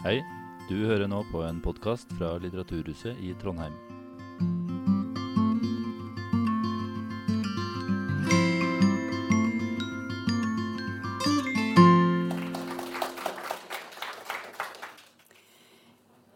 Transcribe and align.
Hei, 0.00 0.22
du 0.64 0.78
hører 0.88 1.10
nå 1.12 1.18
på 1.28 1.42
en 1.44 1.58
podkast 1.60 2.08
fra 2.16 2.30
Litteraturhuset 2.40 3.18
i 3.20 3.34
Trondheim. 3.36 3.74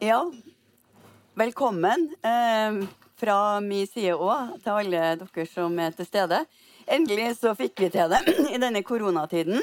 Ja, 0.05 0.19
velkommen 1.33 2.05
eh, 2.21 2.77
fra 3.17 3.61
min 3.65 3.87
side 3.89 4.13
òg 4.13 4.59
til 4.59 4.75
alle 4.75 5.07
dere 5.23 5.47
som 5.49 5.79
er 5.81 5.97
til 5.97 6.11
stede. 6.11 6.43
Endelig 6.85 7.31
så 7.39 7.55
fikk 7.57 7.87
vi 7.87 7.89
til 7.97 8.13
det 8.13 8.21
i 8.59 8.61
denne 8.61 8.85
koronatiden 8.85 9.57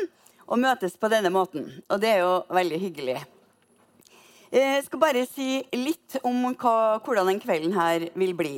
å 0.50 0.58
møtes 0.58 0.98
på 0.98 1.14
denne 1.14 1.30
måten. 1.30 1.70
Og 1.86 2.02
det 2.02 2.16
er 2.16 2.26
jo 2.26 2.34
veldig 2.50 2.82
hyggelig. 2.88 3.20
Eh, 4.52 4.76
Jeg 4.78 4.86
skal 4.86 5.00
bare 5.00 5.26
si 5.30 5.62
litt 5.74 6.18
om 6.28 6.44
hva, 6.60 7.00
hvordan 7.00 7.30
den 7.32 7.40
kvelden 7.40 7.76
her 7.76 8.10
vil 8.20 8.34
bli. 8.36 8.56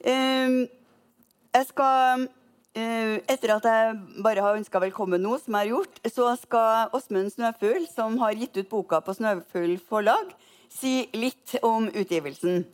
Eh, 0.00 0.66
Jeg 1.52 1.66
skal 1.68 2.26
eh, 2.74 3.18
Etter 3.28 3.56
at 3.56 3.66
jeg 3.68 3.96
bare 4.24 4.40
har 4.40 4.56
ønska 4.56 4.80
velkommen 4.80 5.20
nå, 5.20 5.36
som 5.38 5.54
jeg 5.54 5.66
har 5.68 5.72
gjort, 5.74 6.00
så 6.08 6.30
skal 6.40 6.94
Åsmund 6.96 7.32
Snøfugl, 7.34 7.86
som 7.90 8.16
har 8.22 8.32
gitt 8.38 8.56
ut 8.56 8.70
boka 8.70 9.00
på 9.04 9.16
Snøfugl 9.18 9.76
forlag, 9.90 10.30
si 10.70 11.08
litt 11.12 11.58
om 11.62 11.90
utgivelsen. 11.90 12.64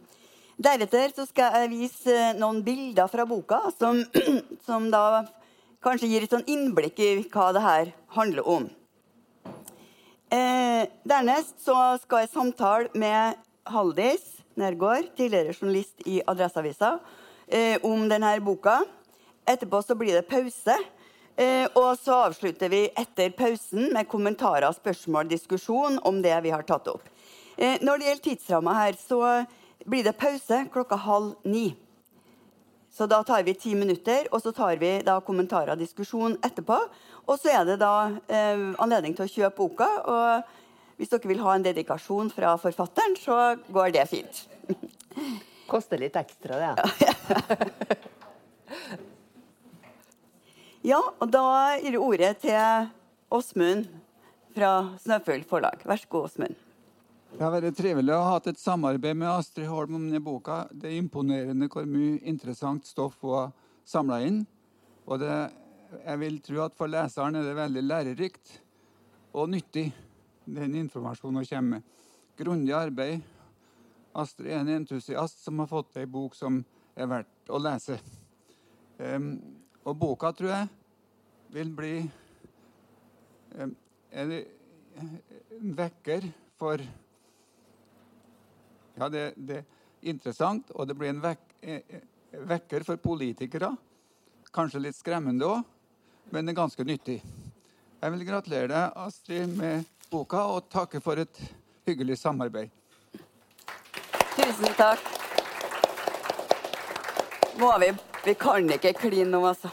Deretter 0.56 1.12
så 1.16 1.26
skal 1.28 1.52
jeg 1.60 1.73
vise 1.73 2.16
noen 2.38 2.62
bilder 2.65 3.09
fra 3.12 3.26
boka 3.28 3.59
som, 3.78 4.04
som 4.68 4.90
da 4.92 5.24
kanskje 5.84 6.09
gir 6.12 6.24
et 6.24 6.32
sånn 6.32 6.46
innblikk 6.46 7.01
i 7.01 7.10
hva 7.32 7.51
det 7.56 7.65
her 7.65 7.95
handler 8.16 8.46
om. 8.48 8.70
Eh, 10.27 10.89
dernest 11.07 11.61
så 11.62 11.77
skal 12.03 12.24
jeg 12.24 12.32
samtale 12.32 12.88
med 12.99 13.37
Haldis 13.71 14.24
Nergård, 14.59 15.13
tidligere 15.15 15.55
journalist 15.55 16.02
i 16.02 16.18
Adresseavisa, 16.27 16.96
eh, 17.46 17.79
om 17.87 18.09
denne 18.09 18.33
boka. 18.41 18.80
Etterpå 19.46 19.83
så 19.83 19.95
blir 19.95 20.18
det 20.18 20.27
pause. 20.27 20.74
Eh, 21.37 21.68
og 21.77 21.99
så 21.99 22.24
avslutter 22.27 22.68
vi 22.68 22.88
etter 22.96 23.30
pausen 23.30 23.93
med 23.93 24.09
kommentarer, 24.09 24.73
spørsmål, 24.73 25.29
diskusjon 25.29 26.01
om 26.02 26.23
det 26.23 26.35
vi 26.43 26.51
har 26.51 26.63
tatt 26.63 26.88
opp. 26.88 27.05
Eh, 27.57 27.79
når 27.83 27.99
det 27.99 28.07
gjelder 28.07 28.24
tidsramma 28.24 28.74
her, 28.74 28.96
så 28.99 29.46
blir 29.87 30.02
det 30.02 30.18
pause 30.18 30.65
klokka 30.73 30.96
halv 30.96 31.35
ni. 31.45 31.77
Så 32.97 33.05
da 33.07 33.19
tar 33.29 33.43
vi 33.45 33.52
ti 33.55 33.75
minutter, 33.77 34.25
og 34.33 34.41
så 34.41 34.55
tar 34.57 34.79
vi 34.80 34.95
da 35.05 35.19
kommentarer 35.21 35.75
og 35.75 35.80
diskusjon 35.83 36.39
etterpå. 36.47 36.79
Og 37.29 37.37
så 37.37 37.52
er 37.52 37.66
det 37.69 37.77
da 37.83 38.09
eh, 38.33 38.63
anledning 38.80 39.13
til 39.19 39.27
å 39.27 39.33
kjøpe 39.35 39.59
boka. 39.59 39.89
Og 40.09 40.97
hvis 40.97 41.13
dere 41.13 41.29
vil 41.29 41.43
ha 41.45 41.59
en 41.59 41.67
dedikasjon 41.67 42.33
fra 42.33 42.55
forfatteren, 42.63 43.19
så 43.21 43.57
går 43.69 43.93
det 43.99 44.07
fint. 44.09 44.47
Koster 45.71 46.01
litt 46.01 46.17
ekstra, 46.17 46.57
det. 46.63 48.01
Ja, 50.87 51.01
og 51.02 51.33
da 51.35 51.74
gir 51.83 51.97
jeg 51.97 52.02
ordet 52.02 52.37
til 52.45 52.89
Åsmund 53.35 53.89
fra 54.55 54.71
Snøfugl 55.02 55.43
forlag. 55.51 55.83
Vær 55.85 55.99
så 55.99 56.09
god, 56.13 56.30
Åsmund. 56.30 56.65
Det 57.35 57.43
har 57.43 57.52
vært 57.52 57.77
trivelig 57.77 58.15
å 58.15 58.23
ha 58.23 58.35
hatt 58.37 58.46
et 58.52 58.60
samarbeid 58.60 59.19
med 59.19 59.29
Astrid 59.29 59.66
Holm 59.69 59.99
om 59.99 60.05
denne 60.07 60.23
boka. 60.24 60.63
Det 60.71 60.88
er 60.88 61.01
imponerende 61.01 61.68
hvor 61.73 61.85
mye 61.88 62.21
interessant 62.24 62.87
stoff 62.87 63.18
hun 63.24 63.35
har 63.35 63.51
samla 63.85 64.21
inn. 64.25 64.38
Og 65.06 65.21
det, 65.21 65.34
jeg 65.99 66.22
vil 66.22 66.38
tro 66.47 66.62
at 66.65 66.77
for 66.78 66.91
leseren 66.91 67.37
er 67.37 67.44
det 67.44 67.59
veldig 67.59 67.83
lærerikt 67.84 68.55
og 69.37 69.50
nyttig, 69.53 69.91
den 70.47 70.78
informasjonen 70.81 71.43
hun 71.43 71.49
kommer 71.50 71.77
med. 71.77 71.93
Grundig 72.38 72.75
arbeid. 72.77 73.21
Astrid 74.16 74.53
er 74.53 74.62
en 74.62 74.75
entusiast 74.78 75.43
som 75.44 75.61
har 75.61 75.69
fått 75.69 75.99
ei 76.00 76.06
bok 76.09 76.37
som 76.39 76.62
er 76.97 77.11
verdt 77.11 77.53
å 77.53 77.61
lese. 77.61 77.99
Um, 78.97 79.34
og 79.84 79.99
boka, 80.00 80.33
tror 80.33 80.55
jeg, 80.55 80.69
vil 81.53 81.73
bli 81.77 81.97
en, 83.61 83.75
en 84.11 84.33
vekker 85.77 86.31
for 86.56 86.81
ja, 88.97 89.09
det, 89.12 89.25
det 89.37 89.61
er 89.62 90.11
interessant, 90.12 90.71
og 90.75 90.89
det 90.89 90.97
blir 90.99 91.12
en 91.12 91.23
vek, 91.23 91.43
eh, 91.62 92.01
vekker 92.49 92.87
for 92.87 93.01
politikere. 93.01 93.75
Kanskje 94.55 94.87
litt 94.87 94.97
skremmende 94.97 95.49
òg, 95.49 95.65
men 96.33 96.47
det 96.47 96.55
er 96.55 96.62
ganske 96.62 96.87
nyttig. 96.87 97.21
Jeg 98.01 98.12
vil 98.12 98.27
gratulere 98.29 98.71
deg, 98.73 98.97
Astrid, 99.06 99.53
med 99.59 99.85
boka, 100.11 100.47
og 100.53 100.69
takke 100.73 101.01
for 101.05 101.21
et 101.21 101.41
hyggelig 101.89 102.19
samarbeid. 102.21 102.73
Tusen 104.37 104.73
takk. 104.77 105.03
Må 107.56 107.73
vi 107.81 107.95
Vi 108.27 108.35
kan 108.35 108.67
ikke 108.75 108.91
kline 108.99 109.31
nå, 109.31 109.39
altså. 109.47 109.71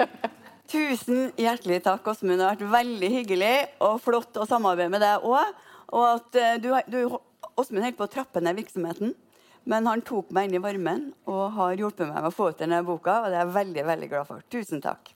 Tusen 0.72 1.30
hjertelig 1.38 1.84
takk, 1.84 2.08
Åsmund. 2.10 2.40
Det 2.40 2.42
har 2.42 2.56
vært 2.58 2.72
veldig 2.72 3.10
hyggelig 3.12 3.54
og 3.86 4.00
flott 4.02 4.34
å 4.42 4.46
samarbeide 4.48 4.90
med 4.90 5.04
deg 5.04 5.22
òg. 5.22 5.52
Og 5.94 6.06
at 6.08 6.38
eh, 6.40 6.56
du, 6.58 6.72
du 6.90 6.98
Åsmund 7.56 7.84
holdt 7.86 7.96
på 7.96 8.04
å 8.04 8.12
trappe 8.12 8.40
ned 8.44 8.58
virksomheten, 8.58 9.14
men 9.64 9.86
han 9.88 10.02
tok 10.04 10.28
meg 10.36 10.50
inn 10.50 10.58
i 10.58 10.62
varmen 10.62 11.06
og 11.24 11.54
har 11.56 11.78
hjulpet 11.80 12.04
meg 12.10 12.18
med 12.20 12.28
å 12.28 12.34
få 12.34 12.50
ut 12.52 12.60
denne 12.60 12.82
boka, 12.84 13.22
og 13.24 13.32
det 13.32 13.38
er 13.38 13.46
jeg 13.46 13.54
veldig, 13.54 13.84
veldig 13.88 14.08
glad 14.12 14.28
for. 14.28 14.44
Tusen 14.52 14.82
takk. 14.84 15.08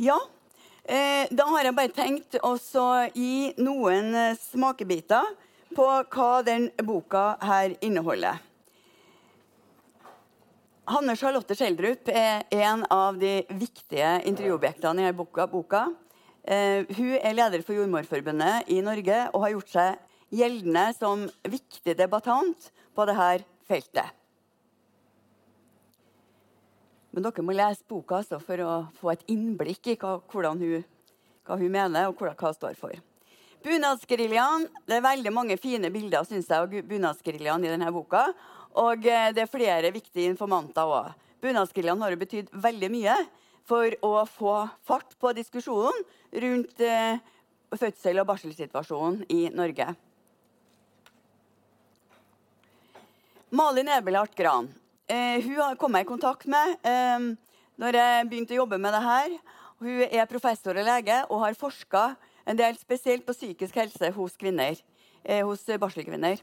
Ja, 0.00 0.18
eh, 0.84 1.24
da 1.32 1.48
har 1.48 1.64
jeg 1.64 1.76
bare 1.80 1.96
tenkt 1.96 2.36
å 2.44 2.54
gi 3.16 3.54
noen 3.60 4.14
eh, 4.14 4.36
smakebiter 4.36 5.32
på 5.76 5.88
hva 6.12 6.30
den 6.44 6.70
boka 6.84 7.34
her 7.40 7.72
inneholder. 7.80 8.49
Hanne 10.90 11.14
Charlotte 11.14 11.54
Schjelderup 11.54 12.08
er 12.10 12.48
en 12.50 12.80
av 12.90 13.14
de 13.14 13.44
viktige 13.54 14.08
intervjuobjektene 14.26 15.04
i 15.04 15.04
denne 15.04 15.14
boka. 15.14 15.44
boka. 15.46 15.84
Eh, 16.42 16.82
hun 16.96 17.12
er 17.14 17.36
leder 17.36 17.62
for 17.62 17.76
Jordmorforbundet 17.78 18.66
i 18.74 18.80
Norge 18.82 19.20
og 19.30 19.44
har 19.44 19.52
gjort 19.52 19.70
seg 19.70 20.00
gjeldende 20.34 20.88
som 20.98 21.22
viktig 21.46 21.94
debattant 21.94 22.72
på 22.96 23.06
dette 23.06 23.44
feltet. 23.70 24.10
Men 27.14 27.22
dere 27.22 27.46
må 27.46 27.54
lese 27.54 27.86
boka 27.86 28.18
altså, 28.24 28.42
for 28.42 28.58
å 28.58 28.74
få 28.98 29.12
et 29.14 29.22
innblikk 29.30 29.92
i 29.94 29.98
hva, 30.00 30.18
hun, 30.26 30.82
hva 31.46 31.60
hun 31.60 31.70
mener 31.70 32.10
og 32.10 32.18
hva 32.18 32.34
hun 32.34 32.58
står 32.58 32.74
for. 32.74 32.98
Bunadsgeriljaen. 33.62 34.66
Det 34.88 34.98
er 34.98 35.06
veldig 35.06 35.32
mange 35.36 35.56
fine 35.60 35.90
bilder 35.92 36.26
synes 36.26 36.50
jeg, 36.50 36.58
av 36.58 36.90
bunadsgeriljaen 36.90 37.62
i 37.62 37.70
denne 37.76 37.94
boka. 37.94 38.32
Og 38.80 39.06
eh, 39.06 39.30
det 39.36 39.44
er 39.44 39.50
flere 39.50 39.92
viktige 39.94 40.30
informanter 40.32 40.88
òg. 40.88 41.12
Bunadsgeriljaen 41.40 42.02
har 42.04 42.16
betydd 42.20 42.50
veldig 42.52 42.90
mye 42.92 43.16
for 43.68 43.94
å 44.04 44.12
få 44.28 44.54
fart 44.86 45.16
på 45.20 45.32
diskusjonen 45.36 46.04
rundt 46.44 46.84
eh, 46.84 47.20
fødsel- 47.76 48.20
og 48.22 48.28
barselsituasjonen 48.32 49.24
i 49.32 49.46
Norge. 49.54 49.88
Malin 53.50 53.90
Ebelhardt 53.90 54.36
Gran 54.38 54.70
Eh, 55.10 55.42
hun 55.42 55.56
har 55.58 55.74
kommet 55.74 56.04
i 56.04 56.06
kontakt 56.06 56.46
med 56.46 56.76
eh, 56.86 57.24
når 57.82 57.96
jeg 57.98 58.26
begynte 58.30 58.54
å 58.54 58.60
jobbe 58.60 58.76
med 58.78 58.94
det 58.94 59.00
her. 59.02 59.32
Hun 59.82 60.04
er 60.06 60.28
professor 60.30 60.78
og 60.78 60.86
lege 60.86 61.16
og 61.26 61.40
har 61.42 61.56
forska 61.58 62.02
en 62.46 62.58
del 62.60 62.78
spesielt 62.78 63.26
på 63.26 63.34
psykisk 63.34 63.80
helse 63.80 64.12
hos 64.14 64.36
kvinner. 64.38 64.78
Eh, 65.24 65.42
hos 65.42 65.64
barselkvinner. 65.66 66.38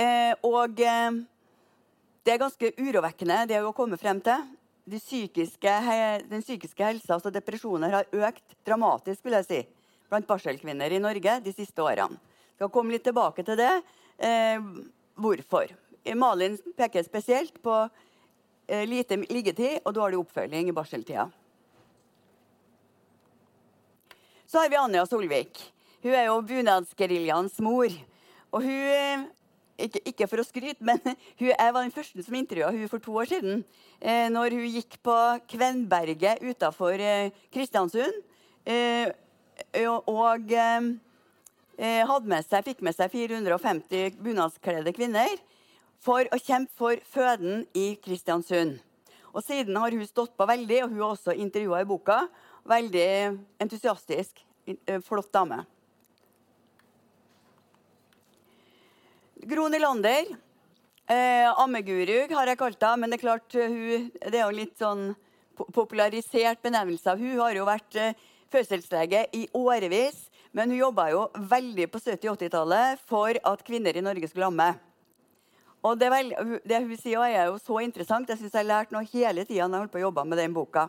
Eh, 0.00 0.32
og 0.46 0.80
eh, 0.80 1.20
det 2.24 2.34
er 2.34 2.40
ganske 2.42 2.72
urovekkende, 2.76 3.44
det 3.48 3.60
å 3.64 3.74
komme 3.76 3.98
frem 4.00 4.20
til. 4.24 4.48
De 4.90 4.98
psykiske, 5.00 5.74
den 6.28 6.42
psykiske 6.42 6.84
helsa, 6.84 7.14
altså 7.16 7.32
depresjoner, 7.32 7.92
har 7.94 8.28
økt 8.28 8.56
dramatisk 8.66 9.24
vil 9.24 9.38
jeg 9.38 9.46
si, 9.46 9.60
blant 10.10 10.28
barselkvinner 10.28 10.92
i 10.92 11.00
Norge 11.00 11.38
de 11.44 11.54
siste 11.54 11.84
årene. 11.84 12.18
Skal 12.56 12.72
komme 12.72 12.92
litt 12.92 13.06
tilbake 13.06 13.44
til 13.46 13.56
det. 13.56 13.72
Eh, 14.20 14.60
hvorfor? 15.16 15.70
Malin 16.16 16.58
peker 16.76 17.04
spesielt 17.06 17.56
på 17.64 17.76
eh, 18.68 18.84
lite 18.88 19.16
liggetid 19.30 19.80
og 19.84 19.94
dårlig 19.96 20.20
oppfølging 20.20 20.68
i 20.68 20.76
barseltida. 20.76 21.30
Så 24.44 24.60
har 24.60 24.68
vi 24.68 24.76
Anja 24.76 25.06
Solvik. 25.06 25.60
Hun 26.02 26.12
er 26.12 26.26
jo 26.26 26.40
bunadsgeriljaens 26.42 27.60
mor. 27.64 27.92
Og 28.50 28.64
hun 28.64 28.92
eh, 28.92 29.28
ikke, 29.86 30.02
ikke 30.12 30.28
for 30.30 30.42
å 30.42 30.46
skryte, 30.46 30.84
men 30.84 31.00
hun, 31.40 31.50
jeg 31.50 31.74
var 31.74 31.84
den 31.84 31.94
første 31.94 32.24
som 32.26 32.36
intervjua 32.38 32.72
hun 32.74 32.90
for 32.90 33.02
to 33.02 33.14
år 33.22 33.30
siden. 33.30 33.62
Eh, 34.00 34.28
når 34.32 34.56
hun 34.58 34.66
gikk 34.68 34.98
på 35.04 35.16
Kvenberget 35.50 36.42
utafor 36.44 37.00
eh, 37.00 37.32
Kristiansund. 37.54 38.20
Eh, 38.68 39.08
og 40.08 40.52
eh, 40.52 40.90
eh, 41.80 42.02
hadde 42.08 42.30
med 42.30 42.46
seg, 42.46 42.66
fikk 42.68 42.84
med 42.84 42.96
seg 42.96 43.12
450 43.12 44.20
bunadskledde 44.20 44.94
kvinner 44.96 45.34
for 46.00 46.24
å 46.32 46.38
kjempe 46.40 46.72
for 46.76 47.00
føden 47.12 47.66
i 47.76 47.92
Kristiansund. 48.00 48.78
Og 49.30 49.44
siden 49.46 49.76
har 49.78 49.94
hun 49.94 50.06
stått 50.08 50.32
på 50.38 50.46
veldig, 50.48 50.84
og 50.84 50.94
hun 50.94 51.02
har 51.04 51.12
også 51.14 51.36
intervjua 51.38 51.82
i 51.84 51.88
boka. 51.88 52.24
Veldig 52.68 53.10
entusiastisk. 53.62 54.42
Eh, 54.66 55.00
flott 55.04 55.32
dame. 55.32 55.62
Gro 59.42 59.68
Nylander. 59.68 60.26
Eh, 61.06 61.60
Ammeguru 61.62 62.28
har 62.34 62.50
jeg 62.50 62.58
kalt 62.60 62.82
henne, 62.84 63.00
men 63.00 63.10
det 63.10 63.16
er 63.16 63.22
klart 63.22 63.54
hun, 63.56 64.10
det 64.20 64.36
er 64.36 64.44
jo 64.44 64.56
litt 64.58 64.74
sånn 64.78 65.14
popularisert 65.72 66.60
benevnelse. 66.62 67.14
Hun 67.16 67.38
har 67.40 67.56
jo 67.56 67.64
vært 67.64 67.96
eh, 67.96 68.18
fødselslege 68.52 69.24
i 69.32 69.46
årevis, 69.56 70.26
men 70.52 70.70
hun 70.70 70.82
jobba 70.82 71.08
jo 71.14 71.22
veldig 71.50 71.86
på 71.88 72.02
70- 72.02 72.34
80-tallet 72.34 73.00
for 73.08 73.40
at 73.52 73.64
kvinner 73.64 73.96
i 73.96 74.04
Norge 74.04 74.28
skulle 74.28 74.50
amme. 74.50 74.68
Og 75.80 75.96
det, 75.96 76.12
vel, 76.12 76.34
det 76.68 76.82
hun 76.84 77.00
sier, 77.00 77.24
er 77.24 77.48
jo 77.48 77.56
så 77.62 77.80
interessant. 77.80 78.28
Jeg 78.28 78.42
syns 78.42 78.52
jeg 78.52 78.60
har 78.60 78.68
lært 78.68 78.92
noe 78.92 79.08
hele 79.08 79.46
tida 79.48 79.64
når 79.64 79.78
jeg 79.78 79.86
holdt 79.86 79.94
på 79.96 80.02
å 80.02 80.04
jobbe 80.04 80.26
med 80.28 80.42
den 80.42 80.52
boka. 80.52 80.84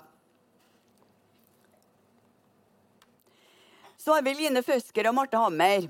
Så 3.95 4.11
har 4.17 4.27
vi 4.27 4.35
Line 4.35 4.65
Føsker 4.65 5.07
og 5.07 5.15
Marte 5.15 5.39
Hammer. 5.39 5.87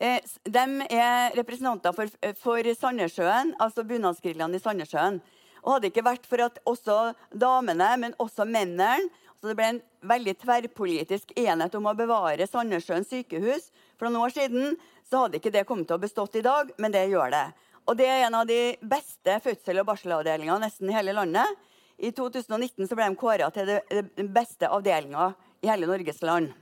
Eh, 0.00 0.20
de 0.48 0.64
er 0.88 1.34
representanter 1.36 1.92
for, 1.92 2.08
for 2.40 2.68
Sandnessjøen, 2.82 3.52
altså 3.60 3.84
bunadsgeriljaen 3.84 4.56
i 4.56 4.60
Sandnessjøen. 4.62 5.18
Og 5.60 5.74
hadde 5.74 5.84
det 5.84 5.90
ikke 5.92 6.06
vært 6.06 6.28
for 6.28 6.40
at 6.46 6.60
også 6.68 7.00
damene, 7.36 7.90
men 8.00 8.16
også 8.18 8.48
mennene 8.48 8.96
så 9.40 9.48
Det 9.48 9.56
ble 9.56 9.66
en 9.70 9.78
veldig 10.04 10.34
tverrpolitisk 10.36 11.30
enhet 11.40 11.74
om 11.78 11.86
å 11.88 11.94
bevare 11.96 12.44
Sandnessjøen 12.44 13.06
sykehus. 13.08 13.70
For 13.96 14.04
noen 14.04 14.26
år 14.26 14.34
siden 14.34 14.74
så 15.08 15.22
hadde 15.22 15.40
ikke 15.40 15.52
det 15.54 15.62
kommet 15.64 15.88
til 15.88 15.96
å 15.96 16.02
bestått 16.02 16.36
i 16.36 16.44
dag, 16.44 16.68
men 16.76 16.92
det 16.92 17.06
gjør 17.08 17.32
det. 17.32 17.46
Og 17.88 17.96
det 17.96 18.08
er 18.12 18.26
en 18.26 18.36
av 18.36 18.44
de 18.44 18.76
beste 18.84 19.38
fødsel- 19.40 19.80
og 19.80 19.88
barselavdelingene 19.88 20.60
nesten 20.66 20.92
i 20.92 20.96
hele 20.98 21.16
landet. 21.16 21.56
I 21.96 22.12
2019 22.12 22.84
så 22.84 22.98
ble 22.98 23.08
de 23.08 23.20
kåra 23.20 23.48
til 23.56 23.78
den 23.88 24.28
beste 24.28 24.68
avdelinga 24.68 25.32
i 25.64 25.72
hele 25.72 25.88
Norges 25.88 26.20
land. 26.20 26.52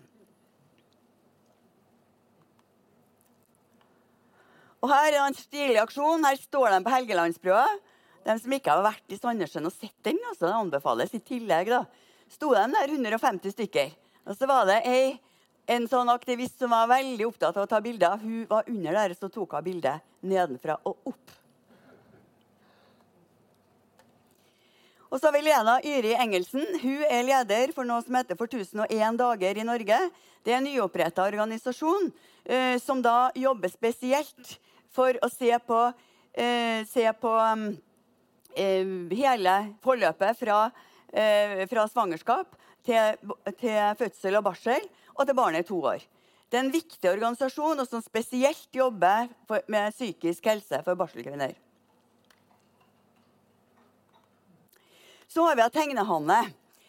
Og 4.82 4.90
Her 4.92 5.12
er 5.12 5.22
en 5.24 5.36
stilig 5.36 5.78
aksjon. 5.82 6.24
Her 6.24 6.36
står 6.38 6.70
de 6.74 6.82
på 6.84 6.92
Helgelandsbrua. 6.92 7.64
De 8.26 8.36
som 8.38 8.52
ikke 8.52 8.74
har 8.74 8.84
vært 8.84 9.14
i 9.14 9.18
Sandnessjøen 9.18 9.66
og 9.66 9.74
sett 9.74 9.96
den, 10.06 10.18
altså, 10.28 10.46
det 10.46 10.58
anbefales 10.58 11.14
i 11.16 11.22
tillegg. 11.24 11.72
da 11.72 11.86
sto 12.28 12.52
de 12.54 12.66
der 12.72 12.92
150 12.92 13.54
stykker. 13.56 13.90
Og 14.28 14.36
så 14.36 14.46
var 14.48 14.68
det 14.68 14.82
ei, 14.88 15.16
en 15.68 15.88
sånn 15.88 16.08
aktivist 16.12 16.60
som 16.60 16.72
var 16.72 16.88
veldig 16.90 17.26
opptatt 17.28 17.56
av 17.56 17.66
å 17.66 17.70
ta 17.70 17.80
bilder. 17.84 18.20
Hun 18.22 18.46
var 18.48 18.68
under 18.68 18.96
der, 19.00 19.14
så 19.16 19.28
tok 19.32 19.56
hun 19.56 19.66
bildet 19.66 20.04
nedenfra 20.20 20.78
og 20.84 21.12
opp. 21.12 21.36
Og 25.08 25.16
så 25.16 25.30
har 25.30 25.38
vi 25.38 25.44
Lena 25.46 25.78
Yri 25.88 26.12
Engelsen. 26.20 26.66
Hun 26.82 27.04
er 27.08 27.24
leder 27.24 27.72
for 27.72 27.88
noe 27.88 28.02
som 28.04 28.18
heter 28.18 28.36
For 28.36 28.44
1001 28.44 29.16
dager 29.16 29.56
i 29.56 29.64
Norge. 29.64 30.00
Det 30.44 30.52
er 30.52 30.58
en 30.58 30.68
nyoppretta 30.68 31.24
organisasjon 31.24 32.10
eh, 32.44 32.76
som 32.76 33.00
da 33.00 33.30
jobber 33.36 33.72
spesielt 33.72 34.58
for 34.94 35.18
å 35.22 35.30
se 35.32 35.52
på, 35.66 35.80
eh, 36.34 36.84
se 36.88 37.06
på 37.20 37.32
um, 37.38 37.70
uh, 38.58 38.92
hele 39.14 39.56
forløpet 39.84 40.38
fra 40.40 40.60
eh, 41.12 41.66
fra 41.68 41.86
svangerskap 41.88 42.56
til, 42.86 43.32
til, 43.58 43.78
fødsel 43.98 44.38
og 44.38 44.44
barsel, 44.48 44.88
og 45.14 45.26
til 45.26 45.36
barnet 45.36 45.64
er 45.64 45.68
to 45.68 45.80
år. 45.82 46.04
Det 46.48 46.56
er 46.56 46.64
en 46.64 46.72
viktig 46.72 47.10
organisasjon 47.10 47.82
og 47.82 47.88
som 47.88 48.02
spesielt 48.02 48.68
jobber 48.72 49.28
for, 49.48 49.64
med 49.68 49.92
psykisk 49.92 50.46
helse 50.48 50.80
for 50.84 50.96
barselkvinner. 50.96 51.52
Så 55.28 55.44
har 55.44 55.58
vi 55.58 55.66
Tegnehanne. 55.72 56.38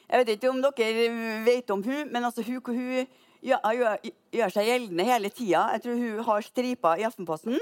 Jeg 0.10 0.22
vet 0.22 0.30
ikke 0.38 0.50
om 0.50 0.62
dere 0.64 1.10
vet 1.46 1.72
om 1.76 1.84
hun, 1.84 2.08
men 2.10 2.24
altså 2.24 2.42
hun, 2.42 2.62
hun 2.66 3.04
gjør, 3.44 3.74
gjør, 3.76 4.08
gjør, 4.32 4.54
seg 4.56 4.70
gjeldende 4.70 5.06
hele 5.06 5.30
tida. 5.30 5.66
Jeg 5.76 5.84
tror 5.84 6.00
hun 6.00 6.24
har 6.30 6.48
striper 6.48 7.02
i 7.02 7.06
Aftenposten. 7.06 7.60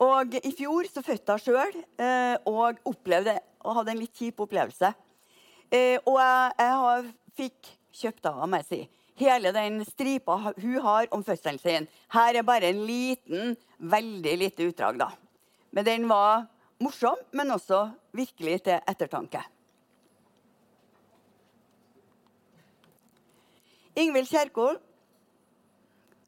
Og 0.00 0.34
I 0.40 0.52
fjor 0.56 0.88
så 0.90 1.02
fødte 1.04 1.36
hun 1.36 1.42
sjøl 1.42 1.76
eh, 2.00 2.36
og 2.48 2.80
opplevde, 2.88 3.36
og 3.62 3.76
hadde 3.78 3.94
en 3.94 4.00
litt 4.02 4.16
kjip 4.16 4.40
opplevelse. 4.42 4.92
Eh, 5.72 5.98
og 6.08 6.18
jeg, 6.20 7.12
fikk 7.32 7.70
kjøpt 7.96 8.26
av 8.28 8.42
meg 8.50 8.66
si. 8.68 8.82
Hele 9.20 9.52
den 9.54 9.80
stripa 9.86 10.38
hun 10.40 10.78
har 10.84 11.08
om 11.14 11.22
fødselen 11.24 11.60
sin. 11.60 11.88
Her 12.12 12.36
er 12.36 12.44
bare 12.44 12.68
en 12.72 12.82
liten, 12.88 13.54
veldig 13.78 14.34
lite 14.40 14.68
utdrag, 14.68 14.98
da. 15.00 15.10
Men 15.72 15.86
den 15.86 16.08
var 16.10 16.46
morsom, 16.82 17.20
men 17.32 17.54
også 17.54 17.86
virkelig 18.16 18.62
til 18.66 18.80
ettertanke. 18.88 19.40
Ingvild 23.96 24.28
Kjerkol, 24.28 24.78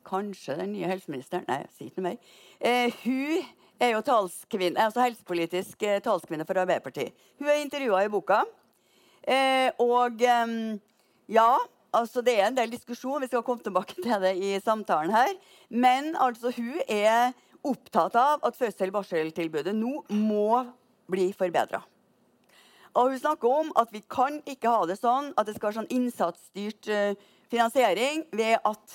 kanskje 0.06 0.56
den 0.58 0.72
nye 0.74 0.88
helseministeren 0.90 1.46
Nei, 1.48 1.62
si 1.74 1.88
ikke 1.88 2.04
mer. 2.04 2.18
Eh, 2.60 2.92
hun 3.04 3.44
er 3.82 3.94
jo 3.94 4.02
talskvinne, 4.06 4.80
altså 4.80 5.04
helsepolitisk 5.04 5.82
eh, 5.86 6.00
talskvinne 6.04 6.46
for 6.48 6.60
Arbeiderpartiet. 6.62 7.14
Hun 7.40 7.50
er 7.50 7.62
intervjua 7.62 8.04
i 8.04 8.12
boka. 8.12 8.42
Eh, 9.24 9.70
og 9.80 10.20
ja, 10.20 11.48
altså 11.94 12.22
det 12.24 12.36
er 12.38 12.50
en 12.50 12.58
del 12.58 12.72
diskusjon. 12.74 13.22
Vi 13.22 13.30
skal 13.30 13.44
komme 13.46 13.64
tilbake 13.64 13.96
til 13.96 14.14
det 14.22 14.36
i 14.36 14.54
samtalen 14.62 15.14
her. 15.14 15.32
Men 15.70 16.12
altså, 16.20 16.52
hun 16.54 16.78
er 16.88 17.32
opptatt 17.64 18.16
av 18.20 18.44
at 18.44 18.56
fødsel-barseltilbudet 18.58 19.74
nå 19.76 20.02
må 20.12 20.64
bli 21.10 21.30
forbedra. 21.36 21.80
Og 22.94 23.10
hun 23.10 23.18
snakker 23.18 23.50
om 23.50 23.72
at 23.80 23.90
vi 23.92 24.04
kan 24.10 24.38
ikke 24.46 24.70
ha 24.70 24.84
det 24.86 25.00
sånn 25.00 25.32
at 25.34 25.48
det 25.48 25.56
skal 25.56 25.70
være 25.70 25.80
sånn 25.80 25.94
innsatsstyrt 25.96 26.90
uh, 26.92 27.16
finansiering 27.50 28.22
ved 28.34 28.60
at 28.62 28.94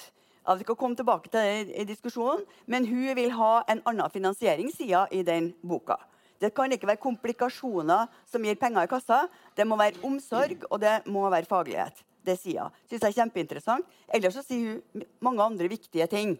ja, 0.49 0.55
Vi 0.55 0.63
skal 0.65 0.75
komme 0.75 0.95
tilbake 0.95 1.29
til 1.29 1.69
den 1.69 1.87
diskusjonen, 1.87 2.41
men 2.65 2.87
hun 2.89 3.15
vil 3.15 3.31
ha 3.37 3.61
en 3.69 3.81
annen 3.85 4.09
finansieringsside 4.09 5.05
i 5.11 5.21
den 5.21 5.53
boka. 5.61 5.99
Det 6.41 6.53
kan 6.55 6.71
ikke 6.71 6.87
være 6.87 7.03
komplikasjoner 7.03 8.07
som 8.25 8.43
gir 8.43 8.55
penger 8.57 8.87
i 8.87 8.89
kassa. 8.89 9.27
Det 9.57 9.67
må 9.67 9.77
være 9.77 10.01
omsorg, 10.03 10.63
og 10.71 10.81
det 10.81 11.01
må 11.05 11.29
være 11.29 11.45
faglighet. 11.45 12.01
Det 12.25 12.37
sier 12.39 12.63
hun. 12.63 12.77
Syns 12.89 13.03
jeg 13.03 13.11
er 13.11 13.17
kjempeinteressant. 13.19 13.85
Ellers 14.13 14.33
så 14.33 14.43
sier 14.43 14.79
hun 14.95 15.03
mange 15.21 15.43
andre 15.43 15.69
viktige 15.69 16.07
ting. 16.07 16.37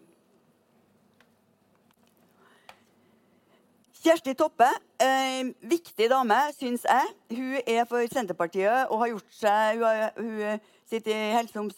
Kjersti 4.00 4.32
Toppe, 4.34 4.66
eh, 4.98 5.52
viktig 5.60 6.08
dame, 6.08 6.40
syns 6.56 6.86
jeg. 6.88 7.14
Hun 7.36 7.60
er 7.66 7.84
for 7.84 8.00
Senterpartiet 8.08 8.88
og 8.88 9.02
har 9.04 9.12
gjort 9.12 9.34
seg 9.36 9.82
Hun, 10.16 10.24
hun 10.24 10.60
sitter 10.90 11.14
i 11.14 11.32
helse- 11.36 11.56
og 11.58 11.70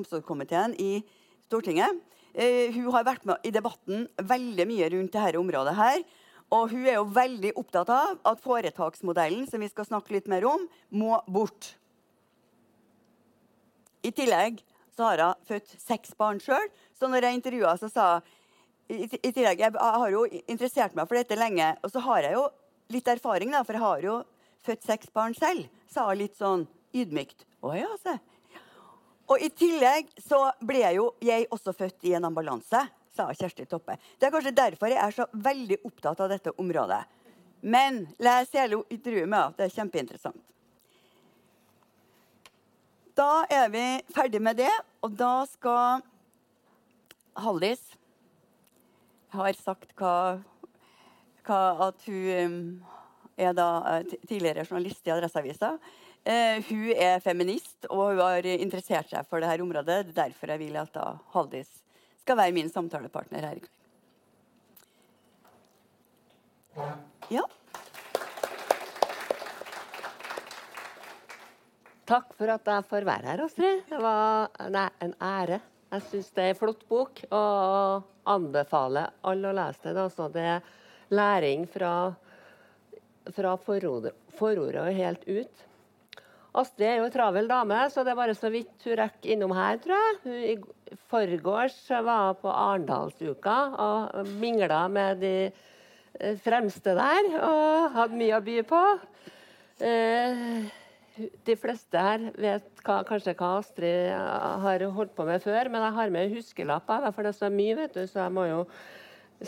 omsorgskomiteen 0.00 0.74
i 0.80 1.02
Stortinget. 1.46 2.00
Eh, 2.32 2.72
hun 2.72 2.90
har 2.94 3.04
vært 3.04 3.26
med 3.28 3.44
i 3.44 3.52
debatten 3.52 4.06
veldig 4.16 4.66
mye 4.68 4.88
rundt 4.94 5.12
dette 5.12 5.40
området 5.40 5.74
her. 5.76 6.02
Og 6.52 6.72
hun 6.72 6.84
er 6.84 6.98
jo 6.98 7.08
veldig 7.08 7.54
opptatt 7.60 7.88
av 7.92 8.18
at 8.28 8.42
foretaksmodellen 8.44 9.46
som 9.48 9.60
vi 9.60 9.70
skal 9.72 9.88
snakke 9.88 10.12
litt 10.16 10.28
mer 10.28 10.44
om, 10.48 10.66
må 10.90 11.16
bort. 11.28 11.74
I 14.04 14.12
tillegg 14.12 14.60
så 14.96 15.08
har 15.08 15.22
hun 15.22 15.46
født 15.48 15.76
seks 15.80 16.12
barn 16.18 16.40
sjøl. 16.42 16.68
Så 16.98 17.08
når 17.08 17.28
jeg 17.28 17.40
intervjua, 17.40 17.76
så 17.80 17.88
sa 17.92 18.08
hun 18.18 18.40
i, 18.92 19.06
i 19.06 19.30
tillegg, 19.32 19.60
Jeg 19.62 19.72
har 19.78 20.10
jo 20.10 20.26
interessert 20.46 20.94
meg 20.94 21.08
for 21.08 21.16
dette 21.16 21.38
lenge, 21.38 21.70
og 21.80 21.92
så 21.92 22.02
har 22.04 22.26
jeg 22.26 22.34
jo 22.36 22.48
litt 22.92 23.08
erfaring, 23.08 23.52
da, 23.54 23.62
for 23.64 23.78
jeg 23.78 23.84
har 23.86 24.04
jo 24.04 24.16
født 24.66 24.84
seks 24.84 25.08
barn 25.14 25.34
selv. 25.34 25.68
Sa 25.88 26.04
hun 26.10 26.20
litt 26.20 26.36
sånn 26.36 26.66
ydmykt. 26.92 27.46
Å 27.62 27.74
ja, 27.78 27.90
se. 28.02 28.16
Og 29.30 29.40
i 29.40 29.48
tillegg 29.54 30.10
så 30.20 30.40
ble 30.66 30.82
jo 30.96 31.12
jeg 31.22 31.46
også 31.54 31.74
født 31.76 32.08
i 32.10 32.16
en 32.18 32.26
ambulanse 32.28 32.82
sa 33.12 33.28
Kjersti 33.36 33.66
Toppe. 33.68 33.96
Det 34.18 34.26
er 34.26 34.32
kanskje 34.34 34.54
derfor 34.56 34.90
jeg 34.90 35.00
er 35.00 35.14
så 35.14 35.26
veldig 35.32 35.78
opptatt 35.86 36.20
av 36.24 36.30
dette 36.32 36.54
området. 36.60 37.02
Men 37.62 38.06
les 38.18 38.54
hele 38.56 38.80
intervjuet 38.90 39.28
med 39.28 39.38
henne. 39.38 39.56
Det 39.58 39.66
er 39.68 39.74
kjempeinteressant. 39.76 40.48
Da 43.12 43.44
er 43.52 43.68
vi 43.68 43.84
ferdig 44.16 44.40
med 44.40 44.56
det, 44.56 44.72
og 45.04 45.12
da 45.20 45.44
skal 45.50 46.00
Hallis 47.36 47.82
har 49.32 49.52
sagt 49.56 49.92
hva, 50.00 50.40
hva 51.44 51.60
at 51.88 52.06
hun 52.08 52.48
um, 52.48 52.56
er 53.36 53.52
da 53.56 53.68
eh, 53.92 54.16
tidligere 54.28 54.64
journalist 54.64 55.06
i 55.06 55.12
Adresseavisa. 55.12 55.74
Uh, 56.22 56.62
hun 56.68 56.92
er 56.94 57.18
feminist, 57.22 57.88
og 57.90 58.12
hun 58.12 58.20
har 58.22 58.46
interessert 58.46 59.10
seg 59.10 59.26
for 59.26 59.42
dette 59.42 59.62
området. 59.64 60.04
Det 60.06 60.12
er 60.14 60.18
derfor 60.28 60.52
jeg 60.54 60.62
vil 60.62 60.76
at 60.78 60.92
da 60.94 61.16
Haldis 61.34 61.70
skal 62.22 62.38
være 62.38 62.54
min 62.54 62.70
samtalepartner 62.70 63.42
her 63.42 63.58
i 63.58 63.64
kveld. 63.64 63.78
Ja. 67.32 67.42
Takk 72.06 72.32
for 72.36 72.50
at 72.54 72.70
jeg 72.70 72.86
får 72.90 73.06
være 73.08 73.30
her, 73.30 73.42
Astrid. 73.46 73.82
Det 73.88 73.98
var 74.02 74.48
nei, 74.70 74.88
en 75.02 75.14
ære. 75.22 75.58
Jeg 75.92 76.06
syns 76.08 76.30
det 76.36 76.44
er 76.44 76.54
en 76.54 76.58
flott 76.58 76.86
bok, 76.88 77.20
og 77.34 78.30
anbefaler 78.32 79.12
alle 79.28 79.50
å 79.50 79.56
lese 79.58 79.88
den. 79.88 80.00
Altså, 80.06 80.28
det 80.32 80.46
er 80.54 80.60
læring 81.12 81.66
fra, 81.70 81.92
fra 83.36 83.56
forordet 83.60 84.14
og 84.86 85.00
helt 85.02 85.28
ut. 85.28 85.66
Astrid 86.52 86.84
er 86.84 86.98
jo 87.00 87.06
en 87.08 87.12
travel 87.14 87.46
dame, 87.48 87.78
så 87.88 88.02
det 88.04 88.12
er 88.12 88.18
bare 88.18 88.34
så 88.36 88.50
vidt 88.52 88.84
hun 88.84 88.98
rekker 89.00 89.30
innom 89.32 89.54
her, 89.56 89.78
tror 89.80 89.96
jeg. 89.96 90.18
Hun 90.24 90.42
I 90.92 90.96
forgårs 91.08 91.78
var 92.04 92.34
på 92.42 92.52
Arendalsuka 92.52 93.54
og 93.80 94.28
mingla 94.42 94.82
med 94.92 95.22
de 95.24 95.32
eh, 95.48 96.36
fremste 96.44 96.92
der. 96.98 97.30
Og 97.38 97.96
hadde 97.96 98.20
mye 98.20 98.36
å 98.36 98.44
by 98.44 98.58
på. 98.68 98.82
Eh, 99.80 100.68
de 101.48 101.56
fleste 101.60 102.04
her 102.04 102.28
vet 102.36 102.84
hva, 102.84 103.00
kanskje 103.08 103.36
hva 103.38 103.54
Astrid 103.62 104.12
har 104.66 104.86
holdt 104.92 105.16
på 105.16 105.28
med 105.28 105.40
før, 105.44 105.72
men 105.72 105.88
jeg 105.88 105.98
har 106.02 106.12
med 106.12 106.36
huskelapper, 106.36 107.08
for 107.12 107.24
det 107.24 107.32
er 107.32 107.40
så 107.40 107.52
mye, 107.52 107.80
vet 107.80 107.96
du, 107.96 108.04
så 108.08 108.26
jeg 108.26 108.36
må 108.36 108.46
jo 108.50 108.62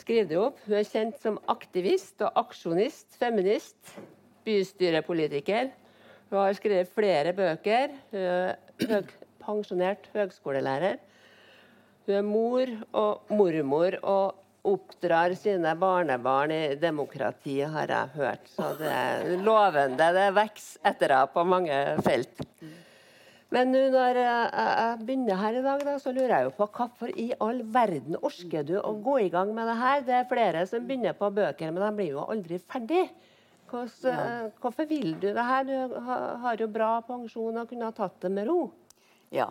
skrive 0.00 0.28
det 0.32 0.40
opp. 0.40 0.60
Hun 0.64 0.80
er 0.80 0.88
kjent 0.88 1.20
som 1.20 1.40
aktivist 1.52 2.24
og 2.24 2.44
aksjonist, 2.46 3.12
feminist, 3.20 3.96
bystyrepolitiker 4.44 5.72
hun 6.34 6.42
har 6.42 6.56
skrevet 6.58 6.94
flere 6.94 7.34
bøker. 7.36 7.92
Hun 8.10 8.94
er 8.98 9.10
pensjonert 9.44 10.08
høgskolelærer. 10.14 10.98
Hun 12.04 12.16
er 12.18 12.24
mor 12.26 12.72
og 12.92 13.30
mormor 13.32 13.96
og 14.02 14.40
oppdrar 14.64 15.34
sine 15.36 15.74
barnebarn 15.76 16.52
i 16.52 16.62
demokrati, 16.80 17.58
har 17.68 17.90
jeg 17.92 18.14
hørt. 18.16 18.48
Så 18.48 18.70
det 18.78 18.88
er 18.88 19.36
lovende. 19.44 20.08
Det 20.16 20.30
vokser 20.36 20.88
etter 20.90 21.14
henne 21.14 21.32
på 21.34 21.44
mange 21.48 21.80
felt. 22.04 22.42
Men 23.54 23.70
når 23.70 24.18
jeg 24.18 25.02
begynner 25.04 25.38
her 25.38 25.58
i 25.60 25.62
dag, 25.62 25.84
da, 25.86 25.98
så 26.02 26.10
lurer 26.16 26.32
jeg 26.32 26.48
jo 26.48 26.54
på 26.56 26.66
hvorfor 26.74 27.12
i 27.20 27.28
all 27.44 27.60
verden 27.76 28.16
orker 28.18 28.64
du 28.66 28.74
å 28.80 28.96
gå 29.04 29.20
i 29.26 29.30
gang 29.30 29.52
med 29.54 29.68
det 29.70 29.76
her? 29.78 30.00
Det 30.08 30.16
er 30.18 30.32
flere 30.32 30.64
som 30.66 30.88
begynner 30.88 31.14
på 31.14 31.30
bøker, 31.36 31.70
men 31.70 31.84
de 31.84 31.92
blir 32.00 32.16
jo 32.16 32.24
aldri 32.24 32.58
ferdig. 32.58 33.04
Ja. 34.08 34.50
Hvorfor 34.62 34.88
vil 34.88 35.14
du 35.20 35.28
det 35.34 35.46
her? 35.50 35.64
Du 35.68 36.00
har 36.44 36.60
jo 36.60 36.68
bra 36.70 36.96
pensjon 37.06 37.62
og 37.62 37.70
kunne 37.70 37.88
ha 37.90 37.94
tatt 37.96 38.20
det 38.24 38.32
med 38.34 38.48
ro. 38.48 38.68
Ja. 39.34 39.50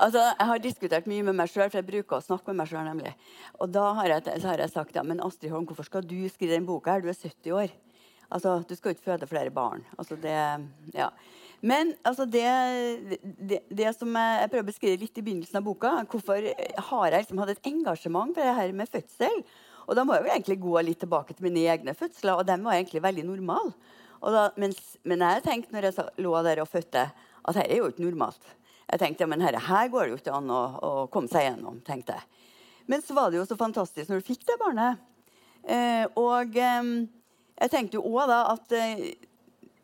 Altså, 0.00 0.22
jeg 0.24 0.48
har 0.48 0.62
diskutert 0.62 1.06
mye 1.10 1.22
med 1.26 1.36
meg 1.38 1.50
sjøl, 1.52 1.68
for 1.68 1.78
jeg 1.78 1.88
bruker 1.88 2.18
å 2.18 2.24
snakke 2.24 2.50
med 2.50 2.62
meg 2.62 2.70
sjøl. 2.72 2.84
nemlig. 2.88 3.12
Og 3.60 3.70
da 3.70 3.84
har 4.00 4.16
jeg, 4.16 4.40
har 4.44 4.64
jeg, 4.64 4.72
sagt 4.72 4.96
ja, 4.96 5.04
men 5.06 5.22
Astrid 5.22 5.52
Holm, 5.52 5.66
hvorfor 5.68 5.86
skal 5.86 6.06
du 6.06 6.18
skrive 6.32 6.56
den 6.56 6.66
boka 6.66 6.96
her? 6.96 7.04
Du 7.04 7.10
er 7.12 7.18
70 7.18 7.56
år. 7.58 7.74
Altså, 8.32 8.62
Du 8.68 8.74
skal 8.74 8.94
ikke 8.94 9.10
føde 9.10 9.28
flere 9.28 9.50
barn. 9.50 9.84
Altså, 9.98 10.16
det, 10.16 10.36
ja. 10.94 11.10
Men 11.60 11.94
altså, 12.04 12.24
det, 12.24 12.46
det, 13.38 13.60
det, 13.70 13.90
som 13.94 14.08
jeg, 14.16 14.38
jeg 14.40 14.50
prøver 14.50 14.64
å 14.64 14.70
beskrive 14.72 15.02
litt 15.04 15.18
i 15.18 15.22
begynnelsen 15.22 15.60
av 15.60 15.66
boka, 15.66 15.92
hvorfor 16.10 16.48
har 16.88 17.12
jeg 17.12 17.22
liksom 17.22 17.42
hatt 17.42 17.52
et 17.54 17.68
engasjement 17.70 18.34
for 18.34 18.42
det 18.42 18.56
her 18.56 18.72
med 18.74 18.90
fødsel? 18.90 19.44
Og 19.88 19.98
da 19.98 20.04
må 20.06 20.16
jeg 20.16 20.24
jo 20.24 20.32
egentlig 20.34 20.58
gå 20.62 20.74
litt 20.86 21.00
tilbake 21.02 21.34
til 21.34 21.46
mine 21.48 21.66
egne 21.72 21.94
fødsler, 21.98 22.38
og 22.38 22.46
dem 22.48 22.64
var 22.66 22.78
egentlig 22.78 23.02
veldig 23.02 23.26
normale. 23.26 23.72
Men 24.22 25.24
jeg 25.26 25.44
tenkte 25.44 25.74
når 25.74 25.88
jeg 25.88 26.22
lå 26.22 26.34
der 26.46 26.62
og 26.62 26.70
fødte, 26.70 27.08
at 27.42 27.56
dette 27.56 27.70
er 27.74 27.80
jo 27.82 27.88
ikke 27.90 28.04
normalt. 28.06 28.52
Jeg 28.92 29.00
tenkte 29.00 29.24
ja, 29.24 29.30
men 29.30 29.42
herre, 29.42 29.62
her 29.66 29.88
går 29.90 30.04
det 30.04 30.12
jo 30.12 30.20
ikke 30.20 30.36
an 30.36 30.52
å, 30.52 30.60
å, 30.84 30.90
komme 31.12 31.30
seg 31.32 31.46
gjennom. 31.46 31.80
tenkte 31.86 32.18
jeg. 32.18 32.48
Men 32.90 33.02
så 33.02 33.16
var 33.16 33.30
det 33.30 33.40
jo 33.40 33.46
så 33.48 33.56
fantastisk 33.58 34.10
når 34.10 34.20
du 34.20 34.26
fikk 34.26 34.44
det 34.46 34.58
barnet. 34.60 35.00
Eh, 35.62 36.04
og 36.18 36.58
eh, 36.58 36.90
jeg 37.62 37.72
tenkte 37.72 37.98
jo 37.98 38.04
òg 38.12 38.30
da 38.30 38.40
at 38.52 38.74
eh, 38.76 39.06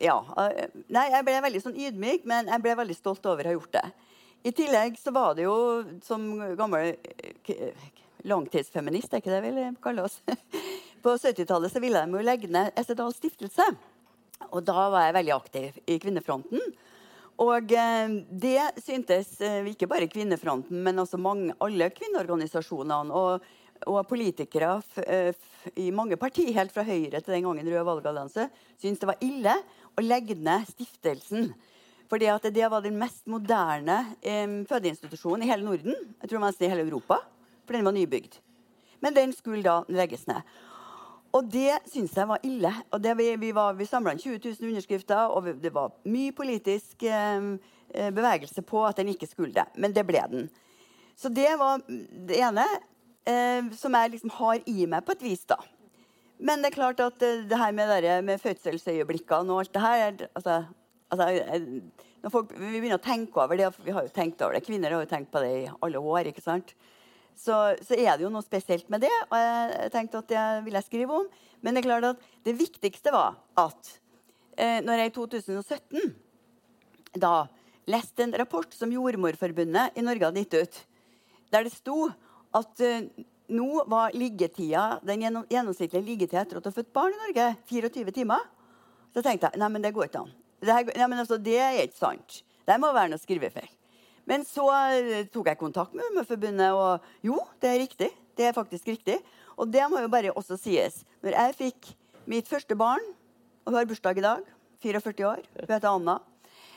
Ja. 0.03 0.21
Eh, 0.45 0.77
nei, 0.95 1.09
jeg 1.11 1.25
ble 1.27 1.39
veldig 1.47 1.63
sånn 1.65 1.79
ydmyk, 1.79 2.27
men 2.29 2.51
jeg 2.53 2.63
ble 2.63 2.77
veldig 2.79 2.99
stolt 2.99 3.25
over 3.27 3.47
å 3.47 3.51
ha 3.51 3.57
gjort 3.57 3.79
det. 3.79 3.87
I 4.47 4.53
tillegg 4.55 5.01
så 5.01 5.11
var 5.15 5.35
det 5.35 5.49
jo 5.49 5.57
som 6.07 6.29
gammel 6.59 6.93
langtidsfeminist, 8.27 9.13
er 9.13 9.23
ikke 9.23 9.35
det 9.35 9.43
vi 9.45 9.69
kaller 9.85 10.09
oss? 10.09 10.19
På 11.05 11.15
70-tallet 11.15 11.73
så 11.73 11.83
ville 11.83 12.03
de 12.03 12.19
jo 12.19 12.27
legge 12.27 12.51
ned 12.51 12.75
Estedal 12.79 13.15
stiftelse. 13.15 13.67
Og 14.49 14.63
da 14.67 14.89
var 14.93 15.07
jeg 15.07 15.17
veldig 15.19 15.35
aktiv 15.35 15.79
i 15.87 15.99
Kvinnefronten. 16.03 16.63
Og 17.39 17.71
eh, 17.71 18.17
det 18.31 18.83
syntes 18.83 19.37
eh, 19.45 19.63
ikke 19.71 19.87
bare 19.91 20.11
Kvinnefronten, 20.11 20.81
men 20.83 20.99
også 20.99 21.21
mange, 21.23 21.55
alle 21.63 21.91
kvinneorganisasjonene 21.95 23.15
og, 23.15 23.47
og 23.87 24.01
politikere 24.11 24.73
eh, 25.05 25.31
i 25.79 25.93
mange 25.95 26.19
partier, 26.19 26.51
helt 26.57 26.75
fra 26.75 26.87
Høyre 26.87 27.21
til 27.23 27.37
den 27.37 27.47
gangen 27.47 27.71
Rød 27.71 27.87
valgallianse, 27.87 28.49
syntes 28.81 29.03
det 29.05 29.11
var 29.11 29.23
ille 29.23 29.55
å 29.95 30.05
legge 30.05 30.35
ned 30.39 30.67
stiftelsen. 30.73 31.53
Fordi 32.09 32.31
at 32.33 32.47
det 32.55 32.69
var 32.73 32.83
den 32.83 32.99
mest 32.99 33.27
moderne 33.31 34.01
eh, 34.19 34.47
fødeinstitusjonen 34.67 35.47
i 35.47 35.51
hele 35.53 35.67
Norden. 35.67 35.95
Jeg 36.23 36.33
tror 36.33 36.43
mest 36.43 36.63
i 36.65 36.71
hele 36.73 36.87
Europa 36.89 37.21
for 37.69 37.77
den 37.77 37.87
var 37.87 37.95
nybygd. 37.97 38.41
Men 39.05 39.15
den 39.15 39.33
skulle 39.37 39.63
da 39.63 39.83
legges 39.93 40.27
ned. 40.27 40.43
Og 41.37 41.49
det 41.53 41.77
syns 41.93 42.17
jeg 42.17 42.29
var 42.29 42.41
ille. 42.47 42.73
Og 42.91 43.03
det, 43.05 43.15
vi, 43.19 43.29
vi, 43.37 43.53
vi 43.53 43.87
samla 43.87 44.17
20 44.17 44.41
000 44.45 44.71
underskrifter, 44.71 45.29
og 45.29 45.51
det 45.63 45.75
var 45.75 45.93
mye 46.09 46.33
politisk 46.33 47.05
eh, 47.05 47.51
eh, 47.93 48.11
bevegelse 48.17 48.65
på 48.67 48.87
at 48.89 48.97
den 48.99 49.13
ikke 49.13 49.29
skulle 49.29 49.53
det. 49.55 49.69
Men 49.77 49.95
det 49.95 50.07
ble 50.09 50.25
den. 50.33 50.49
Så 51.19 51.29
det 51.35 51.51
var 51.61 51.83
det 51.85 52.41
ene 52.41 52.65
eh, 53.29 53.69
som 53.77 53.95
jeg 53.95 54.15
liksom 54.15 54.33
har 54.39 54.63
i 54.67 54.87
meg 54.89 55.05
på 55.05 55.17
et 55.17 55.27
vis, 55.27 55.45
da. 55.51 55.61
Men 56.39 56.63
det 56.63 56.71
er 56.71 56.79
klart 56.79 57.01
at 57.03 57.17
det, 57.21 57.49
det 57.51 57.59
her 57.59 57.73
med, 57.75 57.91
der, 57.91 58.23
med 58.23 58.39
fødselsøyeblikkene 58.39 59.53
og 59.53 59.65
alt 59.65 59.73
det 59.75 59.83
her 59.83 60.29
altså, 60.35 60.61
altså, 61.11 61.27
eh, 61.35 61.65
Når 62.23 62.31
folk, 62.35 62.53
vi 62.55 62.79
begynner 62.79 62.99
å 62.99 63.03
tenke 63.03 63.43
over 63.43 63.59
det, 63.59 63.73
vi 63.85 63.95
har 63.95 64.07
jo 64.07 64.15
tenkt 64.15 64.41
over 64.43 64.57
det, 64.57 64.65
kvinner 64.67 64.95
har 64.95 65.03
jo 65.05 65.11
tenkt 65.11 65.31
på 65.35 65.43
det 65.43 65.51
i 65.55 65.69
alle 65.83 65.99
år. 65.99 66.31
ikke 66.31 66.43
sant? 66.43 66.73
Så, 67.39 67.77
så, 67.85 67.95
er 67.95 68.17
det 68.17 68.27
jo 68.27 68.33
noe 68.35 68.45
spesielt 68.45 68.89
med 68.91 69.05
det. 69.07 69.15
Og 69.29 69.39
jeg 69.39 69.93
tenkte 69.95 70.23
at 70.23 70.33
det 70.33 70.45
vil 70.67 70.79
jeg 70.79 70.89
skrive 70.89 71.21
om. 71.23 71.29
Men 71.63 71.75
det 71.75 71.83
er 71.83 71.89
klart 71.89 72.09
at 72.11 72.27
det 72.47 72.57
viktigste 72.59 73.15
var 73.15 73.39
at 73.59 73.93
eh, 74.59 74.81
når 74.85 75.03
jeg 75.03 75.13
i 75.13 75.17
2017 75.17 76.13
da 77.19 77.33
leste 77.89 78.27
en 78.27 78.37
rapport 78.37 78.75
som 78.75 78.93
Jordmorforbundet 78.93 79.97
i 79.97 80.05
Norge 80.05 80.29
hadde 80.29 80.45
gitt 80.45 80.59
ut, 80.59 80.81
der 81.55 81.65
det 81.67 81.73
sto 81.73 82.11
at 82.59 82.85
eh, 82.85 83.09
nå 83.49 83.85
var 83.89 84.13
liggetida, 84.17 84.99
den 85.07 85.25
gjennomsnittlige 85.25 86.05
liggetida 86.05 86.43
etter 86.43 86.59
at 86.59 86.67
du 86.67 86.69
har 86.69 86.77
født 86.77 86.93
barn 86.97 87.15
i 87.17 87.23
Norge, 87.23 87.49
24 87.71 88.15
timer. 88.21 88.45
Så 89.15 89.25
tenkte 89.25 89.49
jeg 89.49 89.63
nei, 89.63 89.71
men 89.73 89.85
det 89.85 89.95
går 89.97 90.11
ikke 90.11 90.27
an. 90.27 90.35
Det, 90.61 90.69
her, 90.75 90.91
nei, 90.91 91.09
men 91.09 91.23
altså, 91.23 91.39
det 91.41 91.57
er 91.63 91.81
ikke 91.87 92.03
sant. 92.03 92.43
Det 92.69 92.77
må 92.83 92.91
være 92.93 93.15
noe 93.15 93.23
skrivefeil. 93.23 93.71
Men 94.29 94.45
så 94.45 94.67
eh, 94.93 95.25
tok 95.33 95.49
jeg 95.49 95.61
kontakt 95.61 95.95
med 95.97 96.11
Umøforbundet, 96.13 96.77
og 96.77 97.25
jo, 97.25 97.39
det 97.63 97.71
er 97.71 97.81
riktig. 97.81 98.11
Det 98.37 98.49
er 98.49 98.57
faktisk 98.57 98.91
riktig. 98.91 99.17
Og 99.57 99.71
det 99.73 99.87
må 99.89 100.03
jo 100.05 100.11
bare 100.13 100.35
også 100.37 100.59
sies. 100.61 101.01
Når 101.25 101.37
jeg 101.39 101.57
fikk 101.63 101.89
mitt 102.29 102.49
første 102.51 102.77
barn, 102.79 103.05
og 103.65 103.73
hun 103.73 103.79
har 103.81 103.89
bursdag 103.89 104.21
i 104.21 104.27
dag, 104.27 104.45
44 104.85 105.31
år, 105.31 105.41
hun 105.57 105.73
heter 105.73 105.89
Anna, 105.91 106.19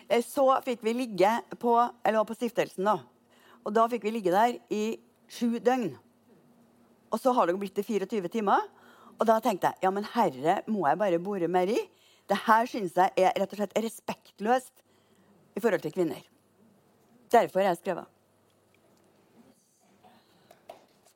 eh, 0.08 0.24
så 0.24 0.48
fikk 0.63 0.86
vi 0.88 0.96
ligge 0.96 1.34
på, 1.60 1.75
eller 2.08 2.24
på 2.27 2.39
stiftelsen, 2.39 2.88
da. 2.88 3.01
Og 3.67 3.75
da 3.75 3.86
fikk 3.91 4.08
vi 4.08 4.15
ligge 4.15 4.34
der 4.34 4.55
i 4.74 4.96
sju 5.31 5.60
døgn. 5.60 5.91
Og 7.12 7.20
så 7.20 7.36
har 7.36 7.51
det 7.51 7.60
blitt 7.60 7.75
til 7.75 7.86
24 8.00 8.31
timer. 8.31 8.63
Og 9.20 9.27
da 9.27 9.41
tenkte 9.43 9.70
jeg 9.70 9.86
ja, 9.86 9.91
men 9.93 10.08
herre 10.15 10.62
må 10.72 10.88
jeg 10.88 10.98
bare 11.03 11.20
bore 11.22 11.51
mer 11.51 11.70
i. 11.70 11.81
Det 12.31 12.39
her 12.48 12.65
syns 12.72 12.96
jeg 12.96 13.12
er 13.20 13.36
rett 13.36 13.51
og 13.51 13.60
slett 13.60 13.75
respektløst 13.84 14.86
i 15.60 15.62
forhold 15.62 15.84
til 15.84 15.93
kvinner. 15.93 16.31
Derfor 17.32 17.64
har 17.64 17.72
jeg 17.72 17.82
skrevet. 17.82 18.06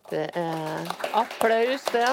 Det 0.10 0.26
er 0.38 0.90
applaus, 1.18 1.86
det. 1.92 2.10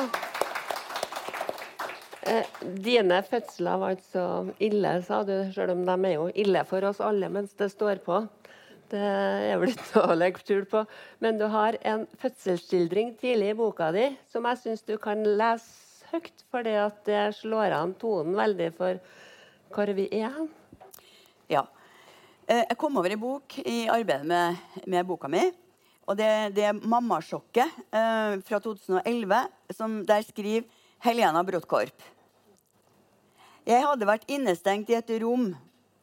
Eh, 2.22 2.46
dine 2.82 3.18
fødsler 3.26 3.80
var 3.82 3.96
ikke 3.96 4.08
så 4.14 4.26
ille, 4.62 4.92
sa 5.04 5.20
du, 5.26 5.34
selv 5.52 5.74
om 5.74 5.82
de 5.86 5.96
er 6.08 6.14
jo 6.14 6.30
ille 6.44 6.62
for 6.70 6.86
oss 6.88 7.02
alle 7.04 7.28
mens 7.32 7.52
det 7.58 7.68
står 7.74 8.00
på. 8.06 8.22
Det 8.92 9.02
er 9.02 9.60
vel 9.60 9.72
ikke 9.72 10.04
å 10.06 10.16
legge 10.16 10.42
skjul 10.44 10.64
på. 10.70 10.84
Men 11.24 11.38
du 11.40 11.46
har 11.52 11.78
en 11.88 12.06
fødselsskildring 12.22 13.14
tidlig 13.20 13.52
i 13.52 13.58
boka 13.58 13.90
di 13.94 14.08
som 14.32 14.48
jeg 14.50 14.62
syns 14.62 14.86
du 14.88 14.96
kan 15.02 15.22
lese 15.24 16.08
høyt, 16.12 16.44
fordi 16.52 16.74
det 17.08 17.22
slår 17.38 17.76
an 17.76 17.94
tonen 18.00 18.36
veldig 18.36 18.72
for 18.76 19.00
hvor 19.72 19.94
vi 19.96 20.08
er. 20.12 20.28
Ja. 20.28 20.61
Eh, 22.46 22.64
jeg 22.66 22.78
kom 22.78 22.96
over 22.98 23.12
en 23.14 23.20
bok 23.22 23.54
i 23.62 23.84
arbeidet 23.90 24.26
med, 24.26 24.56
med 24.90 25.06
boka 25.06 25.28
mi. 25.30 25.44
og 26.06 26.16
Det, 26.16 26.54
det 26.54 26.64
er 26.64 26.72
'Mammasjokket' 26.74 27.70
eh, 27.92 28.40
fra 28.42 28.58
2011, 28.58 29.46
som 29.70 30.04
der 30.06 30.22
skriver 30.22 30.66
Helena 30.98 31.42
Brodtkorp. 31.42 32.02
Jeg 33.66 33.86
hadde 33.86 34.06
vært 34.06 34.26
innestengt 34.26 34.90
i 34.90 34.98
et 34.98 35.10
rom 35.22 35.54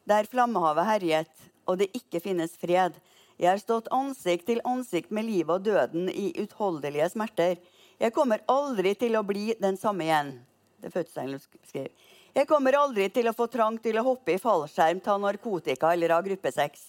der 0.08 0.24
flammehavet 0.24 0.86
herjet, 0.86 1.34
og 1.68 1.78
det 1.78 1.92
ikke 1.92 2.20
finnes 2.20 2.56
fred. 2.56 2.96
Jeg 3.38 3.50
har 3.50 3.60
stått 3.60 3.92
ansikt 3.92 4.46
til 4.46 4.62
ansikt 4.64 5.10
med 5.10 5.24
livet 5.24 5.50
og 5.50 5.64
døden 5.64 6.08
i 6.08 6.32
utholdelige 6.40 7.10
smerter. 7.10 7.60
Jeg 8.00 8.12
kommer 8.16 8.40
aldri 8.48 8.94
til 8.94 9.16
å 9.16 9.22
bli 9.22 9.54
den 9.60 9.76
samme 9.76 10.08
igjen. 10.08 10.40
Det 10.80 10.92
fødselen 10.92 11.40
skriver. 11.68 11.92
Jeg 12.30 12.46
kommer 12.46 12.76
aldri 12.78 13.08
til 13.10 13.26
å 13.26 13.34
få 13.34 13.48
trang 13.50 13.74
til 13.82 13.98
å 13.98 14.04
hoppe 14.06 14.36
i 14.36 14.38
fallskjerm, 14.38 15.00
ta 15.02 15.16
narkotika 15.18 15.90
eller 15.90 16.14
ha 16.14 16.20
gruppesex. 16.22 16.84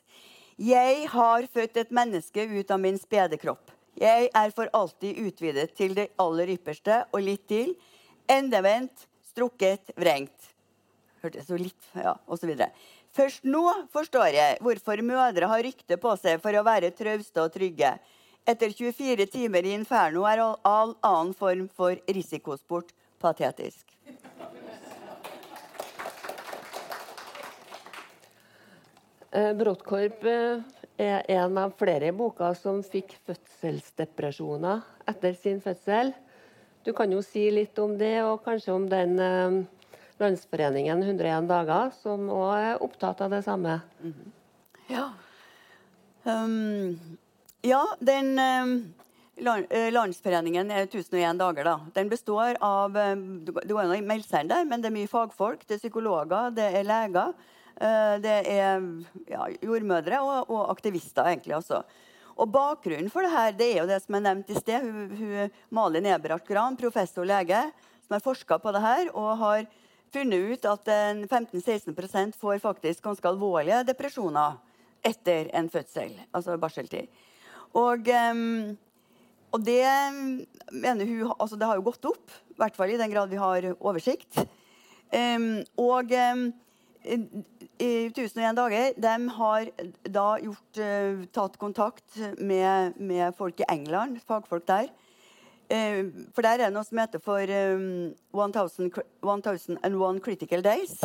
Jeg 0.61 1.07
har 1.09 1.47
født 1.49 1.79
et 1.81 1.93
menneske 1.97 2.45
ut 2.45 2.71
av 2.71 2.81
min 2.81 2.99
spede 3.01 3.39
kropp. 3.41 3.71
Jeg 3.97 4.29
er 4.37 4.53
for 4.53 4.69
alltid 4.77 5.17
utvidet 5.17 5.73
til 5.75 5.95
det 5.97 6.11
aller 6.21 6.53
ypperste 6.53 7.01
og 7.09 7.25
litt 7.25 7.47
til. 7.49 7.73
Endevendt, 8.29 9.07
strukket, 9.31 9.89
vrengt. 9.97 10.51
hørtes 11.23 11.49
jo 11.49 11.57
litt 11.57 11.89
Ja, 11.97 12.15
osv. 12.27 12.53
Først 13.11 13.43
nå 13.43 13.65
forstår 13.91 14.29
jeg 14.37 14.59
hvorfor 14.61 15.01
mødre 15.03 15.49
har 15.49 15.63
rykte 15.65 15.97
på 15.97 16.15
seg 16.21 16.41
for 16.41 16.53
å 16.53 16.63
være 16.63 16.93
trauste 16.95 17.41
og 17.41 17.53
trygge. 17.53 17.95
Etter 18.45 18.71
24 18.73 19.25
timer 19.25 19.65
i 19.65 19.73
inferno 19.73 20.23
er 20.29 20.45
all 20.45 20.95
annen 21.01 21.33
form 21.33 21.67
for 21.75 21.97
risikosport 22.07 22.93
patetisk. 23.21 23.90
Eh, 29.31 29.51
eh, 29.55 30.59
er 30.97 31.23
en 31.31 31.57
av 31.57 31.71
flere 31.79 32.11
boka 32.11 32.49
som 32.53 32.81
fikk 32.83 33.13
fødselsdepresjoner 33.23 34.81
etter 35.07 35.37
sin 35.39 35.61
fødsel. 35.63 36.11
Du 36.83 36.91
kan 36.93 37.11
jo 37.11 37.21
si 37.23 37.45
litt 37.51 37.77
om 37.79 37.93
det, 37.97 38.17
og 38.27 38.43
kanskje 38.43 38.73
om 38.75 38.89
den 38.91 39.19
eh, 39.19 39.61
Landsforeningen 40.19 41.03
101 41.03 41.47
dager, 41.47 41.93
som 42.01 42.27
òg 42.27 42.51
er 42.57 42.83
opptatt 42.83 43.23
av 43.23 43.31
det 43.31 43.39
samme. 43.45 43.79
Ja. 44.91 45.07
Um, 46.27 46.99
ja, 47.65 47.79
den 48.03 48.35
um, 48.35 48.75
Landsforeningen 49.39 50.69
er 50.75 50.89
1001 50.89 51.39
dager, 51.39 51.71
da. 51.71 51.77
Den 51.95 52.11
består 52.11 52.59
av 52.61 52.99
du 53.47 53.53
går 53.55 53.95
melde 54.03 54.27
seg 54.27 54.43
inn 54.43 54.51
der, 54.51 54.67
men 54.67 54.83
det 54.83 54.91
er 54.91 54.97
mye 54.99 55.09
fagfolk. 55.09 55.63
Det 55.65 55.79
er 55.79 55.83
psykologer, 55.85 56.51
det 56.59 56.67
er 56.67 56.85
leger. 56.85 57.33
Eh, 57.81 58.15
det 58.23 58.37
er 58.53 58.85
ja, 59.29 59.49
jordmødre 59.61 60.21
og, 60.21 60.49
og 60.53 60.71
aktivister, 60.71 61.25
egentlig 61.27 61.57
også. 61.57 61.81
Og 62.41 62.49
Bakgrunnen 62.49 63.11
for 63.11 63.25
det 63.25 63.33
her, 63.33 63.53
det 63.57 63.67
er 63.73 63.79
jo 63.81 63.89
det 63.89 63.99
som 64.03 64.17
er 64.17 64.25
nevnt 64.29 64.51
i 64.53 64.57
sted. 64.57 64.85
Hun, 64.85 65.15
hun, 65.17 65.55
Malin 65.73 66.09
Eberhardt 66.13 66.47
Gran, 66.47 66.77
professor 66.79 67.27
lege, 67.27 67.59
som 68.05 68.17
har 68.17 68.23
forska 68.23 68.57
på 68.61 68.73
det 68.73 68.81
her, 68.85 69.11
og 69.13 69.35
har 69.41 69.65
funnet 70.11 70.53
ut 70.53 70.67
at 70.67 70.91
15-16% 71.27 72.37
får 72.39 72.63
faktisk 72.63 73.03
ganske 73.05 73.27
alvorlige 73.29 73.83
depresjoner 73.87 74.57
etter 75.07 75.49
en 75.57 75.69
fødsel, 75.71 76.13
altså 76.35 76.57
barseltid. 76.61 77.09
Og, 77.77 78.09
em, 78.11 78.73
og 79.51 79.63
det 79.63 79.85
mener 80.71 81.07
hun 81.07 81.31
altså 81.37 81.55
Det 81.55 81.67
har 81.67 81.79
jo 81.79 81.85
gått 81.87 82.09
opp, 82.09 82.33
i 82.51 82.57
hvert 82.59 82.75
fall 82.75 82.91
i 82.91 82.99
den 82.99 83.11
grad 83.13 83.31
vi 83.31 83.39
har 83.39 83.69
oversikt. 83.79 84.43
Em, 85.11 85.63
og 85.79 86.11
em, 86.11 86.49
i 87.01 88.09
1001 88.11 88.55
dager 88.57 88.93
de 89.01 89.13
har 89.37 89.69
da 90.05 90.25
gjort, 90.41 90.77
eh, 90.77 91.23
tatt 91.33 91.57
kontakt 91.57 92.17
med, 92.37 92.99
med 92.99 93.35
folk 93.37 93.59
i 93.59 93.69
England, 93.69 94.21
fagfolk 94.27 94.67
der. 94.67 94.91
Eh, 95.71 96.05
for 96.35 96.45
der 96.45 96.59
er 96.59 96.67
det 96.67 96.75
noe 96.75 96.85
som 96.85 97.01
heter 97.01 97.23
for 97.23 97.41
um, 97.41 98.13
1000, 98.35 98.91
1001 99.23 100.21
Critical 100.21 100.61
Days. 100.61 100.99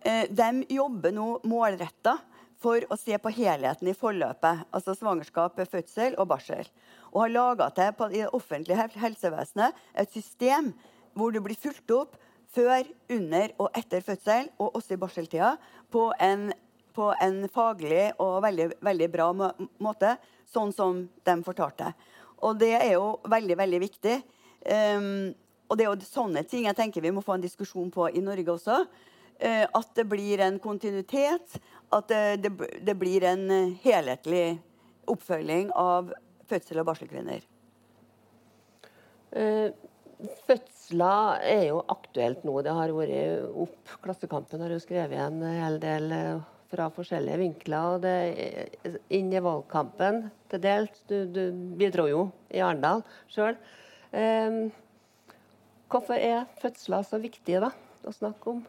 Eh, 0.00 0.24
de 0.30 0.64
jobber 0.70 1.12
nå 1.12 1.28
målretta 1.44 2.16
for 2.62 2.80
å 2.88 2.96
se 2.96 3.16
på 3.20 3.32
helheten 3.36 3.90
i 3.90 3.96
forløpet. 3.96 4.66
Altså 4.72 4.94
svangerskap, 4.96 5.58
fødsel 5.68 6.16
og 6.16 6.30
barsel. 6.32 6.68
Og 7.12 7.26
har 7.26 7.34
laga 7.34 7.70
til 7.74 8.06
i 8.12 8.22
det 8.22 8.32
offentlige 8.32 8.88
helsevesenet 8.96 9.76
et 9.94 10.12
system 10.12 10.72
hvor 11.16 11.32
det 11.32 11.42
blir 11.44 11.58
fulgt 11.58 11.92
opp 11.96 12.16
før, 12.54 12.86
under 13.12 13.52
og 13.62 13.76
etter 13.76 14.04
fødsel, 14.04 14.50
og 14.58 14.78
også 14.78 14.96
i 14.96 15.00
barseltida, 15.00 15.54
på 15.92 16.08
en, 16.22 16.50
på 16.96 17.10
en 17.22 17.42
faglig 17.52 18.10
og 18.22 18.38
veldig, 18.44 18.70
veldig 18.84 19.08
bra 19.12 19.30
må 19.36 19.50
måte, 19.82 20.16
sånn 20.50 20.72
som 20.74 21.02
de 21.26 21.36
fortalte. 21.46 21.90
Og 22.46 22.58
det 22.60 22.74
er 22.78 22.92
jo 22.94 23.16
veldig, 23.28 23.56
veldig 23.58 23.80
viktig. 23.82 24.16
Um, 24.66 25.34
og 25.66 25.78
det 25.78 25.86
er 25.86 25.90
jo 25.90 26.06
sånne 26.06 26.42
ting 26.46 26.66
jeg 26.66 26.78
tenker 26.78 27.02
vi 27.02 27.12
må 27.14 27.22
få 27.24 27.36
en 27.36 27.44
diskusjon 27.44 27.90
på 27.94 28.08
i 28.10 28.22
Norge 28.24 28.54
også. 28.54 28.82
Uh, 29.36 29.64
at 29.66 29.90
det 29.98 30.06
blir 30.08 30.42
en 30.44 30.60
kontinuitet, 30.62 31.58
at 31.92 32.08
det, 32.10 32.22
det, 32.44 32.70
det 32.86 32.94
blir 32.98 33.24
en 33.28 33.44
eh, 33.52 33.74
helhetlig 33.84 34.56
oppfølging 35.06 35.68
av 35.78 36.08
fødsel- 36.50 36.80
og 36.82 36.88
barselkvinner. 36.88 37.44
Eh, 39.36 39.68
Fødsler 40.86 41.40
er 41.42 41.64
jo 41.66 41.80
aktuelt 41.90 42.44
nå. 42.46 42.60
Det 42.62 42.70
har 42.70 42.92
vært 42.94 43.48
opp. 43.58 43.94
Klassekampen 44.04 44.60
har 44.62 44.70
jo 44.70 44.78
skrevet 44.78 45.18
en 45.18 45.40
hel 45.42 45.80
del 45.82 46.12
eh, 46.14 46.44
fra 46.70 46.86
forskjellige 46.94 47.40
vinkler. 47.40 47.96
og 47.96 48.04
det 48.04 49.00
Inn 49.10 49.32
i 49.34 49.42
valgkampen 49.42 50.28
til 50.46 50.62
dels. 50.62 51.02
Du, 51.10 51.26
du 51.26 51.50
bidro 51.74 52.06
jo 52.06 52.22
i 52.54 52.62
Arendal 52.62 53.02
sjøl. 53.26 53.58
Eh, 54.14 54.70
hvorfor 55.90 56.22
er 56.22 56.46
fødsler 56.62 57.02
så 57.02 57.18
viktige 57.18 57.64
da, 57.66 57.72
å 58.06 58.14
snakke 58.14 58.54
om? 58.54 58.62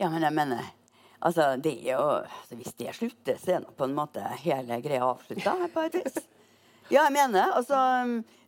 Ja, 0.00 0.08
men 0.08 0.24
jeg 0.24 0.32
mener 0.40 0.72
altså, 1.20 1.50
det 1.60 1.82
er 1.82 1.98
jo, 1.98 2.12
altså, 2.24 2.62
Hvis 2.62 2.78
det 2.80 2.96
slutter, 2.96 3.44
så 3.44 3.58
er 3.58 3.66
nå 3.66 3.76
på 3.76 3.84
en 3.84 3.98
måte 4.00 4.24
hele 4.40 4.80
greia 4.80 5.04
avslutta 5.12 5.58
på 5.68 5.84
et 5.84 6.00
vis. 6.00 6.24
Ja, 6.94 7.08
jeg 7.08 7.14
mener 7.16 7.56
altså, 7.58 7.78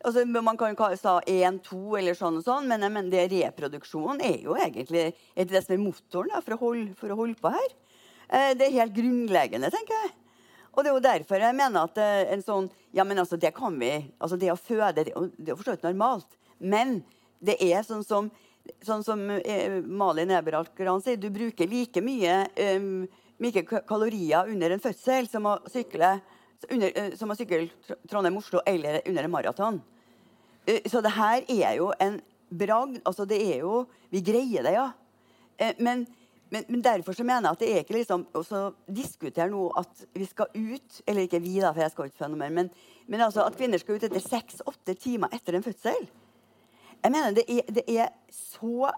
altså 0.06 0.22
Man 0.28 0.58
kan 0.58 0.76
kalle 0.78 0.94
det 0.94 1.34
én, 1.34 1.56
to 1.66 1.96
eller 1.98 2.14
sånn 2.14 2.38
og 2.38 2.44
sånn, 2.46 2.68
men 2.70 2.84
jeg 2.84 2.94
mener 2.94 3.10
det 3.10 3.24
reproduksjonen 3.32 4.22
er 4.22 4.36
jo 4.44 4.54
egentlig 4.54 5.08
er 5.34 5.48
det 5.50 5.64
som 5.64 5.74
er 5.74 5.82
motoren 5.82 6.30
da, 6.30 6.42
for, 6.44 6.54
å 6.54 6.60
holde, 6.60 6.92
for 7.00 7.10
å 7.10 7.16
holde 7.18 7.40
på 7.40 7.50
her. 7.50 7.74
Eh, 8.28 8.52
det 8.54 8.68
er 8.68 8.76
helt 8.76 8.94
grunnleggende, 8.94 9.72
tenker 9.74 9.98
jeg. 9.98 10.12
Og 10.76 10.84
det 10.84 10.92
er 10.92 10.94
jo 10.94 11.02
derfor 11.08 11.42
jeg 11.42 11.58
mener 11.58 11.88
at 11.88 11.98
eh, 11.98 12.22
en 12.36 12.44
sånn 12.44 12.70
Ja, 12.94 13.02
men 13.08 13.18
altså, 13.18 13.38
det 13.40 13.50
kan 13.56 13.74
vi 13.80 13.90
altså 14.20 14.38
Det 14.38 14.52
å 14.52 14.58
føde, 14.60 14.92
det, 15.00 15.10
det 15.10 15.48
er 15.48 15.54
jo 15.54 15.58
for 15.58 15.70
så 15.70 15.74
vidt 15.74 15.88
normalt. 15.88 16.38
Men 16.58 17.00
det 17.42 17.58
er 17.66 17.82
sånn 17.86 18.06
som 18.06 18.30
Sånn 18.82 19.04
som 19.06 19.20
eh, 19.30 19.80
Malin 19.82 20.32
Eberhard 20.34 20.72
Gran 20.78 21.02
sier, 21.02 21.18
du 21.18 21.28
bruker 21.30 21.68
like 21.70 22.00
mye, 22.02 22.40
um, 22.74 23.04
mye 23.38 23.62
kalorier 23.62 24.50
under 24.50 24.74
en 24.74 24.82
fødsel 24.82 25.28
som 25.30 25.46
å 25.46 25.52
sykle 25.70 26.16
under, 26.70 26.92
eh, 26.98 27.14
som 27.18 27.30
å 27.30 27.36
sykle 27.36 27.68
Trondheim-Oslo 28.08 28.62
eller 28.66 29.00
under 29.06 29.24
en 29.24 29.30
maraton. 29.30 29.80
Eh, 30.66 30.80
så 30.90 31.02
det 31.04 31.14
her 31.16 31.44
er 31.48 31.76
jo 31.78 31.92
en 32.00 32.20
bragd. 32.50 33.00
Altså, 33.04 33.26
det 33.28 33.40
er 33.42 33.64
jo 33.64 33.86
Vi 34.10 34.20
greier 34.22 34.62
det, 34.62 34.72
ja. 34.76 34.92
Eh, 35.58 35.74
men, 35.78 36.06
men, 36.50 36.64
men 36.68 36.82
derfor 36.82 37.12
så 37.12 37.24
mener 37.24 37.48
jeg 37.48 37.52
at 37.52 37.62
det 37.62 37.70
er 37.70 37.82
ikke 37.82 37.96
liksom 37.96 38.26
å 38.34 38.60
diskutere 38.86 39.50
nå 39.50 39.64
at 39.76 40.04
vi 40.14 40.26
skal 40.28 40.46
ut 40.54 41.00
Eller 41.06 41.26
ikke 41.26 41.42
vi, 41.42 41.58
da, 41.60 41.72
for 41.72 41.82
jeg 41.82 41.94
skal 41.94 42.10
ikke 42.10 42.22
føde. 42.24 42.50
Men, 42.50 42.70
men 43.06 43.20
altså 43.20 43.44
at 43.46 43.56
kvinner 43.58 43.82
skal 43.82 43.98
ut 43.98 44.06
etter 44.06 44.22
seks-åtte 44.22 44.94
timer 44.94 45.34
etter 45.34 45.58
en 45.58 45.66
fødsel. 45.66 46.06
Jeg 47.02 47.12
mener 47.12 47.34
det 47.36 47.44
er, 47.50 47.66
det 47.70 47.84
er 47.92 48.14
så 48.32 48.90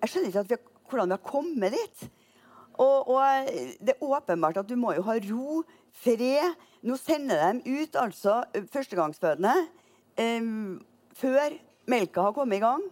Jeg 0.00 0.10
skjønner 0.10 0.32
ikke 0.32 0.46
vi 0.48 0.56
har, 0.56 0.64
hvordan 0.88 1.12
vi 1.12 1.18
har 1.18 1.26
kommet 1.28 1.76
dit. 1.76 2.08
Og, 2.78 3.10
og 3.10 3.48
det 3.82 3.94
er 3.94 4.04
åpenbart 4.06 4.60
at 4.60 4.68
du 4.68 4.76
må 4.78 4.94
jo 4.94 5.04
ha 5.08 5.18
ro, 5.28 5.62
fred. 6.02 6.54
Nå 6.86 6.96
sender 7.00 7.58
de 7.58 7.80
ut 7.82 7.96
altså 7.98 8.40
førstegangsfødende 8.72 9.54
eh, 10.20 10.52
før 11.18 11.56
melka 11.90 12.28
har 12.28 12.36
kommet 12.36 12.60
i 12.60 12.62
gang. 12.62 12.84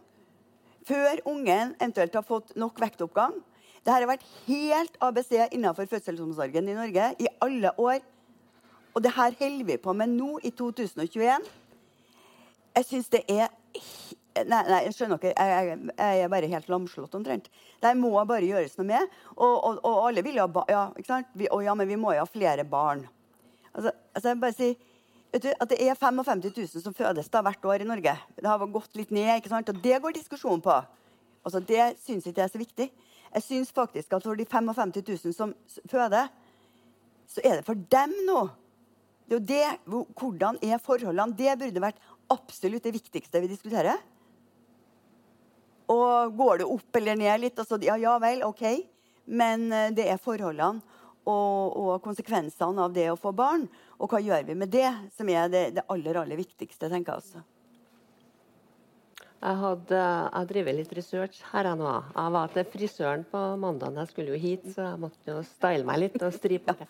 Før 0.86 1.22
ungen 1.26 1.74
eventuelt 1.80 2.14
har 2.14 2.26
fått 2.26 2.54
nok 2.58 2.80
vektoppgang. 2.82 3.38
Dette 3.86 3.94
har 3.94 4.08
vært 4.10 4.26
helt 4.48 4.98
ABC 5.02 5.32
innenfor 5.52 5.86
fødselsomsorgen 5.90 6.68
i 6.70 6.74
Norge 6.74 7.10
i 7.22 7.30
alle 7.42 7.70
år. 7.78 8.00
Og 8.96 9.02
det 9.04 9.12
her 9.14 9.34
holder 9.38 9.66
vi 9.68 9.76
på 9.78 9.92
med 9.92 10.10
nå 10.16 10.40
i 10.42 10.50
2021. 10.50 11.46
Jeg 12.76 12.84
syns 12.88 13.10
det 13.12 13.22
er 13.30 13.52
Nei, 14.44 14.62
nei, 14.68 14.80
jeg 14.84 14.94
skjønner 14.96 15.20
ikke. 15.20 15.32
Jeg, 15.32 15.68
jeg, 15.70 15.92
jeg 15.96 16.24
er 16.24 16.32
bare 16.32 16.48
helt 16.50 16.66
lamslått 16.68 17.14
omtrent. 17.16 17.46
Det 17.80 17.92
må 17.96 18.10
bare 18.28 18.44
gjøres 18.44 18.74
noe 18.76 18.88
med. 18.88 19.14
Og, 19.36 19.54
og, 19.54 19.78
og 19.80 20.02
alle 20.10 20.24
vil 20.26 20.36
jo 20.36 20.44
ha 20.44 20.52
barn. 20.52 20.68
ja, 20.72 20.82
ikke 20.92 21.08
sant? 21.08 21.30
Vi, 21.38 21.48
og 21.52 21.64
ja, 21.64 21.76
men 21.78 21.88
vi 21.88 21.96
må 22.00 22.12
jo 22.12 22.24
ha 22.24 22.28
flere 22.28 22.66
barn. 22.68 23.06
Altså, 23.72 23.94
altså 24.12 24.32
jeg 24.32 24.40
bare 24.42 24.56
sier 24.56 24.76
vet 25.32 25.44
du, 25.44 25.48
at 25.52 25.72
Det 25.72 25.78
er 25.84 25.98
55 25.98 26.44
000 26.48 26.84
som 26.84 26.94
fødes 26.96 27.28
da 27.32 27.42
hvert 27.44 27.64
år 27.68 27.84
i 27.84 27.88
Norge. 27.88 28.14
Det 28.36 28.48
har 28.48 28.66
gått 28.72 28.96
litt 28.98 29.14
ned. 29.14 29.32
ikke 29.38 29.52
sant? 29.52 29.72
Og 29.72 29.80
det 29.84 30.00
går 30.02 30.16
diskusjon 30.16 30.62
på. 30.64 30.76
Altså, 31.44 31.60
Det 31.60 31.94
syns 32.04 32.26
ikke 32.26 32.42
jeg 32.42 32.50
er 32.50 32.54
så 32.54 32.62
viktig. 32.62 32.90
Jeg 33.36 33.42
syns 33.44 33.72
faktisk 33.74 34.12
at 34.16 34.24
for 34.24 34.38
de 34.38 34.46
55 34.48 34.94
000 35.00 35.34
som 35.36 35.54
føder, 35.90 36.28
så 37.26 37.42
er 37.44 37.58
det 37.58 37.66
for 37.66 37.74
dem 37.74 38.14
nå. 38.28 38.46
Det 39.26 39.34
er 39.34 39.40
jo 39.40 39.46
det, 39.46 40.10
Hvordan 40.14 40.58
er 40.62 40.78
forholdene? 40.78 41.34
Det 41.36 41.58
burde 41.58 41.82
vært 41.82 42.04
absolutt 42.30 42.84
det 42.84 42.94
viktigste 42.94 43.42
vi 43.42 43.50
diskuterer. 43.50 43.98
Og 45.92 46.36
går 46.36 46.62
det 46.62 46.68
opp 46.76 46.98
eller 46.98 47.18
ned 47.18 47.42
litt, 47.44 47.58
og 47.62 47.68
så, 47.68 47.78
ja, 47.84 47.96
ja 48.00 48.16
vel, 48.22 48.42
OK. 48.46 48.64
Men 49.26 49.68
eh, 49.72 49.90
det 49.94 50.08
er 50.10 50.22
forholdene 50.22 50.82
og, 51.26 51.76
og 51.76 51.92
konsekvensene 52.04 52.86
av 52.86 52.94
det 52.94 53.08
å 53.10 53.18
få 53.18 53.32
barn. 53.36 53.66
Og 53.98 54.10
hva 54.10 54.22
gjør 54.22 54.46
vi 54.46 54.56
med 54.58 54.72
det, 54.74 54.88
som 55.16 55.28
er 55.30 55.50
det, 55.52 55.68
det 55.78 55.86
aller, 55.92 56.22
aller 56.22 56.38
viktigste, 56.38 56.90
tenker 56.90 57.14
jeg 57.14 57.22
også. 57.24 57.44
Jeg 59.36 59.58
hadde 59.60 59.98
jeg 60.00 60.48
driver 60.50 60.74
litt 60.78 60.92
research 60.96 61.40
her 61.52 61.68
jeg 61.68 61.78
nå. 61.78 61.90
Jeg 62.16 62.32
var 62.34 62.52
til 62.54 62.68
frisøren 62.72 63.24
på 63.30 63.40
mandag. 63.60 63.98
Jeg 64.00 64.10
skulle 64.10 64.32
jo 64.32 64.40
hit, 64.40 64.64
så 64.72 64.86
jeg 64.88 65.00
måtte 65.02 65.34
jo 65.34 65.42
style 65.46 65.86
meg 65.86 66.00
litt 66.02 66.20
og 66.22 66.34
stripe. 66.34 66.76
Ja. 66.80 66.86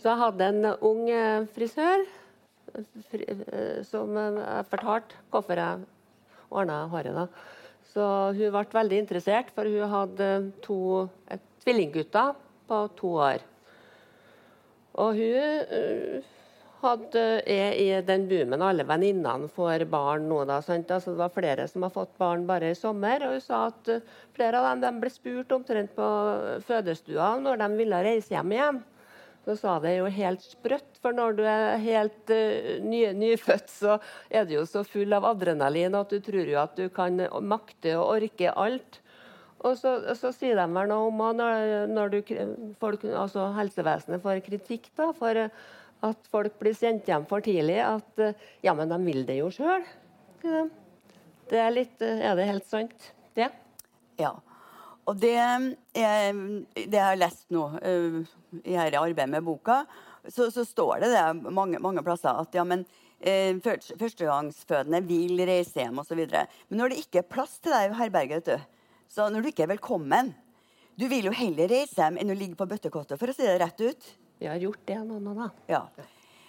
Så 0.00 0.08
jeg 0.08 0.20
hadde 0.22 0.48
en 0.50 0.70
ung 0.84 1.02
eh, 1.12 1.46
frisør 1.52 2.02
fri, 3.10 3.26
eh, 3.28 3.82
som 3.86 4.16
jeg 4.16 4.66
fortalte 4.70 5.20
hvorfor 5.30 5.60
jeg 5.60 5.86
ordna 6.50 6.82
håret. 6.90 7.14
da. 7.14 7.26
Så 7.96 8.06
hun 8.36 8.52
ble 8.52 8.64
veldig 8.76 8.96
interessert, 9.00 9.52
for 9.56 9.64
hun 9.64 9.88
hadde 9.88 10.26
to 10.64 10.78
eh, 11.32 11.40
tvillinggutter 11.64 12.34
på 12.68 12.80
to 12.98 13.12
år. 13.24 13.44
Og 15.00 15.16
hun 15.16 15.70
uh, 15.70 16.26
hadde, 16.82 17.22
er 17.48 17.78
i 17.80 17.86
den 18.04 18.26
boomen 18.28 18.64
alle 18.64 18.84
venninnene 18.88 19.48
får 19.52 19.86
barn 19.88 20.28
nå. 20.28 20.42
Da, 20.48 20.58
altså, 20.60 21.14
det 21.14 21.20
var 21.22 21.32
flere 21.32 21.66
som 21.72 21.86
har 21.86 21.94
fått 21.94 22.12
barn 22.20 22.44
bare 22.48 22.74
i 22.74 22.76
sommer. 22.76 23.24
Og 23.24 23.38
hun 23.38 23.44
sa 23.44 23.62
at 23.70 23.92
uh, 23.92 24.14
flere 24.36 24.60
av 24.60 24.84
dem 24.84 25.00
ble 25.00 25.12
spurt 25.12 25.56
omtrent 25.56 25.96
på 25.96 26.10
fødestua 26.68 27.32
når 27.40 27.64
de 27.64 27.70
ville 27.80 28.04
reise 28.10 28.36
hjem 28.36 28.52
igjen. 28.58 28.84
Så 29.46 29.54
sa 29.60 29.76
det 29.78 29.92
jo 29.94 30.08
helt 30.10 30.42
sprøtt, 30.42 30.98
for 30.98 31.14
når 31.14 31.36
du 31.38 31.44
er 31.46 31.76
helt 31.78 32.32
uh, 32.34 32.76
ny, 32.82 33.04
nyfødt, 33.14 33.68
så 33.70 33.98
er 34.26 34.46
du 34.48 34.56
jo 34.56 34.64
så 34.66 34.82
full 34.86 35.14
av 35.14 35.28
adrenalin 35.28 35.94
at 35.94 36.10
du 36.10 36.18
tror 36.24 36.50
jo 36.50 36.58
at 36.58 36.74
du 36.78 36.88
kan 36.90 37.20
makte 37.46 37.94
og 37.94 38.16
orke 38.16 38.50
alt. 38.50 39.00
Og 39.62 39.78
så, 39.78 39.96
så 40.18 40.32
sier 40.34 40.58
de 40.58 40.66
vel 40.74 40.90
noe 40.90 41.08
om 41.08 41.22
når, 41.38 41.86
når 41.90 42.12
du, 42.12 42.18
folk, 42.82 43.06
altså 43.06 43.48
helsevesenet 43.56 44.22
får 44.22 44.42
kritikk 44.46 44.90
da, 44.98 45.12
for 45.16 45.46
at 46.06 46.28
folk 46.30 46.58
blir 46.60 46.74
sendt 46.76 47.08
hjem 47.08 47.24
for 47.30 47.42
tidlig, 47.42 47.78
at 47.82 48.20
ja, 48.66 48.74
men 48.76 48.90
de 48.92 48.98
vil 49.06 49.24
det 49.26 49.38
jo 49.40 49.48
sjøl. 49.54 49.86
Det 51.46 51.62
er 51.62 51.72
litt 51.72 52.02
Er 52.02 52.36
det 52.38 52.50
helt 52.50 52.68
sant, 52.68 53.08
det? 53.38 53.48
Ja. 54.20 54.34
Og 55.06 55.18
det, 55.22 55.34
er, 55.38 55.66
det 55.94 56.98
jeg 56.98 57.04
har 57.04 57.18
lest 57.18 57.46
nå 57.54 57.66
uh, 57.78 58.20
i 58.62 58.74
dette 58.74 58.98
arbeidet 58.98 59.30
med 59.30 59.44
boka, 59.46 59.84
så, 60.26 60.48
så 60.50 60.64
står 60.66 61.04
det, 61.04 61.12
det 61.14 61.52
mange, 61.54 61.78
mange 61.82 62.02
plasser 62.06 62.34
at 62.34 62.56
ja, 62.56 62.64
men 62.66 62.82
uh, 62.82 63.60
førstegangsfødende 63.62 65.02
vil 65.06 65.44
reise 65.46 65.84
hjem 65.84 66.02
osv. 66.02 66.24
Men 66.26 66.80
når 66.80 66.92
det 66.92 67.04
ikke 67.04 67.22
er 67.22 67.30
plass 67.30 67.60
til 67.62 67.76
deg 67.76 67.92
i 67.92 68.00
herberget, 68.00 68.50
så 69.12 69.28
når 69.30 69.44
du 69.44 69.52
ikke 69.52 69.68
er 69.68 69.76
velkommen 69.76 70.34
Du 70.96 71.04
vil 71.12 71.28
jo 71.28 71.32
heller 71.36 71.68
reise 71.68 72.00
hjem 72.00 72.16
enn 72.16 72.32
å 72.32 72.36
ligge 72.38 72.56
på 72.56 72.66
bøttekottet, 72.66 73.18
for 73.20 73.28
å 73.28 73.34
si 73.36 73.44
det 73.44 73.58
rett 73.60 73.82
ut. 73.84 74.06
Vi 74.40 74.48
har 74.48 74.56
gjort 74.56 74.80
det 74.88 74.96
noen 75.04 75.26
da. 75.36 75.50
Ja. 75.68 75.82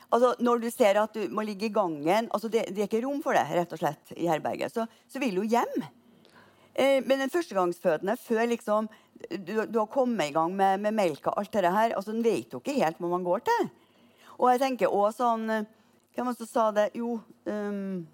Altså, 0.07 0.31
når 0.39 0.61
du 0.63 0.67
ser 0.71 0.99
at 1.01 1.15
du 1.15 1.27
må 1.35 1.43
ligge 1.43 1.67
i 1.67 1.73
gangen 1.75 2.29
altså 2.31 2.47
det, 2.51 2.69
det 2.71 2.85
er 2.85 2.87
ikke 2.87 3.03
rom 3.03 3.19
for 3.23 3.35
det 3.35 3.43
rett 3.51 3.73
og 3.75 3.81
slett 3.81 4.13
i 4.15 4.29
herberget, 4.31 4.71
så, 4.71 4.85
så 5.11 5.19
vil 5.19 5.35
du 5.35 5.43
hjem. 5.43 5.83
Eh, 6.77 6.99
men 7.05 7.23
en 7.23 7.33
førstegangsfødende, 7.33 8.17
før 8.21 8.45
liksom 8.51 8.89
du, 9.17 9.53
du, 9.65 9.79
har 9.79 9.89
kommet 9.89 10.29
i 10.29 10.35
gang 10.35 10.53
med, 10.55 10.83
med 10.83 10.93
melka, 10.93 11.33
alt 11.33 11.53
det 11.53 11.71
her, 11.73 11.95
altså 11.97 12.13
en 12.13 12.21
vet 12.25 12.53
jo 12.53 12.61
ikke 12.61 12.77
helt 12.77 12.99
hva 13.01 13.09
man 13.09 13.25
går 13.25 13.41
til. 13.49 13.71
Og 14.37 14.51
jeg 14.53 14.61
tenker 14.61 14.93
også 14.93 15.23
sånn 15.23 15.49
Hvem 15.49 16.25
var 16.25 16.33
det 16.33 16.41
som 16.41 16.49
sa 16.49 16.65
det? 16.73 16.85
Jo 16.97 17.15
um, 17.49 18.05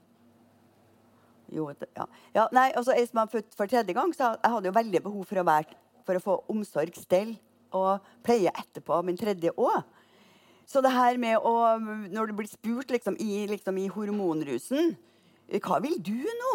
jo, 1.53 1.69
ja. 1.69 2.05
ja. 2.33 2.45
Nei, 2.55 2.69
altså 2.75 2.95
Jeg 2.97 3.09
som 3.09 3.21
har 3.21 3.31
født 3.31 3.55
for 3.57 3.69
tredje 3.69 3.95
gang, 3.95 4.13
så 4.15 4.33
jeg 4.35 4.53
hadde 4.55 4.69
jo 4.69 4.75
veldig 4.75 5.01
behov 5.05 5.27
for 5.29 5.39
å, 5.39 5.47
være, 5.47 5.77
for 6.07 6.17
å 6.17 6.23
få 6.23 6.37
omsorg, 6.51 6.95
stell 6.97 7.35
og 7.73 8.05
pleie 8.25 8.51
etterpå 8.53 8.99
min 9.05 9.17
tredje 9.17 9.53
òg. 9.57 9.83
Så 10.69 10.81
det 10.81 10.93
her 10.93 11.17
med 11.19 11.43
å 11.43 11.75
Når 12.13 12.29
du 12.29 12.33
blir 12.37 12.47
spurt 12.47 12.91
liksom, 12.93 13.17
i, 13.19 13.43
liksom, 13.51 13.75
i 13.77 13.89
hormonrusen 13.91 14.93
Hva 15.59 15.81
vil 15.83 15.97
du 15.99 16.15
nå? 16.15 16.53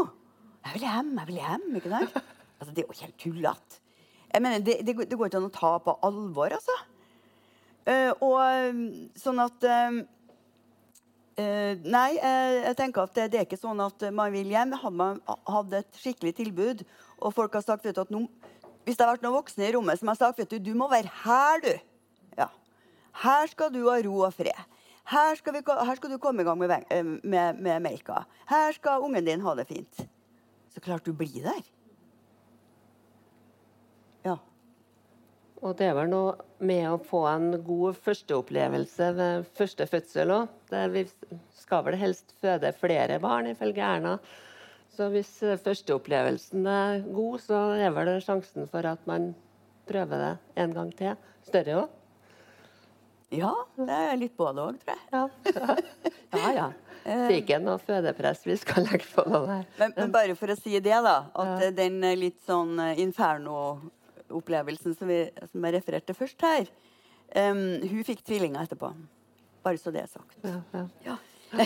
'Jeg 0.65 0.75
vil 0.75 0.85
hjem, 0.85 1.19
jeg 1.19 1.27
vil 1.27 1.41
hjem.' 1.43 1.77
ikke 1.77 1.93
sant? 1.95 2.19
Altså, 2.59 2.75
Det 2.75 2.83
er 2.83 2.89
jo 2.89 3.01
helt 3.01 3.19
tullete. 3.19 3.81
Jeg 4.35 4.43
mener, 4.43 4.59
det, 4.59 4.75
det, 4.87 5.11
det, 5.11 5.17
går 5.19 5.31
ikke 5.31 5.39
an 5.39 5.47
å 5.47 5.55
ta 5.55 5.73
på 5.79 5.95
alvor, 6.03 6.53
altså. 6.53 6.75
Uh, 7.89 8.11
og 8.21 8.81
sånn 9.17 9.39
at 9.41 9.65
uh, 9.65 10.01
uh, 11.39 11.87
Nei, 11.87 12.19
jeg 12.19 12.75
tenker 12.77 13.07
at 13.07 13.15
det, 13.17 13.29
det, 13.33 13.39
er 13.41 13.47
ikke 13.47 13.61
sånn 13.61 13.81
at 13.81 14.05
man 14.13 14.35
vil 14.35 14.51
hjem. 14.53 14.75
Hadde 14.83 14.99
man 14.99 15.23
hatt 15.49 15.79
et 15.79 16.03
skikkelig 16.03 16.35
tilbud, 16.43 16.83
og 17.23 17.33
folk 17.37 17.57
har 17.57 17.65
sagt 17.65 17.87
du, 17.87 17.95
at 17.95 18.13
no, 18.13 18.27
Hvis 18.85 18.99
det 18.99 19.07
har 19.07 19.15
vært 19.15 19.25
noen 19.25 19.39
voksne 19.39 19.65
i 19.69 19.73
rommet 19.79 20.03
som 20.03 20.11
har 20.11 20.19
sagt 20.19 20.43
vet 20.43 20.51
du, 20.51 20.59
du 20.59 20.75
må 20.77 20.91
være 20.91 21.15
her, 21.23 21.63
du. 21.65 21.73
Ja. 22.43 22.51
Her 23.23 23.49
skal 23.55 23.73
du 23.73 23.85
ha 23.87 23.97
ro 24.05 24.27
og 24.27 24.35
fred. 24.37 24.67
Her 25.09 25.39
skal, 25.39 25.57
vi, 25.57 25.65
her 25.65 25.97
skal 25.97 26.13
du 26.13 26.19
komme 26.21 26.43
i 26.43 26.45
gang 26.45 26.59
med, 26.61 26.75
med, 27.23 27.63
med 27.63 27.81
melka. 27.87 28.27
Her 28.51 28.75
skal 28.77 29.07
ungen 29.07 29.25
din 29.25 29.47
ha 29.47 29.55
det 29.57 29.71
fint 29.71 30.09
så 30.79 30.85
klart 30.85 31.05
du 31.05 31.13
blir 31.13 31.43
der. 31.43 31.65
Ja. 34.23 34.37
Og 35.59 35.75
det 35.79 35.89
er 35.89 35.97
vel 35.99 36.11
noe 36.13 36.37
med 36.63 36.85
å 36.87 37.01
få 37.03 37.25
en 37.33 37.51
god 37.67 37.99
førsteopplevelse 38.05 39.09
ved 39.17 39.49
første 39.59 39.89
fødsel 39.91 40.35
òg. 40.37 40.53
Vi 40.95 41.03
skal 41.59 41.83
vel 41.89 41.99
helst 41.99 42.31
føde 42.39 42.71
flere 42.79 43.19
barn, 43.23 43.51
ifølge 43.51 43.83
Erna. 43.83 44.19
Så 44.95 45.11
hvis 45.11 45.33
førsteopplevelsen 45.65 46.71
er 46.71 47.03
god, 47.11 47.43
så 47.43 47.63
er 47.75 47.91
vel 47.99 48.15
sjansen 48.23 48.71
for 48.71 48.87
at 48.87 49.03
man 49.11 49.33
prøver 49.91 50.23
det 50.23 50.33
en 50.63 50.75
gang 50.79 50.95
til, 50.95 51.19
større 51.49 51.81
òg. 51.83 51.95
Ja, 53.35 53.51
det 53.77 54.03
er 54.13 54.21
litt 54.23 54.39
både 54.39 54.63
òg, 54.63 54.79
tror 54.85 54.95
jeg. 54.95 55.03
Ja, 55.11 55.27
ja. 56.39 56.53
ja. 56.63 56.69
Det 57.09 57.35
er 57.35 57.39
ikke 57.41 57.59
noe 57.63 57.79
fødepress 57.81 58.45
vi 58.47 58.57
skal 58.61 58.85
legge 58.89 59.07
på 59.15 59.25
noe 59.29 59.47
her. 59.49 59.65
Men, 59.79 59.95
men, 59.97 60.13
bare 60.13 60.35
for 60.39 60.53
å 60.53 60.57
si 60.59 60.75
det, 60.77 60.99
da. 61.05 61.17
At 61.33 61.65
ja. 61.65 61.71
den 61.75 62.03
litt 62.21 62.41
sånn 62.47 62.79
eh, 62.85 63.01
inferno-opplevelsen 63.05 64.97
som, 64.99 65.13
som, 65.49 65.65
jeg 65.65 65.77
refererte 65.79 66.17
først 66.17 66.45
her, 66.45 66.69
um, 67.33 67.81
hun 67.89 68.05
fikk 68.07 68.21
tvillinger 68.27 68.61
etterpå. 68.67 68.93
Bare 69.65 69.81
så 69.81 69.93
det 69.95 70.03
er 70.05 70.11
sagt. 70.13 70.37
Ja, 70.45 70.61
ja. 71.07 71.17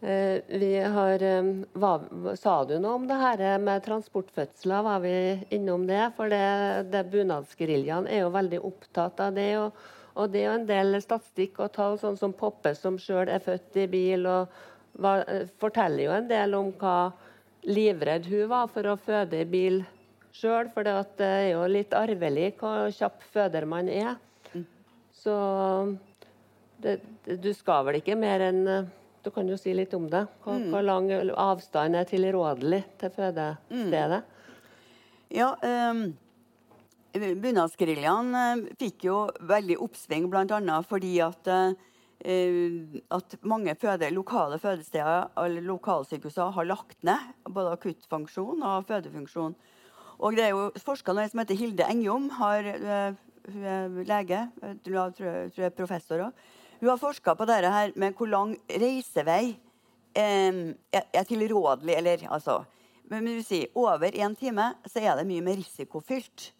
vi 0.00 0.72
har 0.94 1.22
hva, 1.76 1.92
Sa 2.38 2.54
du 2.64 2.78
noe 2.80 2.94
om 2.96 3.06
det 3.10 3.18
her 3.20 3.58
med 3.60 3.82
transportfødsler? 3.84 4.84
Var 4.86 4.98
vi 5.02 5.14
innom 5.58 5.86
det? 5.90 6.04
For 6.16 6.30
det, 6.32 6.46
det 6.94 7.02
bunadsgeriljaen 7.12 8.06
er 8.08 8.24
jo 8.24 8.30
veldig 8.36 8.60
opptatt 8.70 9.20
av 9.26 9.34
det. 9.36 9.50
og 9.60 9.70
og 10.14 10.32
det 10.32 10.42
er 10.42 10.48
jo 10.48 10.56
en 10.58 10.66
del 10.68 10.98
statistikk 11.02 11.60
og 11.62 11.72
tall, 11.76 11.96
sånn 12.00 12.18
som 12.18 12.34
Poppe, 12.36 12.74
som 12.78 12.98
sjøl 13.00 13.30
er 13.30 13.42
født 13.44 13.78
i 13.82 13.86
bil, 13.90 14.26
og 14.26 14.50
var, 14.98 15.24
eh, 15.28 15.46
forteller 15.60 16.04
jo 16.04 16.14
en 16.16 16.28
del 16.28 16.54
om 16.58 16.72
hva 16.80 17.12
livredd 17.68 18.26
hun 18.30 18.48
var 18.50 18.70
for 18.72 18.88
å 18.90 18.98
føde 18.98 19.42
i 19.42 19.48
bil 19.48 19.82
sjøl. 20.32 20.70
For 20.74 20.86
det 20.86 21.26
er 21.26 21.50
jo 21.52 21.66
litt 21.70 21.94
arvelig 21.94 22.54
hvor 22.58 22.90
kjapp 22.94 23.22
føder 23.32 23.66
man 23.68 23.88
er. 23.88 24.16
Så 25.20 25.34
det, 26.80 26.98
du 27.24 27.52
skal 27.52 27.84
vel 27.84 28.00
ikke 28.00 28.16
mer 28.16 28.40
enn 28.48 28.88
Du 29.20 29.28
kan 29.28 29.44
jo 29.44 29.56
si 29.60 29.74
litt 29.76 29.92
om 29.92 30.06
det. 30.08 30.22
Hvor, 30.40 30.56
mm. 30.56 30.70
hvor 30.72 30.80
lang 30.80 31.10
avstand 31.36 31.94
er 31.94 32.06
tilrådelig 32.08 32.78
til 32.96 33.10
fødestedet? 33.12 34.22
Mm. 34.24 34.30
Ja, 35.28 35.50
um 35.60 36.14
Bunadsgeriljaen 37.14 38.34
eh, 38.38 38.66
fikk 38.78 39.06
jo 39.08 39.16
veldig 39.48 39.78
oppsving 39.82 40.28
bl.a. 40.30 40.76
fordi 40.86 41.16
at, 41.24 41.48
eh, 41.50 43.00
at 43.10 43.36
mange 43.42 43.74
føde, 43.80 44.10
lokale 44.14 44.60
fødesteder 44.62 45.32
eller 45.42 45.66
lokalsykehuser 45.66 46.54
har 46.54 46.68
lagt 46.68 47.02
ned 47.02 47.32
både 47.48 47.74
akuttfunksjon 47.74 48.62
og 48.62 48.86
fødefunksjon. 48.86 49.56
Og 50.20 50.36
det 50.36 50.44
er 50.44 50.54
jo 50.54 50.68
forska 50.84 51.14
noe 51.16 51.26
som 51.32 51.40
heter 51.42 51.58
Hilde 51.58 51.88
Engjom. 51.88 52.28
Eh, 52.30 53.18
hun 53.50 53.64
er 53.64 53.88
lege, 54.06 54.44
jeg 54.62 54.78
tror 54.84 55.24
jeg 55.56 55.66
er 55.66 55.74
professor 55.74 56.26
òg. 56.28 56.46
Hun 56.80 56.92
har 56.92 57.00
forska 57.00 57.34
på 57.36 57.48
dette 57.48 57.72
her 57.72 57.92
med 57.98 58.14
hvor 58.16 58.30
lang 58.30 58.54
reisevei 58.68 59.56
eh, 60.14 60.62
er 60.92 61.26
tilrådelig. 61.26 61.96
Eller 61.96 62.28
altså 62.30 62.62
Men 63.10 63.24
vil 63.26 63.42
si, 63.42 63.64
over 63.74 64.14
én 64.14 64.36
time 64.38 64.68
så 64.86 65.00
er 65.02 65.16
det 65.18 65.26
mye 65.26 65.42
mer 65.42 65.56
risikofylt 65.58 66.52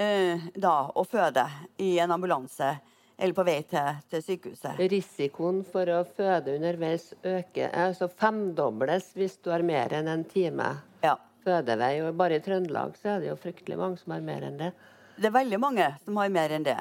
eh, 0.00 0.48
da 0.54 0.76
å 0.94 1.04
føde 1.08 1.44
i 1.82 1.96
en 2.02 2.14
ambulanse 2.14 2.72
eller 3.16 3.36
på 3.36 3.44
vei 3.46 3.58
til, 3.68 3.98
til, 4.10 4.22
sykehuset. 4.24 4.80
Risikoen 4.90 5.60
for 5.68 5.90
å 5.92 6.00
føde 6.16 6.56
underveis 6.56 7.12
øker, 7.20 7.70
altså 7.70 8.08
femdobles 8.08 9.12
hvis 9.18 9.36
du 9.44 9.52
har 9.52 9.62
mer 9.66 9.94
enn 9.94 10.10
en 10.10 10.24
time 10.26 10.72
ja. 11.04 11.14
fødevei. 11.44 11.94
Og 12.06 12.16
bare 12.18 12.40
i 12.40 12.42
Trøndelag 12.42 12.96
så 12.98 13.14
er 13.14 13.22
det 13.22 13.30
jo 13.30 13.38
fryktelig 13.38 13.78
mange 13.78 14.00
som 14.00 14.16
har 14.16 14.26
mer 14.26 14.48
enn 14.48 14.58
det. 14.58 14.72
Det 15.18 15.28
er 15.28 15.36
veldig 15.36 15.60
mange 15.62 15.86
som 16.02 16.18
har 16.18 16.32
mer 16.34 16.56
enn 16.56 16.66
det. 16.66 16.78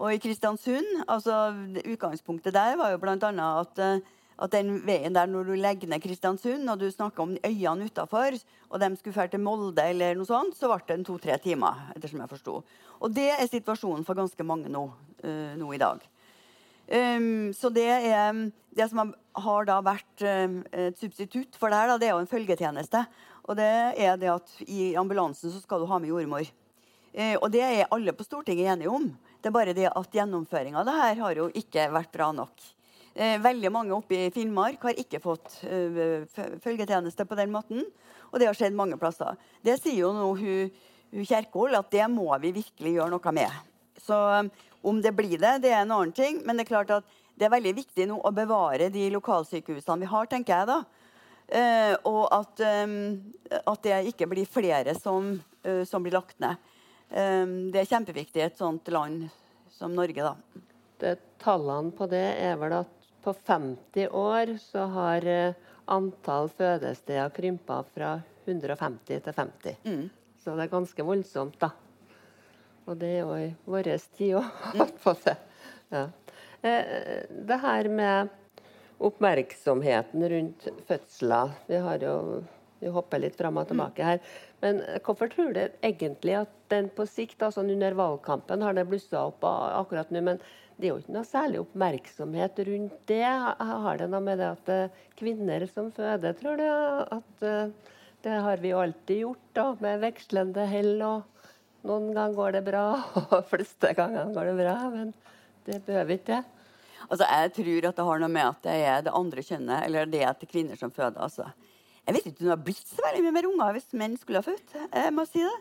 Og 0.00 0.14
i 0.14 0.20
Kristiansund, 0.22 1.02
altså 1.04 1.52
utgangspunktet 1.84 2.54
der 2.56 2.78
var 2.80 2.94
jo 2.94 3.02
bl.a. 3.02 3.18
at 3.18 3.82
uh, 3.82 4.14
at 4.38 4.54
den 4.54 4.78
veien 4.86 5.14
der 5.14 5.28
når 5.30 5.50
du 5.50 5.54
legger 5.58 5.90
ned 5.90 6.02
Kristiansund, 6.02 6.68
og 6.70 6.80
du 6.80 6.88
snakker 6.90 7.24
om 7.24 7.34
øyene 7.36 7.88
utafor, 7.88 8.38
og 8.70 8.80
de 8.80 8.90
skulle 8.96 9.16
dra 9.16 9.26
til 9.28 9.42
Molde, 9.42 9.84
eller 9.84 10.16
noe 10.16 10.28
sånt, 10.28 10.56
så 10.56 10.70
ble 10.70 10.80
det 10.88 10.98
en 10.98 11.06
to-tre 11.06 11.36
timer. 11.42 11.92
ettersom 11.96 12.22
jeg 12.24 12.32
forstod. 12.32 12.74
Og 13.02 13.12
det 13.12 13.28
er 13.34 13.50
situasjonen 13.50 14.06
for 14.06 14.18
ganske 14.18 14.46
mange 14.46 14.70
nå, 14.72 14.86
uh, 15.24 15.52
nå 15.58 15.72
i 15.74 15.80
dag. 15.82 16.02
Um, 16.92 17.52
så 17.54 17.70
det 17.72 17.88
er 17.88 18.50
det 18.74 18.88
som 18.90 19.12
har 19.44 19.68
da 19.68 19.78
vært 19.84 20.24
uh, 20.26 20.58
et 20.72 20.98
substitutt 20.98 21.56
for 21.58 21.70
det 21.70 21.78
her, 21.78 21.94
det 21.98 22.08
er 22.08 22.16
jo 22.16 22.24
en 22.24 22.30
følgetjeneste. 22.30 23.04
Og 23.48 23.58
det 23.58 23.70
er 23.98 24.18
det 24.20 24.30
at 24.30 24.50
i 24.68 24.92
ambulansen 24.98 25.50
så 25.50 25.62
skal 25.62 25.82
du 25.82 25.88
ha 25.90 25.98
med 25.98 26.12
jordmor. 26.12 26.46
Uh, 27.12 27.36
og 27.40 27.50
det 27.54 27.62
er 27.64 27.90
alle 27.90 28.14
på 28.16 28.26
Stortinget 28.26 28.72
enige 28.74 28.92
om. 28.92 29.10
Det 29.42 29.50
er 29.50 29.56
bare 29.56 29.74
det 29.74 29.88
at 29.90 30.14
gjennomføringa 30.14 30.80
av 30.80 30.86
det 30.86 31.00
her 31.00 31.18
har 31.24 31.40
jo 31.40 31.48
ikke 31.58 31.88
vært 31.92 32.12
bra 32.14 32.30
nok. 32.36 32.54
Eh, 33.14 33.36
veldig 33.44 33.68
mange 33.72 33.92
oppe 33.92 34.16
i 34.16 34.30
Finnmark 34.32 34.86
har 34.88 34.96
ikke 34.96 35.20
fått 35.20 35.58
eh, 35.68 36.24
følgetjeneste 36.64 37.26
på 37.28 37.36
den 37.36 37.52
måten. 37.52 37.84
Og 38.32 38.40
det 38.40 38.48
har 38.48 38.56
skjedd 38.56 38.76
mange 38.76 38.96
plasser. 39.00 39.36
Det 39.60 39.76
sier 39.80 40.00
jo 40.00 40.14
nå 40.16 40.30
hun, 40.38 40.70
hun 41.12 41.28
Kjerkol 41.28 41.76
at 41.76 41.90
det 41.92 42.06
må 42.08 42.30
vi 42.40 42.54
virkelig 42.56 42.94
gjøre 42.96 43.12
noe 43.12 43.34
med. 43.36 43.58
Så 44.00 44.16
um, 44.16 44.48
om 44.88 45.02
det 45.04 45.12
blir 45.14 45.36
det, 45.36 45.58
det 45.62 45.74
er 45.74 45.82
en 45.82 45.92
annen 45.92 46.14
ting. 46.16 46.40
Men 46.46 46.56
det 46.56 46.64
er 46.64 46.72
klart 46.72 46.94
at 46.96 47.18
det 47.36 47.46
er 47.46 47.52
veldig 47.52 47.74
viktig 47.76 48.08
nå 48.08 48.16
å 48.16 48.32
bevare 48.34 48.88
de 48.92 49.04
lokalsykehusene 49.12 50.06
vi 50.06 50.08
har, 50.08 50.30
tenker 50.30 50.56
jeg 50.56 50.70
da. 50.72 50.78
Eh, 51.52 51.94
og 52.08 52.24
at, 52.32 52.64
at 52.64 53.84
det 53.84 53.98
ikke 54.08 54.30
blir 54.30 54.48
flere 54.48 54.96
som, 54.96 55.34
eh, 55.66 55.82
som 55.88 56.04
blir 56.04 56.16
lagt 56.16 56.38
ned. 56.40 56.70
Det 57.12 57.76
er 57.76 57.88
kjempeviktig 57.90 58.40
i 58.40 58.46
et 58.46 58.56
sånt 58.56 58.86
land 58.88 59.26
som 59.76 59.92
Norge, 59.92 60.24
da. 60.24 60.62
Det, 61.02 61.10
tallene 61.42 61.92
på 61.92 62.06
det 62.08 62.24
er 62.40 62.56
vel 62.56 62.72
at 62.78 63.01
på 63.22 63.34
50 63.34 64.08
år 64.08 64.56
så 64.60 64.86
har 64.96 65.26
eh, 65.26 65.54
antall 65.84 66.48
fødesteder 66.48 67.30
krympa 67.34 67.82
fra 67.94 68.16
150 68.44 69.22
til 69.24 69.36
50. 69.36 69.76
Mm. 69.84 70.04
Så 70.42 70.56
det 70.56 70.66
er 70.66 70.72
ganske 70.72 71.06
voldsomt, 71.06 71.58
da. 71.62 71.70
Og 72.86 72.98
det 72.98 73.12
er 73.14 73.20
jo 73.20 73.34
i 73.38 73.50
vår 73.70 73.90
tid 74.16 74.38
òg, 74.40 74.48
holdt 74.78 75.02
på 75.04 75.14
å 75.14 75.20
si. 75.22 75.36
Ja. 75.92 76.06
Eh, 76.62 77.28
det 77.30 77.60
her 77.62 77.90
med 77.90 78.38
oppmerksomheten 79.02 80.22
rundt 80.30 80.66
fødsler 80.86 81.54
Vi 81.66 81.80
har 81.82 82.04
jo 82.04 82.42
vi 82.82 82.90
hopper 82.90 83.20
litt 83.22 83.36
fram 83.38 83.60
og 83.60 83.68
tilbake 83.70 84.02
her. 84.02 84.18
Men 84.62 84.80
hvorfor 85.06 85.30
tror 85.30 85.52
du 85.54 85.60
egentlig 85.86 86.34
at 86.40 86.50
den 86.72 86.88
på 86.90 87.06
sikt, 87.06 87.38
altså 87.42 87.62
under 87.62 87.94
valgkampen, 87.94 88.64
har 88.66 88.74
det 88.74 88.88
blussa 88.90 89.20
opp 89.28 89.46
akkurat 89.46 90.10
nå? 90.10 90.22
Men 90.26 90.40
det 90.82 90.88
er 90.88 90.96
jo 90.96 90.98
ikke 90.98 91.14
noe 91.14 91.28
særlig 91.28 91.58
oppmerksomhet 91.62 92.56
rundt 92.66 92.94
det. 93.06 93.22
Har 93.24 94.00
det 94.00 94.08
noe 94.10 94.22
med 94.26 94.40
det 94.42 94.48
at 94.50 94.70
er 94.74 95.04
kvinner 95.18 95.62
som 95.70 95.92
føder, 95.94 96.34
tror 96.40 96.58
du? 96.58 96.64
At 97.18 97.44
eh, 97.46 97.92
det 98.26 98.38
har 98.46 98.62
vi 98.62 98.72
jo 98.72 98.80
alltid 98.82 99.20
gjort, 99.20 99.44
da, 99.54 99.66
med 99.84 100.02
vekslende 100.02 100.64
hell. 100.66 100.96
og 101.06 101.86
Noen 101.86 102.10
ganger 102.16 102.34
går 102.34 102.56
det 102.56 102.64
bra, 102.66 102.82
og 103.22 103.38
fleste 103.50 103.92
ganger 103.94 104.34
går 104.34 104.50
det 104.50 104.56
bra. 104.58 104.74
Men 104.90 105.14
det 105.68 105.78
behøver 105.86 106.16
ikke 106.18 106.32
det. 106.32 106.42
Altså, 107.06 107.30
Jeg 107.30 107.54
tror 107.60 107.88
at 107.92 108.00
det 108.00 108.08
har 108.10 108.24
noe 108.24 108.34
med 108.34 108.48
at 108.48 108.66
det 108.66 108.76
er 108.90 109.06
det 109.06 109.14
andre 109.22 109.46
kjønnet, 109.46 109.86
eller 109.86 110.10
det 110.10 110.24
at 110.26 110.42
det 110.42 110.50
er 110.50 110.54
kvinner 110.56 110.82
som 110.82 110.90
føder. 110.94 111.22
altså. 111.22 111.46
Jeg 112.02 112.16
vet 112.16 112.26
ikke 112.26 112.42
om 112.42 112.48
det 112.48 112.56
har 112.56 112.66
blitt 112.66 112.90
så 112.90 113.06
veldig 113.06 113.22
mye 113.22 113.36
mer 113.38 113.50
unger 113.52 113.78
hvis 113.78 113.92
menn 113.94 114.18
skulle 114.18 114.42
ha 114.42 114.50
født. 114.50 114.74
Jeg 114.90 115.14
må 115.14 115.30
si 115.30 115.46
det. 115.46 115.56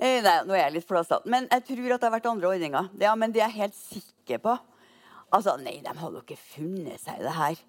Eh, 0.00 0.22
nei, 0.24 0.36
nå 0.48 0.54
er 0.56 0.62
jeg 0.62 0.78
litt 0.78 0.88
flåsete. 0.88 1.28
Men 1.28 1.46
jeg 1.50 1.66
tror 1.68 1.92
at 1.92 2.00
det 2.00 2.08
har 2.08 2.14
vært 2.14 2.28
andre 2.30 2.48
ordninger. 2.54 2.92
Ja, 3.02 3.14
Men 3.20 3.32
det 3.32 3.42
er 3.42 3.50
jeg 3.50 3.66
helt 3.66 3.76
sikker 3.76 4.40
på. 4.40 4.54
Altså, 5.30 5.56
Nei, 5.60 5.80
de 5.84 5.92
har 5.92 6.14
jo 6.14 6.22
ikke 6.22 6.40
funnet 6.40 7.02
seg 7.02 7.20
i 7.20 7.26
det 7.26 7.34
her. 7.36 7.60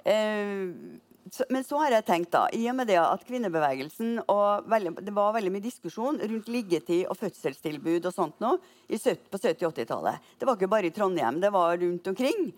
Uh, 0.00 1.00
så, 1.30 1.44
men 1.52 1.64
så 1.64 1.78
har 1.82 1.94
jeg 1.94 2.06
tenkt, 2.08 2.30
da, 2.32 2.46
i 2.56 2.62
og 2.70 2.76
med 2.78 2.88
det 2.88 2.96
at 3.00 3.24
kvinnebevegelsen 3.28 4.22
og 4.24 4.68
veldig, 4.70 4.94
Det 5.04 5.12
var 5.14 5.34
veldig 5.36 5.52
mye 5.52 5.64
diskusjon 5.64 6.20
rundt 6.20 6.48
liggetid 6.48 7.04
og 7.10 7.18
fødselstilbud 7.20 8.08
og 8.08 8.14
sånt 8.14 8.40
nå 8.40 8.54
i 8.88 8.96
på 8.96 9.38
70-80-tallet. 9.38 10.30
Det 10.38 10.48
var 10.48 10.56
ikke 10.56 10.70
bare 10.72 10.88
i 10.88 10.94
Trondheim, 10.94 11.40
det 11.40 11.52
var 11.52 11.76
rundt 11.76 12.08
omkring. 12.08 12.50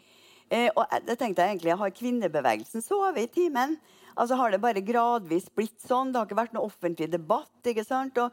Eh, 0.49 0.71
og 0.77 0.87
da 1.07 1.17
tenkte 1.17 1.43
jeg 1.43 1.57
egentlig, 1.57 1.79
Har 1.79 1.91
kvinnebevegelsen 1.91 2.85
sovet 2.85 3.25
i 3.25 3.27
timen? 3.41 3.77
Altså 4.17 4.37
Har 4.37 4.51
det 4.51 4.61
bare 4.61 4.85
gradvis 4.85 5.49
blitt 5.55 5.81
sånn? 5.81 6.13
Det 6.13 6.21
har 6.21 6.27
ikke 6.29 6.43
vært 6.43 6.57
noe 6.57 6.69
offentlig 6.69 7.11
debatt. 7.11 7.53
ikke 7.65 7.85
sant? 7.85 8.19
Og, 8.19 8.31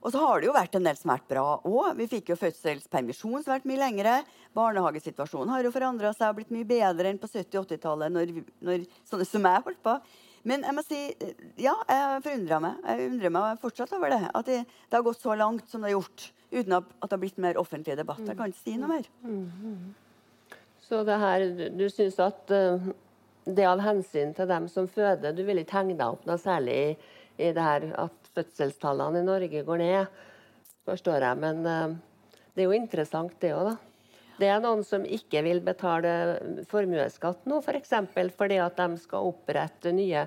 og 0.00 0.12
så 0.14 0.22
har 0.22 0.40
det 0.40 0.48
jo 0.48 0.56
vært 0.56 0.76
en 0.78 0.86
del 0.88 0.96
som 0.96 1.12
har 1.12 1.20
vært 1.20 1.32
bra 1.34 1.44
òg. 1.68 1.90
Vi 1.98 2.06
fikk 2.08 2.32
jo 2.32 2.38
fødselspermisjon 2.40 3.42
som 3.42 3.52
har 3.52 3.58
vært 3.58 3.68
mye 3.68 3.82
lengre. 3.82 4.14
Barnehagesituasjonen 4.56 5.52
har 5.52 5.66
jo 5.66 5.72
forandra 5.74 6.14
seg 6.16 6.30
og 6.30 6.38
blitt 6.38 6.54
mye 6.54 6.68
bedre 6.68 7.12
enn 7.12 7.20
på 7.20 7.28
70-80-tallet, 7.28 8.14
når, 8.14 8.32
når 8.64 8.86
sånne 9.10 9.28
som 9.28 9.48
jeg 9.50 9.64
holdt 9.66 9.82
på. 9.84 9.96
Men 10.48 10.64
jeg 10.64 10.72
må 10.72 10.84
si, 10.86 11.00
ja, 11.60 11.74
jeg 11.84 12.22
forundrer 12.24 12.62
meg. 12.64 12.78
Jeg 12.88 13.10
undrer 13.10 13.34
meg 13.36 13.60
fortsatt 13.60 13.92
over 13.98 14.14
det. 14.14 14.22
At 14.32 14.48
det, 14.48 14.62
det 14.64 14.96
har 14.96 15.04
gått 15.04 15.20
så 15.20 15.36
langt 15.36 15.68
som 15.68 15.84
det 15.84 15.90
har 15.90 15.98
gjort. 15.98 16.30
Uten 16.50 16.78
at, 16.80 16.88
det 17.04 17.12
har 17.12 17.20
blitt 17.20 17.44
mer 17.44 17.60
offentlig 17.60 17.98
debatt. 18.00 18.24
Jeg 18.24 18.38
kan 18.38 18.48
ikke 18.48 18.64
si 18.64 18.78
noe 18.80 18.94
mer. 18.96 19.10
Så 20.88 21.04
det 21.06 21.20
her, 21.22 21.44
du, 21.58 21.64
du 21.76 21.86
syns 21.92 22.16
at 22.24 22.50
eh, 22.56 22.88
det 23.44 23.68
av 23.68 23.84
hensyn 23.84 24.32
til 24.34 24.48
dem 24.50 24.66
som 24.68 24.88
føder 24.90 25.36
Du 25.36 25.44
vil 25.46 25.60
ikke 25.62 25.78
henge 25.78 25.94
deg 25.98 26.16
opp 26.16 26.26
noe 26.28 26.40
særlig 26.40 26.74
i, 26.74 26.88
i 27.46 27.52
det 27.56 27.62
her 27.64 27.86
at 28.00 28.19
fødselstallene 28.36 29.22
i 29.22 29.26
Norge 29.26 29.64
går 29.66 29.82
ned, 29.82 30.22
forstår 30.88 31.26
jeg. 31.26 31.40
Men 31.42 31.66
eh, 31.66 31.96
det 32.54 32.64
er 32.64 32.70
jo 32.70 32.78
interessant, 32.78 33.36
det 33.42 33.54
òg, 33.56 33.72
da. 33.72 33.76
Det 34.40 34.48
er 34.48 34.62
noen 34.64 34.80
som 34.88 35.02
ikke 35.04 35.42
vil 35.44 35.60
betale 35.60 36.14
formuesskatt 36.70 37.44
nå, 37.50 37.58
f.eks. 37.60 37.66
For 37.66 37.76
eksempel 37.76 38.32
fordi 38.32 38.56
at 38.64 38.78
de 38.80 38.96
skal 39.02 39.28
opprette 39.34 39.92
nye 39.92 40.24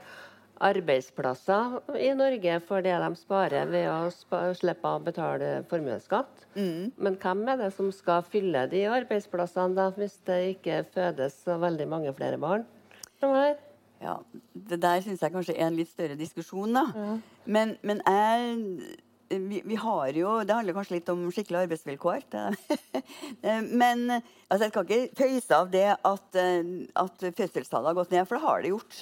arbeidsplasser 0.63 1.79
i 1.97 2.11
Norge 2.15 2.59
for 2.67 2.85
det 2.85 2.93
de 3.01 3.09
sparer 3.17 3.67
ved 3.71 3.87
å 3.89 4.11
spa 4.13 4.43
slippe 4.55 4.91
å 4.95 5.01
betale 5.03 5.49
formuesskatt. 5.71 6.45
Men 7.01 7.17
hvem 7.19 7.41
er 7.49 7.59
det 7.63 7.71
som 7.75 7.89
skal 7.95 8.21
fylle 8.29 8.67
de 8.71 8.85
arbeidsplassene 8.85 9.75
da, 9.79 9.89
hvis 9.97 10.19
det 10.29 10.39
ikke 10.53 10.83
fødes 10.93 11.41
så 11.47 11.57
veldig 11.61 11.89
mange 11.89 12.13
flere 12.15 12.37
barn? 12.37 12.67
Her? 13.23 13.57
Ja, 14.03 14.17
Det 14.53 14.81
der 14.83 15.01
syns 15.05 15.21
jeg 15.23 15.31
kanskje 15.33 15.55
er 15.55 15.69
en 15.69 15.77
litt 15.79 15.89
større 15.93 16.17
diskusjon, 16.19 16.73
da. 16.75 16.85
Men, 17.45 17.77
men 17.87 18.01
jeg 18.03 18.97
vi, 19.33 19.61
vi 19.65 19.75
har 19.79 20.11
jo 20.13 20.33
Det 20.45 20.53
handler 20.53 20.75
kanskje 20.75 20.97
litt 20.99 21.07
om 21.09 21.23
skikkelige 21.33 21.63
arbeidsvilkår. 21.65 22.25
Men 23.81 24.03
altså, 24.11 24.65
jeg 24.65 24.73
skal 24.73 24.85
ikke 24.85 25.17
føyse 25.17 25.57
av 25.57 25.71
det 25.73 25.87
at, 25.95 26.37
eh, 26.37 26.69
at 26.99 27.25
fødselstallet 27.39 27.89
har 27.91 27.97
gått 27.97 28.13
ned, 28.13 28.27
for 28.29 28.37
det 28.37 28.43
har 28.45 28.61
det 28.61 28.73
gjort. 28.73 28.99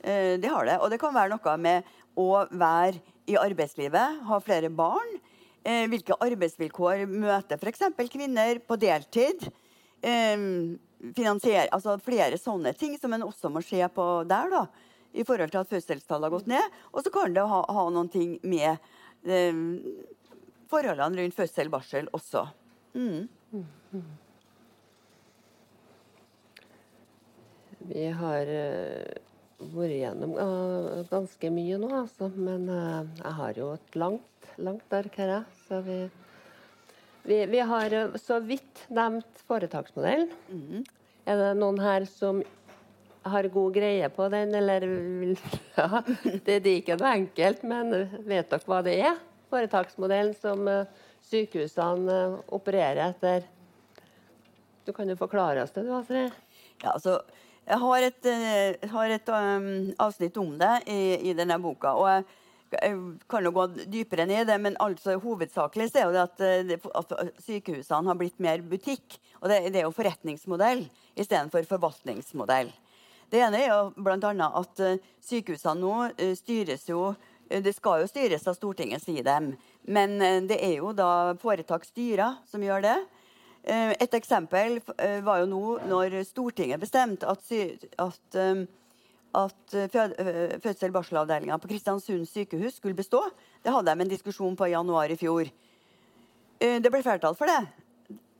Eh, 0.00 0.36
Det 0.40 0.52
har 0.54 0.64
det. 0.70 0.78
Og 0.80 0.90
det 0.90 1.00
kan 1.02 1.14
være 1.14 1.34
noe 1.34 1.56
med 1.60 1.90
å 2.16 2.28
være 2.50 3.02
i 3.28 3.36
arbeidslivet, 3.40 4.22
ha 4.28 4.40
flere 4.40 4.70
barn. 4.70 5.18
Eh, 5.64 5.84
Hvilke 5.88 6.16
arbeidsvilkår 6.20 7.04
møter 7.08 7.60
f.eks. 7.60 7.84
kvinner 8.12 8.60
på 8.64 8.78
deltid? 8.80 9.48
Eh, 10.04 10.48
finansiere, 11.12 11.68
altså 11.72 11.98
flere 12.02 12.38
sånne 12.40 12.72
ting 12.78 12.96
som 13.00 13.12
en 13.12 13.26
også 13.26 13.50
må 13.52 13.62
se 13.64 13.80
på 13.94 14.08
der, 14.28 14.50
da. 14.52 14.64
I 15.14 15.22
forhold 15.26 15.52
til 15.52 15.60
at 15.60 15.70
fødselstallet 15.70 16.26
har 16.26 16.34
gått 16.34 16.50
ned. 16.50 16.78
Og 16.92 17.04
så 17.04 17.12
kan 17.14 17.34
det 17.36 17.44
ha, 17.46 17.60
ha 17.76 17.84
noen 17.92 18.10
ting 18.10 18.34
med 18.42 18.80
eh, 19.28 19.60
forholdene 20.70 21.20
rundt 21.20 21.36
fødsel, 21.36 21.70
barsel 21.70 22.10
også. 22.16 22.48
Mm. 22.94 23.28
Vi 27.84 28.08
har 28.18 28.50
eh, 28.50 29.22
vært 29.76 29.96
gjennom 30.00 30.34
eh, 30.40 31.04
ganske 31.12 31.52
mye 31.54 31.78
nå, 31.78 31.92
altså. 32.00 32.32
Men 32.34 32.66
jeg 32.72 33.34
har 33.38 33.60
jo 33.60 33.70
et 33.76 34.00
langt, 34.00 34.50
langt 34.58 34.98
ark 34.98 35.20
her. 35.20 35.36
Så 35.68 35.78
vi, 35.86 36.00
vi, 37.24 37.46
vi 37.46 37.60
har 37.60 37.92
eh, 37.92 38.14
så 38.20 38.40
vidt 38.40 38.84
nevnt 38.88 39.40
foretaksmodellen. 39.48 40.84
Er 41.24 41.40
det 41.40 41.54
noen 41.56 41.80
her 41.80 42.04
som 42.08 42.42
har 43.24 43.48
god 43.48 43.74
greie 43.74 44.08
på 44.12 44.28
den, 44.28 44.52
eller 44.54 44.84
ja, 45.78 46.02
Det 46.44 46.58
er 46.60 46.68
ikke 46.74 46.98
noe 47.00 47.14
enkelt, 47.16 47.64
men 47.64 47.94
vet 48.28 48.50
dere 48.52 48.68
hva 48.68 48.82
det 48.84 48.98
er? 49.08 49.16
Foretaksmodellen 49.52 50.36
som 50.36 50.68
eh, 50.68 50.84
sykehusene 51.24 52.18
eh, 52.20 52.36
opererer 52.52 53.06
etter. 53.08 53.48
Du 54.84 54.92
kan 54.92 55.08
jo 55.08 55.16
forklare 55.16 55.64
oss 55.64 55.72
det, 55.72 55.86
du, 55.88 55.94
Astrid. 55.96 56.28
Ja, 56.84 56.92
altså, 56.92 57.22
jeg 57.64 57.80
har 57.80 58.04
et, 58.04 58.26
jeg 58.28 58.90
har 58.92 59.12
et 59.14 59.30
um, 59.32 59.68
avsnitt 60.04 60.36
om 60.36 60.50
det 60.60 60.74
i, 60.92 61.30
i 61.30 61.32
denne 61.32 61.56
boka. 61.62 61.94
og 61.96 62.10
jeg 62.10 62.26
kan 63.30 63.44
jo 63.44 63.52
gå 63.54 63.66
dypere 63.90 64.26
ned 64.28 64.44
i 64.44 64.48
det, 64.48 64.56
men 64.62 64.76
altså, 64.82 65.16
hovedsakelig 65.20 65.90
er 65.96 66.12
det 66.14 66.22
at, 66.22 66.40
eh, 66.44 66.88
at 66.94 67.14
sykehusene 67.44 68.10
har 68.10 68.18
blitt 68.18 68.40
mer 68.42 68.62
butikk. 68.62 69.18
Og 69.42 69.50
det, 69.50 69.60
det 69.74 69.82
er 69.82 69.86
jo 69.88 69.94
forretningsmodell 69.94 70.84
istedenfor 71.20 71.66
forvaltningsmodell. 71.68 72.72
Det 73.30 73.40
ene 73.42 73.60
er 73.62 73.70
jo 73.72 74.04
bl.a. 74.04 74.48
at 74.60 74.84
eh, 74.84 75.00
sykehusene 75.24 75.80
nå 75.80 75.94
eh, 76.16 76.34
styres 76.38 76.88
jo 76.90 77.14
Det 77.44 77.74
skal 77.76 78.00
jo 78.00 78.06
styres 78.08 78.46
av 78.48 78.54
Stortinget, 78.56 79.02
sier 79.04 79.22
dem. 79.22 79.50
Men 79.84 80.16
det 80.48 80.56
er 80.64 80.78
jo 80.78 80.94
da 80.96 81.34
foretaksstyrer 81.42 82.38
som 82.48 82.62
gjør 82.64 82.80
det. 82.82 82.94
Et 84.00 84.16
eksempel 84.16 84.78
var 85.22 85.42
jo 85.42 85.50
nå 85.50 85.74
når 85.84 86.16
Stortinget 86.24 86.80
bestemte 86.80 87.28
at, 87.28 87.44
at, 88.00 88.38
at 89.34 89.74
fødsel- 89.74 90.14
og 90.14 90.26
eh, 90.26 90.58
fødsel-barselavdelinga 90.62 91.58
på 91.58 91.70
Kristiansund 91.70 92.26
sykehus 92.28 92.78
skulle 92.78 92.96
bestå. 92.98 93.22
Det 93.62 93.72
hadde 93.72 93.94
de 93.94 94.04
en 94.04 94.12
diskusjon 94.12 94.56
på 94.56 94.68
i 94.68 94.74
januar 94.74 95.10
i 95.10 95.18
fjor. 95.18 95.50
Eh, 96.60 96.78
Det 96.80 96.90
ble 96.90 97.02
flertall 97.02 97.34
for 97.34 97.50
det, 97.50 97.66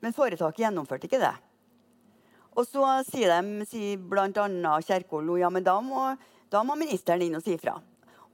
men 0.01 0.13
foretaket 0.13 0.65
gjennomførte 0.65 1.09
ikke 1.09 1.23
det. 1.23 1.35
Og 2.55 2.67
så 2.67 3.03
sier 3.09 3.33
de, 3.35 3.67
sier 3.67 3.99
bl.a. 3.99 4.31
Kjerkol 4.87 5.35
ja, 5.41 5.51
men 5.51 5.65
da 5.67 5.81
må, 5.83 6.15
da 6.51 6.63
må 6.63 6.77
ministeren 6.79 7.23
inn 7.23 7.35
og 7.35 7.43
si 7.43 7.57
fra. 7.59 7.81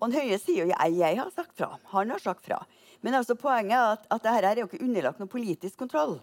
Og 0.00 0.12
Høie 0.12 0.36
sier 0.40 0.64
jo 0.64 0.72
jeg, 0.72 0.96
jeg 0.96 1.16
har 1.16 1.30
sagt 1.32 1.56
fra. 1.56 1.78
Han 1.92 2.10
har 2.12 2.20
sagt 2.20 2.44
fra. 2.44 2.60
Men 3.00 3.16
altså 3.16 3.36
poenget 3.36 3.76
er 3.76 3.94
at, 3.94 4.04
at 4.12 4.22
dette 4.24 4.48
er 4.48 4.60
jo 4.60 4.68
ikke 4.68 4.84
underlagt 4.84 5.20
noen 5.20 5.32
politisk 5.32 5.78
kontroll. 5.80 6.18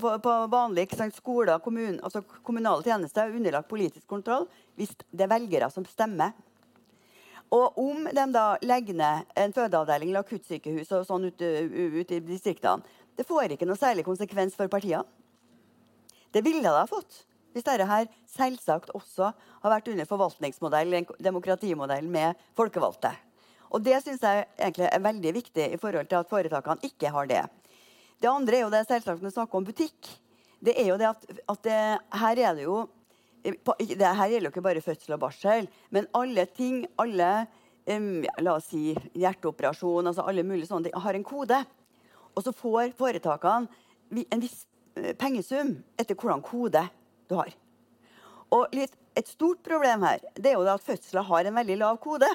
På, 0.00 0.12
på 0.24 0.36
vanlige 0.52 0.96
sant, 0.98 1.16
skoler, 1.16 1.58
kommun, 1.64 1.98
altså 2.02 2.22
kommunale 2.44 2.84
tjenester 2.86 3.26
er 3.26 3.36
underlagt 3.36 3.70
politisk 3.70 4.06
kontroll 4.10 4.48
hvis 4.78 4.94
det 5.10 5.26
er 5.26 5.32
velgere 5.32 5.70
som 5.72 5.86
stemmer. 5.88 6.32
Og 7.52 7.78
om 7.78 8.06
de 8.08 8.24
da 8.32 8.44
legger 8.64 8.96
ned 8.96 9.34
en 9.36 9.52
fødeavdeling 9.52 10.12
eller 10.12 10.24
akuttsykehus 10.24 10.92
og 10.96 11.04
sånn 11.08 11.28
ute, 11.28 11.50
ute 11.98 12.16
i 12.16 12.22
distriktene, 12.24 12.80
det 13.16 13.26
får 13.28 13.52
ikke 13.52 13.68
noe 13.68 13.76
særlig 13.76 14.06
konsekvens 14.06 14.56
for 14.56 14.72
partiene. 14.72 15.04
Det 16.32 16.40
ville 16.40 16.64
det 16.64 16.72
ha 16.72 16.88
fått 16.88 17.26
hvis 17.52 17.66
dette 17.66 17.84
her 17.84 18.06
selvsagt 18.32 18.94
også 18.96 19.28
har 19.36 19.74
vært 19.74 19.90
under 19.92 20.08
forvaltningsmodell, 20.08 20.94
demokratimodell 21.20 22.08
med 22.08 22.38
folkevalgte. 22.56 23.12
Og 23.72 23.82
Det 23.84 23.98
synes 24.04 24.22
jeg 24.24 24.46
egentlig 24.58 24.88
er 24.88 25.04
veldig 25.04 25.32
viktig 25.36 25.66
i 25.72 25.80
forhold 25.80 26.08
til 26.08 26.20
at 26.20 26.28
foretakene 26.28 26.88
ikke 26.88 27.12
har 27.12 27.28
det. 27.28 27.42
Det 28.22 28.30
andre 28.30 28.58
er 28.58 28.64
jo 28.64 28.72
det 28.72 28.84
selvsagt 28.86 29.22
når 29.22 29.32
vi 29.32 29.34
snakker 29.34 29.58
om 29.58 29.66
butikk. 29.66 30.10
Det 30.62 30.76
er 30.78 30.92
jo 30.92 30.98
det 31.00 31.08
at, 31.08 31.24
at 31.50 31.64
det, 31.66 31.78
her 32.22 32.42
er 32.42 32.58
det 32.58 32.66
jo 32.68 32.82
det 33.42 34.06
her 34.06 34.30
gjelder 34.30 34.46
jo 34.46 34.52
ikke 34.52 34.62
bare 34.62 34.82
fødsel 34.84 35.16
og 35.16 35.22
barsel, 35.24 35.66
men 35.90 36.06
alle 36.14 36.44
ting, 36.54 36.84
alle 37.02 37.30
um, 37.90 38.22
La 38.38 38.54
oss 38.54 38.68
si 38.70 38.92
hjerteoperasjon, 39.18 40.06
altså 40.06 40.22
alle 40.30 40.44
mulige 40.46 40.68
sånne 40.68 40.86
ting, 40.86 40.94
har 41.02 41.18
en 41.18 41.26
kode. 41.26 41.58
Og 42.36 42.46
så 42.46 42.54
får 42.54 42.94
foretakene 42.94 44.22
en 44.22 44.44
viss 44.44 44.62
eh, 44.94 45.10
pengesum 45.18 45.74
etter 45.98 46.14
hvordan 46.14 46.44
kode 46.46 46.84
du 47.26 47.36
har. 47.40 47.50
Og 48.54 48.70
litt, 48.76 48.94
et 49.18 49.28
stort 49.28 49.60
problem 49.66 50.06
her 50.06 50.22
det 50.38 50.52
er 50.52 50.56
jo 50.56 50.64
at 50.70 50.86
fødsler 50.86 51.26
har 51.26 51.48
en 51.48 51.58
veldig 51.58 51.80
lav 51.82 51.98
kode. 52.04 52.30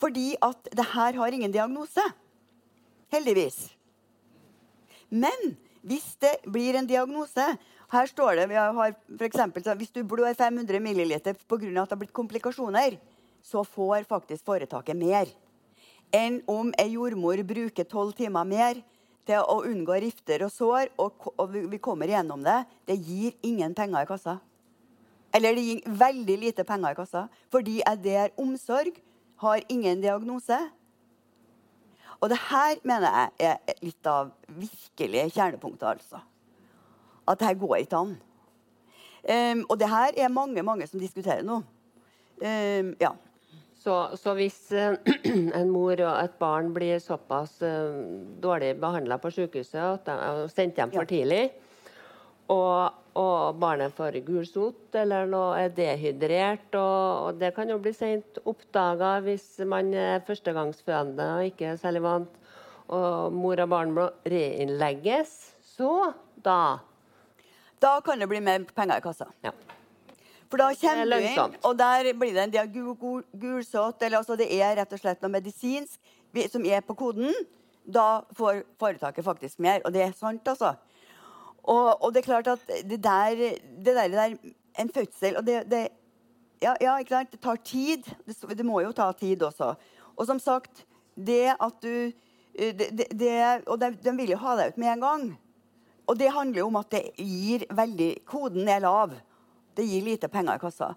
Fordi 0.00 0.32
at 0.42 0.72
det 0.72 0.90
her 0.96 1.20
har 1.20 1.36
ingen 1.36 1.52
diagnose. 1.52 2.02
Heldigvis. 3.12 3.73
Men 5.14 5.54
hvis 5.86 6.14
det 6.18 6.40
blir 6.50 6.74
en 6.74 6.88
diagnose 6.88 7.44
Her 7.92 8.08
står 8.10 8.40
det 8.40 8.48
vi 8.50 8.56
har 8.58 8.72
for 8.74 9.26
eksempel, 9.26 9.62
Hvis 9.78 9.92
du 9.94 10.02
blør 10.02 10.34
500 10.34 10.80
ml 10.80 11.14
pga. 11.20 11.36
at 11.38 11.46
det 11.46 11.78
har 11.78 12.00
blitt 12.00 12.12
komplikasjoner, 12.12 12.98
så 13.42 13.62
får 13.62 14.08
faktisk 14.08 14.44
foretaket 14.44 14.96
mer 14.96 15.28
enn 16.14 16.40
om 16.46 16.72
ei 16.78 16.92
jordmor 16.94 17.40
bruker 17.46 17.86
tolv 17.90 18.14
timer 18.14 18.46
mer 18.46 18.80
til 19.26 19.40
å 19.40 19.62
unngå 19.66 19.96
rifter 20.04 20.44
og 20.46 20.52
sår, 20.52 20.92
og, 21.00 21.30
og 21.40 21.54
vi 21.72 21.80
kommer 21.82 22.10
gjennom 22.12 22.44
det. 22.44 22.60
Det 22.86 22.96
gir 23.00 23.32
ingen 23.42 23.74
penger 23.74 24.04
i 24.04 24.08
kassa. 24.08 24.36
Eller 25.34 25.56
det 25.56 25.64
gir 25.66 25.96
veldig 26.04 26.36
lite 26.44 26.66
penger 26.68 26.94
i 26.94 26.98
kassa. 26.98 27.24
Fordi 27.50 27.80
det 28.04 28.16
er 28.20 28.34
omsorg, 28.38 29.00
har 29.42 29.64
ingen 29.68 30.04
diagnose. 30.04 30.58
Og 32.24 32.30
det 32.32 32.38
her 32.40 32.78
mener 32.88 33.28
jeg 33.36 33.58
er 33.68 33.80
litt 33.84 34.08
av 34.08 34.30
virkelige 34.48 35.26
kjernepunktet, 35.34 35.98
altså. 35.98 36.22
At 37.28 37.40
det 37.40 37.50
her 37.50 37.58
går 37.60 37.82
ikke 37.82 38.00
an. 38.00 38.14
Um, 39.24 39.60
og 39.68 39.76
det 39.80 39.90
her 39.92 40.16
er 40.16 40.32
mange, 40.32 40.64
mange 40.64 40.88
som 40.88 41.00
diskuterer 41.00 41.44
nå. 41.44 41.58
Um, 42.40 42.94
ja. 43.00 43.12
Så, 43.84 43.94
så, 44.16 44.32
hvis 44.38 44.56
uh, 44.72 44.96
en 45.60 45.72
mor 45.72 46.00
og 46.00 46.14
et 46.22 46.38
barn 46.40 46.72
blir 46.72 46.96
såpass 47.04 47.58
uh, 47.60 47.92
dårlig 48.40 48.72
behandla 48.80 49.20
på 49.20 49.32
sykehuset 49.32 49.80
at 49.84 50.08
de 50.08 50.48
sendt 50.52 50.80
hjem 50.80 50.96
for 50.96 51.08
tidlig, 51.08 51.50
og, 52.52 52.94
og 53.16 53.58
barnet 53.60 53.94
får 53.96 54.18
gulsott 54.26 54.96
eller 55.00 55.28
noe 55.30 55.56
er 55.62 55.74
dehydrert, 55.74 56.68
og, 56.76 57.28
og 57.28 57.40
det 57.40 57.54
kan 57.56 57.70
jo 57.70 57.78
bli 57.82 57.94
sent 57.96 58.40
oppdaga 58.44 59.16
hvis 59.24 59.46
man 59.70 59.92
er 59.96 60.24
førstegangsfødende 60.26 61.28
og 61.38 61.52
ikke 61.52 61.72
er 61.72 61.80
særlig 61.80 62.04
vant, 62.04 62.40
og 62.92 63.32
mor 63.32 63.60
og 63.64 63.70
barn 63.72 63.94
må 63.96 64.08
reinnlegges, 64.28 65.32
så 65.76 66.12
da 66.36 66.80
Da 67.80 68.00
kan 68.00 68.18
det 68.18 68.28
bli 68.28 68.38
mer 68.40 68.62
penger 68.64 68.96
i 68.96 69.02
kassa. 69.04 69.26
Ja. 69.44 69.50
For 70.48 70.60
da 70.62 70.70
kommer 70.78 71.10
du 71.10 71.24
inn, 71.26 71.56
og 71.66 71.74
der 71.76 72.12
blir 72.16 72.32
det 72.32 72.54
en 72.56 72.76
gulsott, 73.40 74.02
eller 74.02 74.22
altså 74.22 74.36
det 74.40 74.46
er 74.54 74.76
rett 74.78 74.92
og 74.92 75.00
slett 75.02 75.20
noe 75.20 75.32
medisinsk 75.34 75.98
som 76.52 76.64
er 76.64 76.80
på 76.80 76.94
koden. 76.94 77.34
Da 77.84 78.22
får 78.38 78.62
foretaket 78.80 79.24
faktisk 79.24 79.58
mer. 79.58 79.82
Og 79.84 79.92
det 79.92 80.02
er 80.06 80.14
sant, 80.16 80.46
altså. 80.48 80.74
Og, 81.64 82.02
og 82.02 82.12
det 82.12 82.20
er 82.20 82.28
klart 82.28 82.48
at 82.52 82.64
det 82.84 83.00
der, 83.04 83.36
det 83.84 83.94
der, 83.96 84.08
det 84.08 84.18
der 84.18 84.36
En 84.78 84.88
fødsel 84.90 85.36
og 85.38 85.46
det, 85.46 85.70
det 85.70 85.88
ja, 86.62 86.74
ja, 86.80 86.96
ikke 86.98 87.14
sant? 87.14 87.30
Det 87.32 87.40
tar 87.40 87.56
tid. 87.56 88.06
Det, 88.26 88.58
det, 88.58 88.64
må 88.66 88.80
jo 88.80 88.92
ta 88.92 89.12
tid 89.12 89.42
også. 89.42 89.74
Og 90.16 90.26
som 90.26 90.40
sagt, 90.40 90.84
det 91.14 91.54
at 91.60 91.82
du 91.82 92.10
det, 92.54 93.62
Og 93.66 93.80
de, 93.80 93.90
de 94.04 94.12
vil 94.16 94.30
jo 94.30 94.38
ha 94.38 94.56
deg 94.56 94.72
ut 94.72 94.78
med 94.78 94.92
en 94.92 95.00
gang. 95.00 95.24
Og 96.06 96.18
det 96.18 96.30
handler 96.32 96.58
jo 96.58 96.66
om 96.66 96.78
at 96.78 96.90
det 96.92 97.02
gir 97.18 97.64
veldig 97.70 98.10
Koden 98.28 98.68
er 98.68 98.82
lav. 98.84 99.14
Det 99.76 99.86
gir 99.88 100.04
lite 100.06 100.28
penger 100.28 100.58
i 100.58 100.62
kassa. 100.62 100.92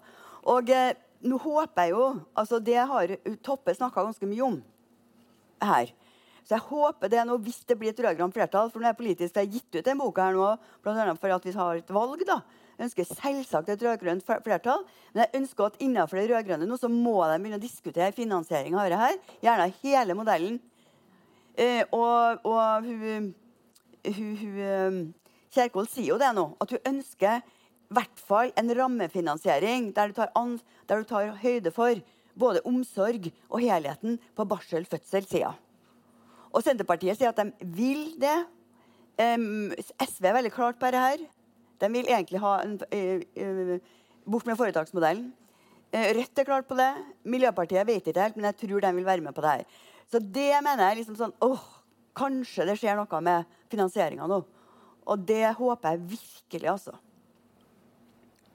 Og 0.46 0.70
eh, 0.70 0.94
nå 1.26 1.38
håper 1.42 1.82
jeg 1.82 1.90
jo 1.96 2.04
altså 2.38 2.60
Det 2.62 2.76
har 2.76 3.14
Toppe 3.42 3.74
snakka 3.74 4.04
ganske 4.06 4.26
mye 4.26 4.44
om 4.46 4.60
her. 5.62 5.90
Så 6.48 6.56
jeg 6.56 6.64
håper 6.70 7.10
det 7.12 7.26
nå, 7.28 7.34
hvis 7.44 7.60
det 7.68 7.76
blir 7.76 7.92
et 7.92 7.98
rød-grønt 8.00 8.32
flertall 8.32 8.70
For 8.72 8.80
nå 8.80 8.88
er 8.88 8.96
politisk 8.96 9.34
det 9.36 9.42
er 9.42 9.50
gitt 9.52 9.68
ut 9.74 9.84
den 9.84 9.98
boka 10.00 10.30
her 10.30 10.36
nå, 10.36 10.46
bl.a. 10.80 11.12
for 11.20 11.34
at 11.34 11.44
vi 11.44 11.52
har 11.52 11.80
et 11.82 11.92
valg. 11.92 12.24
da. 12.24 12.38
Jeg 12.78 12.86
ønsker 12.86 13.08
selvsagt 13.10 13.68
et 13.74 13.84
rød-grønt 13.84 14.24
flertall. 14.24 14.86
Men 15.12 15.26
jeg 15.26 15.42
ønsker 15.42 15.68
at 15.68 15.76
innenfor 15.84 16.20
det 16.20 16.30
rød-grønne 16.32 16.70
nå 16.70 16.80
så 16.80 16.88
må 16.88 17.18
de 17.26 17.36
begynne 17.36 17.60
å 17.60 17.66
diskutere 17.66 18.16
finansiering 18.16 18.78
av 18.78 18.88
dette 18.88 19.02
her. 19.02 19.20
Gjerne 19.44 19.68
hele 19.82 20.16
modellen. 20.16 20.58
Eh, 21.58 21.84
og, 21.92 22.48
og 22.48 22.88
hun, 22.88 23.32
hun, 24.06 24.34
hun 24.40 24.58
eh, 24.62 24.98
Kjerkol 25.52 25.88
sier 25.90 26.12
jo 26.12 26.18
det 26.20 26.32
nå, 26.36 26.48
at 26.62 26.72
hun 26.72 26.92
ønsker 26.94 27.40
i 27.42 27.96
hvert 27.96 28.20
fall 28.20 28.52
en 28.60 28.72
rammefinansiering 28.78 29.92
der 29.96 30.12
du, 30.12 30.20
der 30.88 31.00
du 31.00 31.08
tar 31.08 31.32
høyde 31.42 31.72
for 31.74 32.00
både 32.38 32.62
omsorg 32.68 33.30
og 33.48 33.64
helheten 33.64 34.20
på 34.36 34.46
barsel-fødsel-sida. 34.48 35.56
Og 36.52 36.64
Senterpartiet 36.64 37.18
sier 37.18 37.32
at 37.32 37.40
de 37.40 37.72
vil 37.76 38.14
det. 38.20 38.36
Um, 39.18 39.74
SV 40.04 40.28
er 40.30 40.36
veldig 40.38 40.54
klart 40.54 40.78
på 40.80 40.90
dette. 40.94 41.26
De 41.78 41.90
vil 41.94 42.08
egentlig 42.08 42.40
ha 42.42 42.54
en, 42.64 42.78
uh, 42.78 43.24
uh, 43.42 43.74
bort 44.28 44.46
med 44.48 44.58
foretaksmodellen. 44.58 45.30
Uh, 45.94 46.08
Rødt 46.18 46.38
er 46.40 46.48
klart 46.48 46.68
på 46.70 46.78
det. 46.78 46.90
Miljøpartiet 47.28 47.86
vet 47.88 48.06
ikke 48.06 48.28
helt, 48.28 48.38
men 48.38 48.50
jeg 48.50 48.60
tror 48.62 48.84
de 48.84 48.94
vil 48.98 49.08
være 49.08 49.24
med 49.24 49.36
på 49.36 49.44
det 49.44 49.56
her. 49.58 49.82
Så 50.08 50.22
det 50.22 50.52
mener 50.64 50.88
jeg 50.88 51.02
liksom 51.02 51.18
sånn 51.18 51.36
åh, 51.44 51.74
Kanskje 52.18 52.64
det 52.66 52.74
skjer 52.80 52.96
noe 52.98 53.20
med 53.22 53.58
finansieringa 53.70 54.26
nå. 54.26 54.40
Og 55.08 55.20
det 55.28 55.52
håper 55.54 55.94
jeg 55.94 56.00
virkelig, 56.16 56.70
altså. 56.72 56.96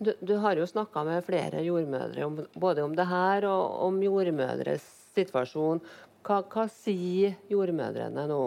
Du, 0.04 0.12
du, 0.20 0.34
har 0.42 0.58
jo 0.58 0.66
snakka 0.68 1.04
med 1.08 1.24
flere 1.24 1.62
jordmødre 1.64 2.26
om, 2.26 2.40
både 2.60 2.84
om 2.84 2.96
det 2.98 3.06
her 3.08 3.46
og 3.48 3.86
om 3.88 4.02
jordmødres 4.04 4.84
situasjon. 5.16 5.80
Hva, 6.24 6.40
hva 6.48 6.68
sier 6.72 7.36
jordmødrene 7.52 8.28
nå 8.30 8.42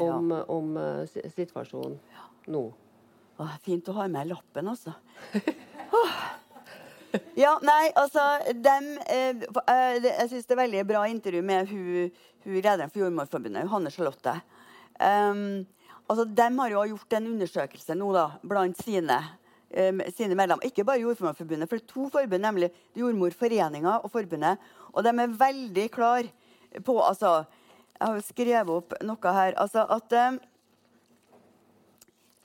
om, 0.00 0.30
ja. 0.32 0.44
om 0.48 0.76
uh, 0.80 1.18
situasjonen 1.34 1.98
ja. 2.14 2.28
nå? 2.52 2.62
Åh, 3.40 3.56
fint 3.64 3.88
å 3.88 3.96
ha 3.96 4.06
med 4.12 4.30
lappen, 4.32 4.70
altså. 4.72 4.96
Ja, 7.34 7.56
nei, 7.64 7.90
altså 7.98 8.22
dem, 8.54 8.84
eh, 9.10 9.42
eh 9.42 9.96
Jeg 10.04 10.28
syns 10.30 10.46
det 10.46 10.54
er 10.54 10.60
veldig 10.60 10.84
bra 10.86 11.00
intervju 11.10 11.40
med 11.42 11.66
hun, 11.66 12.12
hun 12.44 12.54
lederen 12.54 12.92
for 12.92 13.02
Jordmorforbundet, 13.02 13.66
Hanne 13.66 13.90
Charlotte. 13.90 14.36
Um, 15.00 15.66
altså, 16.06 16.24
de 16.24 16.46
har 16.60 16.70
jo 16.70 16.84
gjort 16.92 17.16
en 17.18 17.26
undersøkelse 17.32 17.96
nå 17.98 18.12
da, 18.14 18.26
blant 18.46 18.78
sine 18.78 19.18
um, 19.74 20.02
sine 20.14 20.36
medlemmer. 20.38 20.66
Ikke 20.66 20.84
bare 20.86 21.02
Jordmorforbundet, 21.02 21.68
for 21.68 21.80
det 21.80 21.88
er 21.88 21.92
to 21.94 22.08
forbund, 22.14 22.44
nemlig 22.44 22.70
Jordmorforeninga 22.98 23.98
og 24.04 24.10
Forbundet. 24.14 24.62
Og 24.92 25.04
de 25.04 25.14
er 25.14 25.38
veldig 25.42 25.88
klar 25.94 26.30
på 26.84 26.96
altså, 27.02 27.44
Jeg 27.98 28.06
har 28.06 28.22
skrevet 28.24 28.70
opp 28.74 28.94
noe 29.04 29.34
her. 29.36 29.56
Altså 29.60 29.84
at 29.84 30.12
um, 30.12 30.38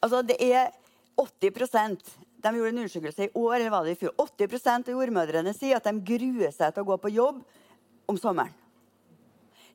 altså 0.01 0.21
det 0.21 0.37
er 0.41 0.73
80% 1.15 2.11
De 2.43 2.51
gjorde 2.51 2.69
en 2.69 2.81
undersøkelse 2.83 3.27
i 3.27 3.31
år, 3.33 3.55
eller 3.55 3.71
var 3.73 3.85
det 3.85 3.95
i 3.95 4.01
fjor. 4.01 4.13
80% 4.21 4.91
av 4.91 4.99
jordmødrene 4.99 5.53
sier 5.55 5.79
at 5.79 5.87
de 5.87 5.95
gruer 6.05 6.51
seg 6.53 6.75
til 6.75 6.83
å 6.83 6.89
gå 6.91 6.97
på 7.01 7.13
jobb 7.15 7.39
om 8.11 8.19
sommeren. 8.21 8.53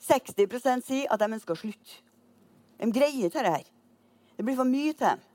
60% 0.00 0.86
sier 0.86 1.10
at 1.10 1.20
de 1.20 1.34
ønsker 1.34 1.56
å 1.56 1.60
slutte. 1.60 1.98
De 2.80 2.88
greier 2.94 3.26
ikke 3.26 3.42
dette. 3.44 3.72
Det 4.36 4.46
blir 4.46 4.56
for 4.56 4.68
mye 4.68 4.94
til 4.94 5.04
dem. 5.04 5.26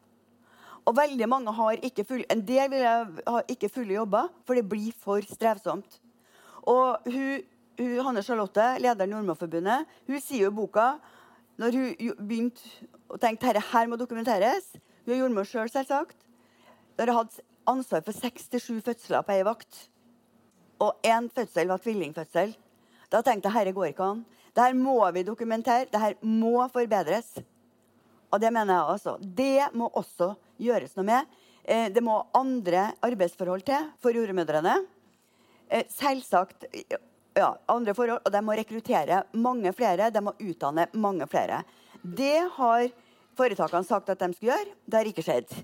Og 0.85 0.95
veldig 0.97 1.27
mange 1.29 1.53
har 1.57 1.81
ikke 1.85 2.05
full, 2.05 2.23
en 2.29 2.41
del 2.45 2.69
vil 2.69 2.85
ha 2.85 3.41
ikke 3.49 3.71
fulle 3.73 3.97
jobber, 3.97 4.29
for 4.45 4.57
det 4.57 4.67
blir 4.69 4.93
for 5.01 5.25
strevsomt. 5.25 5.99
Og 6.69 7.09
hun, 7.09 7.45
Hanne 7.77 8.23
Charlotte, 8.23 8.65
lederen 8.79 9.11
i 9.11 9.15
Nordmannforbundet, 9.15 9.89
hun 10.07 10.21
sier 10.23 10.45
jo 10.45 10.51
i 10.53 10.55
boka 10.55 10.95
når 11.59 11.75
hun 11.75 12.13
begynte 12.27 12.61
å 13.11 13.19
tenke 13.21 13.53
dette 13.55 13.83
må 13.87 13.97
dokumenteres 13.99 14.73
Hun 15.05 15.13
er 15.13 15.19
jordmor 15.21 15.45
sjøl, 15.45 15.69
selv, 15.69 15.85
selvsagt. 15.85 16.17
Da 16.97 17.05
hun 17.05 17.19
hadde 17.19 17.43
ansvar 17.69 18.01
for 18.05 18.15
67 18.17 18.81
fødsler 18.85 19.25
på 19.25 19.35
ei 19.35 19.43
vakt, 19.45 19.83
og 20.81 20.97
én 21.05 21.29
fødsel 21.31 21.69
var 21.69 21.83
tvillingfødsel, 21.83 22.55
da 23.11 23.21
tenkte 23.21 23.51
jeg 23.53 23.67
dette 23.67 23.75
går 23.77 23.91
ikke 23.91 24.07
an. 24.15 24.23
Dette 24.55 24.73
må 24.79 24.97
vi 25.13 25.23
dokumentere. 25.27 25.85
Dette 25.91 26.15
må 26.25 26.65
forbedres. 26.73 27.35
Og 28.31 28.41
det 28.41 28.51
mener 28.51 28.73
jeg 28.73 28.95
altså. 28.95 29.17
Det 29.19 29.69
må 29.77 29.89
også 29.93 30.33
gjøres 30.61 30.95
noe 30.97 31.07
med. 31.07 31.35
Eh, 31.63 31.87
det 31.93 32.03
må 32.03 32.17
andre 32.35 32.89
arbeidsforhold 33.05 33.65
til 33.67 33.89
for 34.01 34.15
jordmødrene. 34.15 34.75
Eh, 35.69 35.85
selvsagt 35.91 36.65
ja, 37.35 37.51
andre 37.71 37.93
forhold, 37.95 38.23
og 38.23 38.31
de 38.31 38.41
må 38.43 38.55
rekruttere 38.55 39.23
mange 39.35 39.71
flere. 39.75 40.11
De 40.13 40.23
må 40.23 40.35
utdanne 40.39 40.87
mange 40.95 41.27
flere. 41.29 41.63
Det 42.01 42.37
har 42.57 42.87
foretakene 43.35 43.87
sagt 43.87 44.11
at 44.13 44.21
de 44.21 44.31
skulle 44.33 44.53
gjøre. 44.53 44.75
Det 44.85 44.99
har 44.99 45.09
ikke 45.09 45.25
skjedd. 45.25 45.55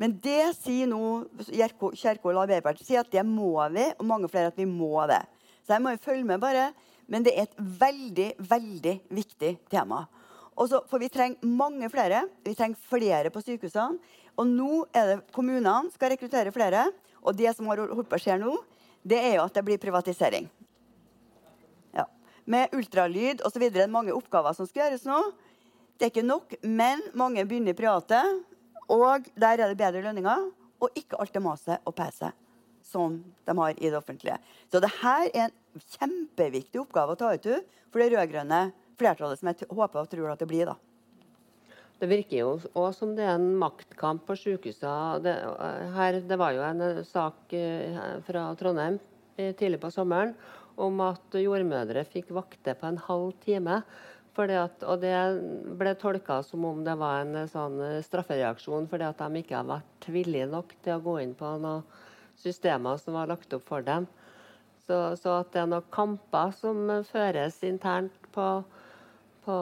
Men 0.00 0.16
det 0.18 0.56
sier 0.58 0.88
nå 0.90 0.98
Kjerkol 1.46 2.40
Arbeiderpartiet 2.40 2.88
sier 2.88 3.04
at 3.04 3.12
det 3.12 3.22
må 3.28 3.52
vi, 3.70 3.86
og 3.94 4.08
mange 4.08 4.30
flere 4.30 4.50
at 4.50 4.58
vi 4.58 4.66
må 4.66 5.06
det. 5.10 5.22
Så 5.62 5.76
jeg 5.76 5.84
må 5.84 5.94
jo 5.94 6.02
følge 6.02 6.26
med, 6.26 6.42
bare. 6.42 6.72
Men 7.06 7.24
det 7.24 7.36
er 7.36 7.46
et 7.46 7.56
veldig, 7.80 8.28
veldig 8.50 8.94
viktig 9.14 9.52
tema. 9.70 10.02
Også, 10.58 10.82
for 10.90 11.02
vi 11.02 11.10
trenger 11.12 11.46
mange 11.46 11.88
flere. 11.92 12.24
Vi 12.42 12.56
trenger 12.58 12.80
flere 12.90 13.30
på 13.30 13.42
sykehusene. 13.44 13.98
Og 14.34 14.50
nå 14.50 14.82
er 14.90 15.12
det 15.12 15.16
kommunene 15.34 15.92
skal 15.94 16.10
rekruttere 16.14 16.52
flere. 16.54 16.88
Og 17.22 17.36
det 17.38 17.54
som 17.54 17.70
har 17.70 17.84
holdt 17.86 18.10
på 18.10 18.18
å 18.18 18.22
skje 18.22 18.40
nå, 18.42 18.56
det 19.06 19.20
er 19.20 19.36
jo 19.38 19.46
at 19.46 19.54
det 19.54 19.64
blir 19.66 19.80
privatisering. 19.80 20.48
Med 22.50 22.74
ultralyd 22.76 23.42
osv. 23.46 23.64
Mange 23.88 24.14
oppgaver 24.14 24.56
som 24.56 24.68
skal 24.68 24.86
gjøres 24.86 25.06
nå. 25.08 25.20
Det 25.96 26.08
er 26.08 26.12
ikke 26.12 26.26
nok, 26.26 26.56
men 26.66 27.02
mange 27.16 27.44
begynner 27.46 27.72
i 27.72 27.78
private. 27.78 28.20
Og 28.92 29.28
der 29.38 29.60
er 29.60 29.70
det 29.70 29.80
bedre 29.80 30.02
lønninger, 30.04 30.48
og 30.82 30.98
ikke 30.98 31.20
alt 31.22 31.32
det 31.32 31.42
maset 31.44 31.86
og 31.88 31.94
peset 31.96 32.34
som 32.84 33.16
de 33.48 33.58
har 33.58 33.78
i 33.80 33.90
det 33.90 33.96
offentlige. 33.96 34.36
Så 34.70 34.80
det 34.82 34.90
her 35.00 35.28
er 35.32 35.46
en 35.46 35.84
kjempeviktig 35.96 36.82
oppgave 36.82 37.14
å 37.14 37.18
ta 37.18 37.32
ut 37.32 37.48
for 37.90 38.02
det 38.02 38.10
rød-grønne 38.12 38.66
flertallet, 39.00 39.40
som 39.40 39.50
jeg 39.50 39.70
håper 39.70 40.02
og 40.02 40.10
tror 40.12 40.34
at 40.34 40.42
det 40.42 40.50
blir. 40.50 40.68
da. 40.68 40.76
Det 41.98 42.10
virker 42.10 42.36
jo 42.36 42.50
òg 42.76 42.90
som 42.94 43.14
det 43.16 43.24
er 43.24 43.38
en 43.38 43.54
maktkamp 43.58 44.26
på 44.26 44.36
sykehusene. 44.36 45.34
Her, 45.94 46.20
det 46.20 46.38
var 46.38 46.52
jo 46.52 46.64
en 46.66 46.82
eh, 46.84 47.02
sak 47.08 47.54
eh, 47.56 47.98
fra 48.26 48.48
Trondheim 48.60 48.98
eh, 49.38 49.54
tidlig 49.56 49.80
på 49.82 49.92
sommeren 49.94 50.34
om 50.80 51.00
at 51.04 51.38
jordmødre 51.38 52.04
fikk 52.08 52.32
vakter 52.34 52.76
på 52.78 52.88
en 52.90 53.00
halv 53.06 53.32
time 53.44 53.82
at, 54.34 54.82
og 54.82 54.98
det 54.98 55.14
ble 55.78 55.94
tolka 55.94 56.40
som 56.42 56.64
om 56.66 56.82
det 56.84 56.96
var 56.98 57.22
en 57.22 57.46
sånn 57.48 57.78
eh, 57.80 58.02
straffereaksjon 58.02 58.88
fordi 58.90 59.06
at 59.06 59.20
de 59.20 59.42
ikke 59.42 59.56
har 59.60 59.68
vært 59.68 60.08
villige 60.10 60.48
nok 60.50 60.74
til 60.82 60.96
å 60.96 61.04
gå 61.04 61.20
inn 61.22 61.34
på 61.38 61.52
noen 61.62 61.84
systemer 62.42 62.98
som 62.98 63.14
var 63.14 63.30
lagt 63.30 63.52
opp 63.54 63.68
for 63.68 63.84
dem. 63.86 64.08
Så, 64.86 65.14
så 65.16 65.38
at 65.40 65.52
det 65.54 65.62
er 65.62 65.70
noen 65.70 65.86
kamper 65.94 66.50
som 66.58 66.82
føres 67.06 67.60
internt 67.64 68.26
på, 68.34 68.48
på 69.46 69.56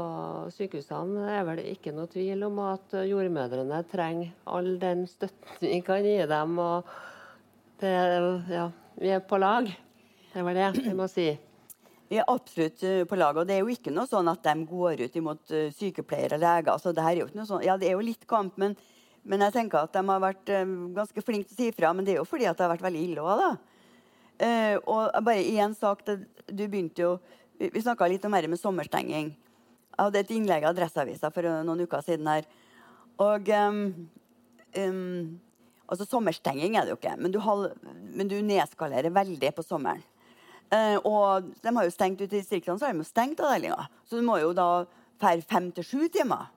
sykehusene, 0.57 1.29
er 1.37 1.45
vel 1.47 1.63
ikke 1.69 1.93
noe 1.95 2.11
tvil 2.11 2.49
om 2.49 2.59
at 2.65 2.97
jordmødrene 2.97 3.85
trenger 3.93 4.33
all 4.49 4.75
den 4.81 5.05
støtten 5.11 5.61
vi 5.63 5.79
kan 5.85 6.03
gi 6.03 6.17
dem. 6.27 6.59
og 6.59 6.89
det, 7.83 7.95
ja, 8.51 8.71
Vi 8.97 9.13
er 9.13 9.21
på 9.21 9.39
lag. 9.39 9.69
Det 10.33 10.45
var 10.45 10.57
det 10.57 10.69
jeg 10.81 10.97
må 10.97 11.07
si. 11.13 11.27
Vi 12.13 12.19
er 12.21 12.29
absolutt 12.29 12.83
eh, 12.85 13.03
på 13.09 13.17
lag. 13.17 13.37
Og 13.41 13.49
det 13.49 13.57
er 13.57 13.63
jo 13.63 13.73
ikke 13.73 13.93
noe 13.93 14.09
sånn 14.09 14.31
at 14.33 14.43
de 14.45 14.67
går 14.69 15.05
ut 15.07 15.15
imot 15.17 15.53
uh, 15.53 15.69
sykepleiere 15.73 16.37
og 16.37 16.43
leger. 16.43 16.73
Altså, 16.75 16.93
det, 16.97 17.05
er 17.05 17.21
jo 17.21 17.29
ikke 17.29 17.41
noe 17.41 17.49
sånn, 17.49 17.65
ja, 17.65 17.77
det 17.81 17.89
er 17.89 17.97
jo 17.97 18.05
litt 18.05 18.27
kamp, 18.29 18.59
men, 18.61 18.75
men 19.29 19.45
jeg 19.47 19.55
tenker 19.55 19.87
at 19.87 19.95
de 19.97 20.03
har 20.09 20.25
vært 20.25 20.53
uh, 20.53 20.75
ganske 20.97 21.25
flinke 21.25 21.49
til 21.49 21.57
å 21.57 21.61
si 21.61 21.77
fra. 21.77 21.93
Men 21.97 22.09
det 22.09 22.15
er 22.15 22.21
jo 22.21 22.27
fordi 22.29 22.49
at 22.51 22.59
det 22.59 22.67
har 22.67 22.73
vært 22.75 22.85
veldig 22.85 23.05
ille 23.09 23.25
òg, 23.25 23.45
da. 23.45 23.53
Uh, 24.43 24.77
og 24.91 25.21
bare 25.23 25.45
en 25.63 25.75
sak 25.77 26.01
Du 26.09 26.63
begynte 26.65 27.03
jo 27.05 27.11
Vi, 27.61 27.69
vi 27.69 27.83
snakka 27.85 28.09
litt 28.11 28.25
om 28.27 28.33
dette 28.35 28.49
med 28.51 28.59
sommerstenging. 28.59 29.29
Jeg 29.93 30.01
hadde 30.01 30.23
et 30.25 30.33
innlegg 30.35 30.65
i 30.65 30.69
Adresseavisa 30.73 31.31
for 31.31 31.47
noen 31.69 31.85
uker 31.85 32.03
siden 32.03 32.27
her. 32.27 32.49
Og 33.23 33.53
um, 33.53 33.83
um, 34.81 35.41
Altså, 35.93 36.07
sommerstenging 36.09 36.79
er 36.79 36.87
det 36.87 36.95
jo 36.95 36.97
ikke, 36.97 37.19
men 37.21 37.35
du, 37.35 37.37
hold, 37.45 37.67
men 38.17 38.31
du 38.31 38.39
nedskalerer 38.41 39.13
veldig 39.13 39.51
på 39.53 39.65
sommeren. 39.67 40.01
Eh, 40.73 40.97
og 41.05 41.53
de 41.61 41.75
har 41.77 41.85
jo 41.85 41.93
stengt 41.93 42.21
ute 42.23 42.33
i 42.33 42.41
distriktene, 42.41 42.79
så 42.81 42.89
har 42.89 42.97
de 42.97 43.05
jo 43.05 43.09
stengt 43.09 43.41
avdelinga. 43.45 43.87
Så 44.09 44.21
du 44.21 44.25
må 44.27 44.39
jo 44.41 44.55
da 44.57 44.85
ferde 45.21 45.45
fem 45.49 45.69
til 45.77 45.87
sju 45.87 46.09
timer. 46.13 46.49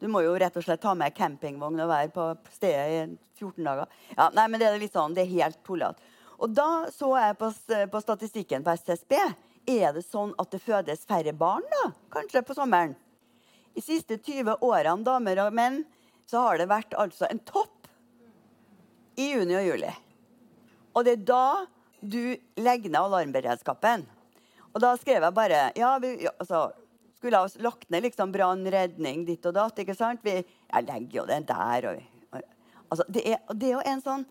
Du 0.00 0.06
må 0.08 0.22
jo 0.24 0.36
rett 0.38 0.54
og 0.56 0.64
slett 0.64 0.80
ta 0.80 0.94
med 0.96 1.12
campingvogn 1.16 1.82
og 1.82 1.90
være 1.90 2.12
på 2.14 2.30
stedet 2.54 2.86
i 2.94 3.00
14 3.40 3.66
dager. 3.66 3.90
Ja, 4.14 4.30
nei, 4.36 4.46
men 4.48 4.60
Det 4.60 4.68
er 4.68 4.78
litt 4.80 4.96
sånn, 4.96 5.16
det 5.16 5.26
er 5.26 5.34
helt 5.34 5.60
tullete. 5.66 6.00
Og 6.40 6.54
da 6.56 6.88
så 6.94 7.10
jeg 7.18 7.36
på, 7.36 7.50
på, 7.92 8.00
statistikken 8.00 8.64
på 8.64 8.72
SSB. 8.80 9.12
Er 9.68 9.92
det 9.92 10.06
sånn 10.06 10.32
at 10.40 10.48
det 10.54 10.62
fødes 10.64 11.04
færre 11.08 11.34
barn 11.36 11.66
da? 11.68 11.90
Kanskje 12.14 12.40
på 12.46 12.56
sommeren? 12.56 12.94
De 13.76 13.82
siste 13.84 14.16
20 14.16 14.64
årene, 14.64 15.04
damer 15.04 15.42
og 15.44 15.52
menn, 15.54 15.82
så 16.26 16.46
har 16.46 16.58
det 16.58 16.70
vært 16.70 16.96
altså 16.98 17.28
en 17.28 17.42
topp 17.44 17.90
i 19.20 19.28
juni 19.34 19.58
og 19.58 19.68
juli. 19.68 19.92
Og 20.96 21.04
det 21.04 21.18
er 21.18 21.28
da 21.28 21.44
du 22.00 22.36
legger 22.60 22.90
ned 22.90 23.00
alarmberedskapen. 23.00 24.06
Og 24.70 24.82
da 24.82 24.94
skrev 24.98 25.24
jeg 25.24 25.36
bare 25.36 25.70
Ja, 25.78 25.96
vi 26.02 26.14
ja, 26.24 26.32
altså, 26.38 26.70
skulle 27.18 27.40
ha 27.42 27.48
lagt 27.60 27.88
ned 27.90 28.06
liksom 28.06 28.32
brann, 28.32 28.64
redning, 28.64 29.24
ditt 29.28 29.46
og 29.46 29.56
datt. 29.56 29.78
ikke 29.78 29.96
sant? 29.96 30.22
Vi, 30.24 30.40
jeg 30.40 30.86
legger 30.88 31.20
jo 31.20 31.26
den 31.28 31.46
der. 31.48 31.88
Og, 31.90 32.28
og, 32.32 32.44
altså, 32.88 33.06
det, 33.08 33.24
er, 33.26 33.42
det 33.52 33.68
er 33.68 33.74
jo 33.76 33.82
en 33.92 34.04
sånn 34.04 34.24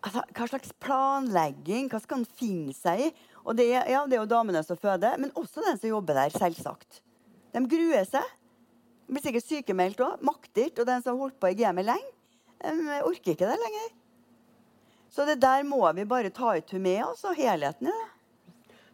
altså, 0.00 0.22
Hva 0.32 0.48
slags 0.52 0.72
planlegging? 0.80 1.90
Hva 1.92 2.00
skal 2.02 2.22
en 2.22 2.30
finne 2.38 2.76
seg 2.76 3.08
i? 3.08 3.10
Og 3.44 3.58
det, 3.58 3.68
ja, 3.74 4.06
det 4.08 4.16
er 4.16 4.22
jo 4.22 4.30
damene 4.30 4.64
som 4.66 4.78
føder, 4.80 5.20
men 5.22 5.34
også 5.38 5.62
den 5.62 5.78
som 5.78 5.92
jobber 5.92 6.16
der, 6.18 6.32
selvsagt. 6.34 7.02
De 7.54 7.62
gruer 7.70 8.08
seg. 8.08 8.24
De 9.06 9.14
blir 9.14 9.22
sikkert 9.22 9.46
sykemeldt 9.46 10.02
òg. 10.02 10.24
Maktirt. 10.26 10.80
Og 10.80 10.88
den 10.88 11.04
som 11.04 11.14
har 11.14 11.26
holdt 11.26 11.38
på 11.42 11.52
i 11.52 11.58
gamet 11.58 11.86
lenge, 11.86 12.10
orker 13.06 13.36
ikke 13.36 13.46
det 13.46 13.60
lenger. 13.60 13.94
Så 15.16 15.24
det 15.24 15.38
der 15.40 15.62
må 15.64 15.80
vi 15.96 16.04
bare 16.04 16.28
ta 16.28 16.50
i 16.56 16.60
tur 16.60 16.82
med, 16.84 17.00
altså 17.00 17.30
helheten 17.32 17.88
i 17.88 17.92
det. 17.92 18.08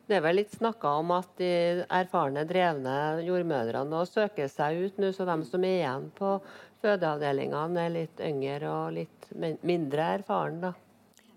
Det 0.07 0.19
er 0.19 0.23
vel 0.23 0.37
litt 0.39 0.53
snakka 0.55 0.93
om 1.01 1.11
at 1.17 1.31
de 1.39 1.49
erfarne, 1.91 2.45
drevne 2.47 2.95
jordmødrene 3.27 3.91
nå 3.91 4.03
søker 4.07 4.47
seg 4.51 4.79
ut, 4.85 5.01
nå, 5.03 5.11
så 5.15 5.27
de 5.27 5.35
som 5.49 5.67
er 5.67 5.81
igjen 5.81 6.07
på 6.15 6.37
fødeavdelingene, 6.83 7.87
er 7.87 7.95
litt 7.97 8.23
yngre 8.23 8.71
og 8.71 8.95
litt 9.01 9.27
mindre 9.67 10.13
erfarne. 10.19 10.69
da. 10.69 10.73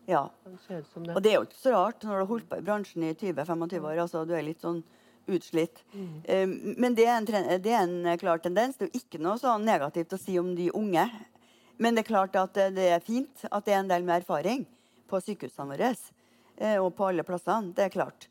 Ja. 0.05 0.21
Det. 0.45 0.83
Og 1.15 1.21
det 1.23 1.31
er 1.31 1.39
jo 1.39 1.47
ikke 1.47 1.61
så 1.63 1.73
rart 1.73 2.05
når 2.05 2.11
du 2.11 2.19
har 2.19 2.29
holdt 2.35 2.49
på 2.51 2.61
i 2.61 2.67
bransjen 2.67 3.07
i 3.07 3.15
20-25 3.15 3.89
år. 3.89 4.03
altså 4.05 4.21
Du 4.25 4.35
er 4.37 4.45
litt 4.45 4.61
sånn 4.61 4.83
utslitt. 5.25 5.81
Mm. 5.93 6.13
Um, 6.29 6.55
men 6.77 6.99
det 6.99 7.07
er, 7.09 7.17
en, 7.17 7.25
det 7.57 7.73
er, 7.73 7.87
en, 7.87 8.17
klar 8.21 8.37
tendens. 8.37 8.77
Det 8.77 8.85
er 8.85 8.93
jo 8.93 9.01
ikke 9.01 9.23
noe 9.25 9.41
sånn 9.41 9.65
negativt 9.65 10.13
å 10.13 10.21
si 10.21 10.37
om 10.37 10.53
de 10.53 10.69
unge. 10.77 11.09
Men 11.81 11.97
det 11.97 12.05
er 12.05 12.11
klart 12.13 12.37
at 12.37 12.53
det 12.53 12.91
er 12.99 13.01
fint 13.03 13.47
at 13.49 13.65
det 13.65 13.73
er 13.73 13.81
en 13.81 13.89
del 13.95 14.05
med 14.05 14.21
erfaring 14.21 14.67
på 15.09 15.21
sykehusene 15.21 15.73
våre 15.73 15.91
eh, 15.91 16.77
og 16.79 16.91
på 16.97 17.09
alle 17.09 17.25
plassene. 17.27 17.73
Det 17.75 17.87
er 17.87 17.93
klart. 17.93 18.29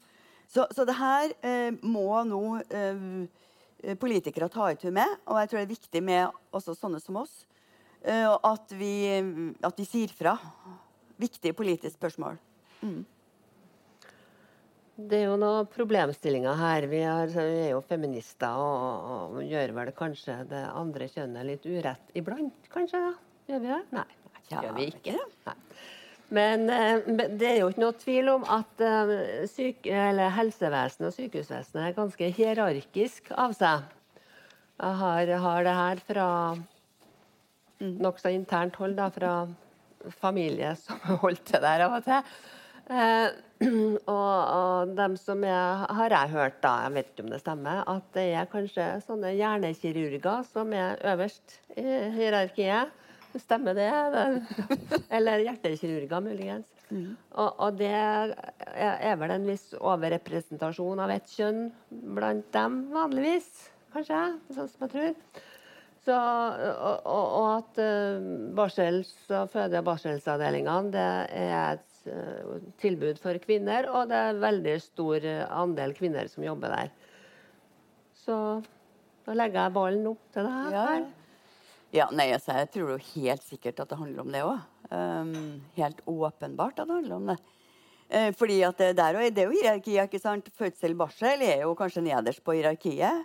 Så, 0.49 0.67
så 0.75 0.85
det 0.87 0.97
her 0.99 1.33
eh, 1.43 1.73
må 1.83 2.09
nå 2.29 2.45
eh, 2.69 3.97
politikere 4.01 4.51
ta 4.53 4.71
i 4.73 4.79
tur 4.81 4.93
med. 4.95 5.19
Og 5.27 5.41
jeg 5.41 5.51
tror 5.51 5.61
det 5.61 5.67
er 5.67 5.75
viktig 5.75 6.05
med 6.05 6.39
også 6.55 6.77
sånne 6.79 7.01
som 7.03 7.19
oss 7.23 7.43
eh, 8.05 8.29
at 8.29 8.77
vi, 8.77 8.95
at, 9.61 9.75
vi, 9.79 9.89
sier 9.89 10.15
fra. 10.15 10.37
Viktige 11.21 11.55
politiske 11.55 11.95
spørsmål. 11.95 12.39
Mm. 12.83 13.05
Det 14.95 15.19
er 15.19 15.25
jo 15.27 15.37
noen 15.39 15.67
problemstillinger 15.71 16.59
her. 16.59 16.87
Vi 16.91 17.03
er, 17.03 17.31
vi 17.35 17.61
er 17.65 17.73
jo 17.73 17.83
feminister 17.87 18.59
og, 18.63 19.11
og, 19.35 19.41
gjør 19.43 19.75
vel 19.79 19.91
kanskje 19.97 20.41
det 20.51 20.63
andre 20.71 21.09
kjønnet 21.11 21.49
litt 21.49 21.67
urett 21.67 22.15
iblant, 22.19 22.71
kanskje? 22.71 23.01
Gjør 23.51 23.63
vi 23.63 23.73
det? 23.73 23.81
Nei, 23.95 24.07
det 24.39 24.61
gjør 24.61 24.77
vi 24.79 24.89
ikke. 24.93 25.17
Nei. 25.49 25.57
Men 26.33 26.71
eh, 26.73 27.03
det 27.37 27.49
er 27.49 27.59
jo 27.61 27.69
ikke 27.71 27.83
noe 27.83 27.97
tvil 28.01 28.31
om 28.33 28.47
at 28.49 28.85
eh, 28.85 30.31
helsevesenet 30.39 31.11
og 31.11 31.17
sykehusvesenet 31.17 31.83
er 31.89 31.99
ganske 31.99 32.31
hierarkisk 32.39 33.33
av 33.37 33.57
seg. 33.59 33.85
Jeg 34.81 34.99
har, 35.01 35.35
har 35.45 35.67
det 35.67 35.75
her 35.79 36.01
fra 36.09 36.29
nokså 37.85 38.33
internt 38.35 38.77
hold, 38.81 38.97
da, 38.99 39.11
fra 39.13 39.35
familie 40.21 40.75
som 40.81 41.01
holdt 41.25 41.45
til 41.53 41.65
der 41.65 41.87
av 41.87 41.99
og 42.01 42.07
til. 42.07 42.35
Eh, 42.91 43.29
og, 44.11 44.35
og 44.59 44.97
dem 44.97 45.15
som 45.21 45.45
er, 45.47 45.87
har 45.99 46.17
jeg 46.17 46.35
hørt, 46.35 46.59
da, 46.65 46.75
jeg 46.87 46.97
vet 46.97 47.13
ikke 47.13 47.25
om 47.27 47.33
det 47.33 47.41
stemmer, 47.41 47.85
at 47.89 48.11
det 48.17 48.27
er 48.35 48.51
kanskje 48.51 48.89
sånne 49.07 49.33
hjernekirurger 49.39 50.45
som 50.51 50.75
er 50.77 51.01
øverst 51.15 51.59
i 51.81 51.87
hierarkiet. 52.19 52.93
Stemmer 53.41 53.75
det? 53.75 53.89
Eller 55.17 55.43
hjertekirurger, 55.43 56.21
muligens. 56.23 56.69
Mm. 56.91 57.17
Og, 57.33 57.49
og, 57.51 57.79
det 57.81 57.91
er 57.91 59.17
vel 59.19 59.35
en 59.35 59.49
viss 59.49 59.73
overrepresentasjon 59.81 61.03
av 61.03 61.11
ett 61.15 61.33
kjønn 61.35 61.67
blant 62.15 62.47
dem, 62.55 62.79
vanligvis. 62.95 63.49
Kanskje, 63.95 64.21
sånn 64.55 64.71
som 64.71 64.87
jeg 64.87 64.93
tror. 64.95 65.43
Så, 66.05 66.15
og, 66.15 67.07
og, 67.09 67.49
at 67.49 67.81
uh, 67.81 68.25
barsels- 68.55 69.33
og 69.33 69.49
føde- 69.55 69.81
og 69.81 69.87
barselsavdelingene 69.89 70.93
det 70.93 71.09
er 71.41 71.79
et 71.79 72.09
uh, 72.13 72.59
tilbud 72.83 73.19
for 73.23 73.41
kvinner, 73.43 73.89
og 73.89 74.13
det 74.13 74.21
er 74.29 74.43
veldig 74.43 74.77
stor 74.85 75.27
andel 75.49 75.97
kvinner 75.97 76.29
som 76.31 76.45
jobber 76.45 76.77
der. 76.77 76.95
Så 78.25 78.39
Da 79.25 79.33
legger 79.33 79.63
jeg 79.63 79.73
ballen 79.73 80.07
opp 80.11 80.25
til 80.35 80.45
deg. 80.45 80.75
Ja. 80.77 80.87
her. 80.93 81.07
Ja, 81.95 82.09
nei, 82.11 82.33
altså, 82.35 82.57
Jeg 82.59 82.71
tror 82.75 82.95
jo 82.95 83.03
helt 83.15 83.45
sikkert 83.47 83.81
at 83.85 83.93
det 83.93 83.99
handler 83.99 84.25
om 84.25 84.33
det 84.35 84.43
òg. 84.43 84.65
helt 85.77 86.01
åpenbart 86.07 86.79
at 86.79 86.89
det 86.89 86.95
handler 86.95 87.17
om 87.17 87.29
det. 87.33 87.39
Uh, 88.15 88.31
fordi 88.37 88.61
at 88.63 88.79
det, 88.79 88.97
der, 88.99 89.17
det 89.31 89.43
er 89.43 89.49
jo 89.49 89.61
hierarkiet. 89.61 90.05
ikke 90.05 90.21
sant? 90.21 90.51
Fødsel, 90.59 90.95
barsel 90.95 91.41
er 91.43 91.63
jo 91.63 91.75
kanskje 91.75 92.03
nederst 92.05 92.45
på 92.45 92.53
hierarkiet. 92.53 93.25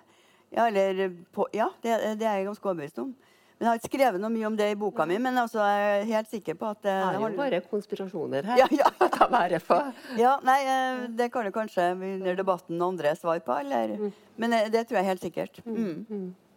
Ja, 0.49 0.67
eller 0.67 1.11
på, 1.33 1.45
ja 1.53 1.67
det, 1.83 1.97
det 2.21 2.25
er 2.25 2.39
jeg 2.39 2.47
ganske 2.47 2.69
overbevist 2.69 3.01
om. 3.03 3.11
Men 3.59 3.65
Jeg 3.65 3.69
har 3.69 3.79
ikke 3.81 3.89
skrevet 3.91 4.21
noe 4.23 4.31
mye 4.31 4.47
om 4.47 4.55
det 4.55 4.69
i 4.71 4.75
boka 4.79 5.03
mi, 5.03 5.17
men 5.19 5.35
altså, 5.35 5.59
jeg 5.59 5.87
er 5.97 6.05
helt 6.07 6.29
sikker 6.31 6.55
på 6.55 6.67
at 6.71 6.79
det, 6.85 6.93
er 6.95 7.17
jo 7.19 7.29
bare 7.35 7.59
konspirasjoner 7.67 8.45
her. 8.47 8.61
Ja, 8.61 8.67
ja. 8.71 8.91
Ta 9.17 9.27
være 9.27 9.59
på. 9.59 9.79
Ja, 10.23 10.37
nei, 10.47 10.59
eh, 10.63 11.01
Det 11.19 11.27
kan 11.33 11.43
du 11.43 11.51
kanskje 11.51 11.89
under 11.91 12.39
debatten 12.39 12.79
andre 12.81 13.11
svar 13.19 13.41
på. 13.43 13.57
eller? 13.59 14.13
Men 14.39 14.55
eh, 14.55 14.69
det 14.71 14.85
tror 14.87 15.01
jeg 15.01 15.09
helt 15.09 15.25
sikkert. 15.27 15.59
Mm. 15.65 15.75
Eh, 15.75 16.15
eh, 16.15 16.48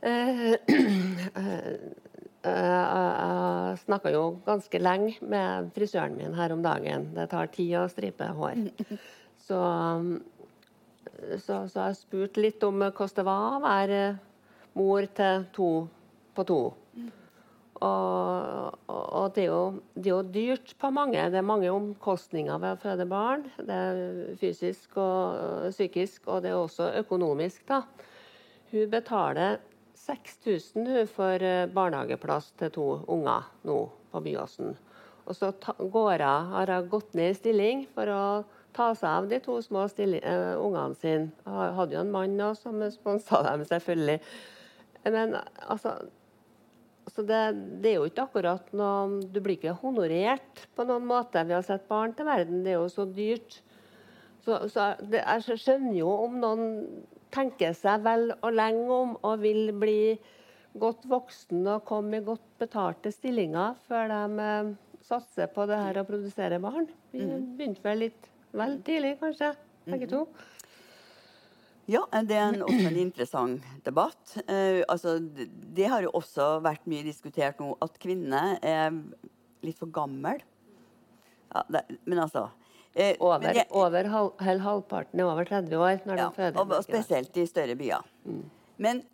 Jeg 2.40 3.76
snakka 3.82 4.10
jo 4.14 4.22
ganske 4.46 4.78
lenge 4.80 5.18
med 5.20 5.68
frisøren 5.76 6.16
min 6.16 6.32
her 6.38 6.54
om 6.54 6.62
dagen. 6.64 7.10
Det 7.16 7.26
tar 7.32 7.50
tid 7.52 7.74
å 7.82 7.88
stripe 7.92 8.30
hår. 8.36 8.70
Så, 9.50 9.58
så, 11.42 11.54
så 11.66 11.86
jeg 11.88 11.96
spurte 11.98 12.42
litt 12.44 12.62
om 12.62 12.76
hvordan 12.78 13.14
det 13.16 13.24
var 13.26 13.56
å 13.56 13.62
være 13.64 14.02
mor 14.78 15.08
til 15.16 15.46
to 15.56 15.70
på 16.36 16.44
to. 16.46 16.58
Og, 17.80 18.76
og, 18.92 19.26
det, 19.34 19.46
er 19.46 19.48
jo, 19.48 19.62
det 19.96 20.06
er 20.06 20.12
jo 20.12 20.20
dyrt 20.36 20.74
på 20.78 20.90
mange. 20.94 21.24
Det 21.32 21.40
er 21.40 21.46
mange 21.48 21.72
omkostninger 21.72 22.60
ved 22.60 22.76
å 22.76 22.80
føde 22.82 23.08
barn. 23.10 23.46
Det 23.56 23.80
er 23.88 24.38
fysisk 24.40 25.00
og 25.00 25.70
psykisk, 25.72 26.28
og 26.28 26.44
det 26.44 26.52
er 26.52 26.60
også 26.60 26.92
økonomisk. 27.00 27.64
da. 27.72 27.82
Hun 28.70 28.90
betaler 28.92 29.58
6000 30.06 30.86
hun 30.88 31.10
for 31.10 31.42
øh, 31.44 31.66
barnehageplass 31.74 32.52
til 32.58 32.72
to 32.74 32.86
unger 33.08 33.50
nå 33.68 33.80
på 34.12 34.22
Byåsen. 34.24 34.76
Og 35.26 35.36
så 35.36 35.52
går 35.78 36.24
hun, 36.24 36.54
har 36.54 36.72
hun 36.74 36.88
gått 36.90 37.14
ned 37.14 37.34
i 37.34 37.38
stilling 37.38 37.84
for 37.94 38.10
å 38.10 38.22
ta 38.74 38.92
seg 38.94 39.10
av 39.10 39.28
de 39.30 39.40
to 39.44 39.58
små 39.62 39.84
eh, 39.98 40.54
ungene 40.56 40.96
sine. 40.98 41.30
Hun 41.44 41.76
hadde 41.76 41.98
jo 41.98 42.04
en 42.04 42.14
mann 42.14 42.40
også, 42.40 42.70
som 42.70 42.86
sponsa 42.94 43.42
dem, 43.46 43.66
selvfølgelig. 43.68 44.18
Men 45.04 45.36
altså 45.66 45.98
så 47.10 47.24
det, 47.26 47.38
det 47.82 47.90
er 47.90 47.96
jo 47.98 48.08
ikke 48.10 48.26
akkurat 48.28 48.68
noe 48.76 49.22
Du 49.32 49.40
blir 49.42 49.56
ikke 49.56 49.78
honorert 49.80 50.60
på 50.76 50.84
noen 50.86 51.06
måte 51.08 51.42
ved 51.46 51.56
å 51.58 51.64
sette 51.64 51.88
barn 51.90 52.14
til 52.14 52.28
verden. 52.28 52.62
Det 52.64 52.74
er 52.74 52.78
jo 52.78 52.90
så 52.92 53.06
dyrt. 53.08 53.60
Så, 54.44 54.56
så 54.72 54.92
det, 55.00 55.22
jeg 55.24 55.58
skjønner 55.60 55.96
jo 55.98 56.12
om 56.26 56.38
noen 56.40 56.68
tenker 57.34 57.74
seg 57.76 58.04
vel 58.04 58.30
og 58.36 58.52
lenge 58.54 58.90
om 58.94 59.16
og 59.20 59.42
vil 59.42 59.72
bli 59.76 60.02
godt 60.80 61.06
voksen 61.10 61.66
og 61.66 61.84
komme 61.88 62.20
i 62.20 62.24
godt 62.24 62.46
betalte 62.60 63.12
stillinger 63.14 63.78
før 63.88 64.10
de 64.12 64.46
eh, 64.46 64.72
satser 65.06 65.50
på 65.50 65.66
det 65.70 65.80
her 65.80 66.00
å 66.00 66.06
produsere 66.06 66.60
barn. 66.62 66.86
Vi 67.10 67.26
begynte 67.26 67.82
vel 67.84 68.04
litt 68.06 68.30
vel 68.54 68.78
tidlig, 68.86 69.16
kanskje, 69.20 69.52
begge 69.86 70.08
to. 70.10 70.24
Ja, 71.90 72.04
det 72.22 72.36
er 72.36 72.52
en, 72.52 72.62
også 72.62 72.86
en 72.86 72.98
interessant 73.00 73.66
debatt. 73.86 74.36
Eh, 74.46 74.82
altså, 74.86 75.16
det, 75.18 75.88
har 75.90 76.04
jo 76.04 76.12
også 76.14 76.60
vært 76.62 76.86
mye 76.90 77.06
diskutert 77.06 77.58
nå, 77.62 77.72
at 77.82 77.98
kvinnene 78.02 78.60
er 78.62 78.94
litt 79.66 79.80
for 79.80 79.90
gammel. 79.90 80.42
Ja, 81.50 81.64
men 82.06 82.20
altså 82.22 82.46
eh, 82.46 82.59
Over, 83.20 83.54
jeg- 83.54 83.68
over 83.70 84.04
halv, 84.10 84.32
halvparten 84.40 85.20
er 85.20 85.28
over 85.28 85.44
30 85.46 85.76
år 85.78 86.00
når 86.06 86.16
ja, 86.18 86.24
de 86.26 86.34
føder. 86.34 86.58
og, 86.58 86.72
og 86.74 86.82
spesielt 86.84 87.36
i 87.38 87.46
større 87.46 87.76
byer. 87.78 88.02
Men, 88.82 89.04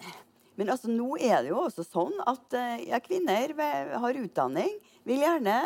men 0.57 0.71
altså, 0.73 0.89
nå 0.89 1.17
er 1.21 1.43
det 1.45 1.51
jo 1.51 1.59
også 1.67 1.85
sånn 1.85 2.15
at 2.25 2.57
eh, 2.57 2.87
ja, 2.89 3.01
kvinner 3.05 3.53
har 4.01 4.21
utdanning, 4.23 4.73
vil 5.05 5.21
gjerne 5.21 5.59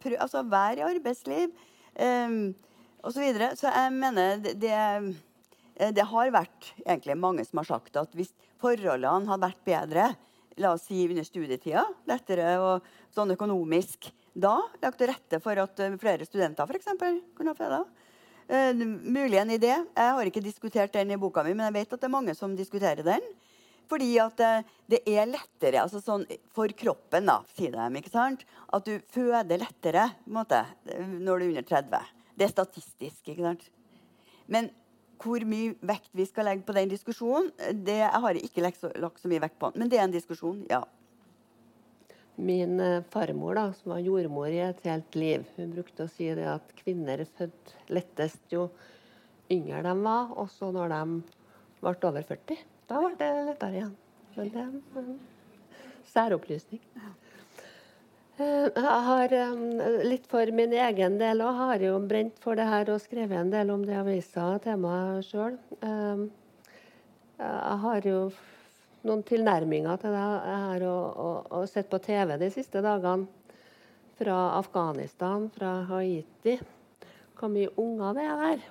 prø 0.00 0.14
altså, 0.22 0.44
være 0.46 0.80
i 0.80 0.86
arbeidsliv 0.86 1.50
um, 1.98 2.54
osv. 3.02 3.10
Så, 3.10 3.20
videre. 3.20 3.50
så 3.58 3.72
jeg 3.74 3.92
mener 3.98 4.38
det, 4.44 4.54
det 4.62 4.72
eh, 4.78 5.90
det 5.90 6.04
har 6.06 6.30
vært 6.30 6.72
egentlig 6.86 7.18
mange 7.18 7.44
som 7.48 7.58
har 7.58 7.66
sagt 7.74 7.96
at 7.98 8.12
hvis 8.14 8.30
forholdene 8.62 9.26
hadde 9.26 9.48
vært 9.48 9.64
bedre, 9.66 10.10
la 10.60 10.74
oss 10.76 10.86
si 10.86 11.00
under 11.08 11.24
studietida, 11.26 11.82
lettere 12.06 12.54
og 12.62 12.86
sånn 13.14 13.32
økonomisk, 13.34 14.12
da 14.32 14.56
lagt 14.82 15.00
til 15.00 15.10
rette 15.10 15.40
for 15.44 15.60
at 15.60 15.82
eh, 15.84 15.96
flere 16.00 16.26
studenter 16.28 16.68
f.eks. 16.68 16.90
kunne 17.36 17.52
ha 17.52 17.58
fredag. 17.58 17.88
Uh, 18.52 18.74
mulig 18.74 19.38
en 19.40 19.52
idé. 19.54 19.72
Jeg 19.72 20.16
har 20.16 20.28
ikke 20.28 20.42
diskutert 20.44 20.92
den 20.92 21.14
i 21.14 21.20
boka 21.20 21.44
mi, 21.46 21.54
men 21.54 21.68
jeg 21.68 21.76
vet 21.78 21.94
at 21.94 22.02
det 22.02 22.08
er 22.08 22.16
mange 22.16 22.34
som 22.36 22.56
diskuterer 22.58 23.04
den. 23.06 23.24
Fordi 23.88 24.08
at 24.20 24.42
uh, 24.42 24.74
det 24.90 25.02
er 25.08 25.30
lettere 25.30 25.82
altså 25.84 26.02
sånn, 26.02 26.26
for 26.52 26.72
kroppen, 26.76 27.28
da, 27.28 27.38
sier 27.56 27.76
de, 27.76 27.88
ikke 28.00 28.12
sant? 28.12 28.44
at 28.72 28.88
du 28.88 28.96
føder 29.12 29.60
lettere 29.60 30.08
måte, 30.26 30.64
når 30.96 31.32
du 31.32 31.44
er 31.44 31.48
under 31.52 31.68
30. 31.70 32.12
Det 32.36 32.48
er 32.48 32.54
statistisk. 32.54 33.28
ikke 33.28 33.46
sant? 33.46 33.68
Men 34.50 34.72
hvor 35.22 35.44
mye 35.46 35.76
vekt 35.86 36.10
vi 36.16 36.26
skal 36.26 36.48
legge 36.50 36.66
på 36.66 36.74
den 36.76 36.90
diskusjonen, 36.90 37.52
det 37.86 38.00
jeg 38.00 38.22
har 38.24 38.34
jeg 38.34 38.48
ikke 38.48 38.64
lagt 38.64 38.80
så, 38.80 38.90
lagt 38.98 39.22
så 39.22 39.30
mye 39.30 39.44
vekt 39.44 39.60
på. 39.60 39.70
Men 39.76 39.92
det 39.92 40.00
er 40.00 40.08
en 40.08 40.14
diskusjon, 40.14 40.64
ja. 40.70 40.82
Min 42.36 42.80
eh, 42.80 43.02
farmor, 43.10 43.54
da, 43.54 43.72
som 43.76 43.92
var 43.92 43.98
jordmor 44.00 44.48
i 44.48 44.62
et 44.64 44.80
helt 44.88 45.16
liv, 45.18 45.44
hun 45.58 45.72
brukte 45.74 46.06
å 46.06 46.10
si 46.10 46.30
det 46.32 46.46
at 46.48 46.72
kvinner 46.78 47.20
er 47.20 47.28
født 47.28 47.74
lettest 47.92 48.54
jo 48.54 48.70
yngre 49.52 49.82
de 49.84 49.92
var, 50.00 50.30
og 50.40 50.48
så 50.48 50.70
når 50.72 50.94
de 50.94 51.02
ble 51.82 51.92
over 52.08 52.24
40. 52.24 52.62
Da 52.88 53.02
ble 53.02 53.12
det 53.20 53.30
lettere 53.50 53.76
igjen. 53.76 53.96
Men 54.32 54.48
det 54.54 54.62
er 54.62 55.02
en 55.02 55.18
særopplysning. 56.08 56.80
Eh, 58.40 58.68
Jeg 58.80 59.02
har 59.08 59.34
eh, 59.36 59.98
litt 60.08 60.24
for 60.30 60.54
min 60.56 60.72
egen 60.72 61.18
del 61.20 61.44
òg 61.44 61.58
har 61.58 61.84
jo 61.84 61.98
brent 62.08 62.40
for 62.40 62.56
det 62.56 62.64
her 62.70 62.94
og 62.94 63.02
skrevet 63.04 63.42
en 63.42 63.52
del 63.52 63.74
om 63.74 63.84
det 63.84 63.92
i 63.92 64.00
avisa 64.00 64.54
temaet 64.64 65.28
sjøl. 65.28 65.60
Jeg 67.42 67.76
har 67.84 68.08
jo 68.08 68.18
noen 69.06 69.22
tilnærminger 69.26 69.98
til 70.02 70.14
det. 70.14 70.26
Har 70.66 70.84
jo, 70.84 70.92
og, 70.92 71.50
og 71.50 71.68
sett 71.70 71.90
på 71.90 72.00
TV 72.02 72.36
de 72.40 72.50
siste 72.54 72.82
dagene 72.84 73.26
fra 74.18 74.38
Afghanistan, 74.58 75.48
fra 75.54 75.80
Haiti. 75.88 76.58
Hvor 77.38 77.50
mye 77.50 77.72
unger 77.80 78.16
det 78.18 78.26
er 78.28 78.42
der. 78.42 78.64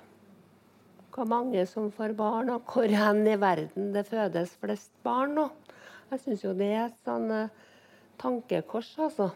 Hvor 1.12 1.28
mange 1.28 1.66
som 1.68 1.90
får 1.92 2.14
barn, 2.16 2.48
og 2.54 2.64
hvor 2.72 2.88
hen 2.88 3.26
i 3.28 3.36
verden 3.36 3.90
det 3.92 4.06
fødes 4.08 4.54
flest 4.62 4.92
barn 5.04 5.36
nå. 5.36 5.48
Jeg 6.12 6.22
syns 6.22 6.44
jo 6.44 6.52
det 6.56 6.68
er 6.72 6.86
et 6.86 7.08
sånn 7.08 7.28
eh, 7.32 7.52
tankekors, 8.20 8.92
altså. 9.00 9.30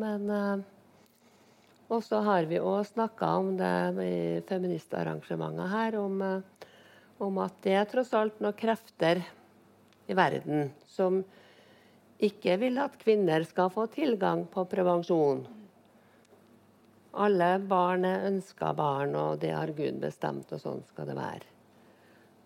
Men 0.00 0.30
eh, 0.30 0.68
Og 1.90 2.04
så 2.06 2.20
har 2.22 2.46
vi 2.46 2.60
òg 2.62 2.84
snakka 2.86 3.28
om 3.40 3.56
det 3.58 3.74
i 4.04 4.40
feministarrangementet 4.46 5.72
her, 5.72 5.96
om, 5.98 6.20
eh, 6.22 6.68
om 7.18 7.40
at 7.42 7.56
det 7.64 7.74
er 7.74 7.88
tross 7.90 8.12
alt 8.14 8.38
noen 8.40 8.56
krefter 8.56 9.24
i 10.10 10.16
verden 10.18 10.70
som 10.90 11.22
ikke 12.20 12.58
vil 12.60 12.76
at 12.82 12.98
kvinner 13.00 13.44
skal 13.48 13.70
få 13.72 13.86
tilgang 13.94 14.44
på 14.52 14.66
prevensjon. 14.68 15.46
Alle 17.16 17.54
barn 17.58 18.04
er 18.06 18.26
ønska 18.28 18.74
barn, 18.76 19.16
og 19.18 19.40
det 19.42 19.54
har 19.56 19.72
Gud 19.74 19.98
bestemt, 20.02 20.52
og 20.54 20.60
sånn 20.62 20.82
skal 20.90 21.08
det 21.10 21.16
være. 21.18 21.48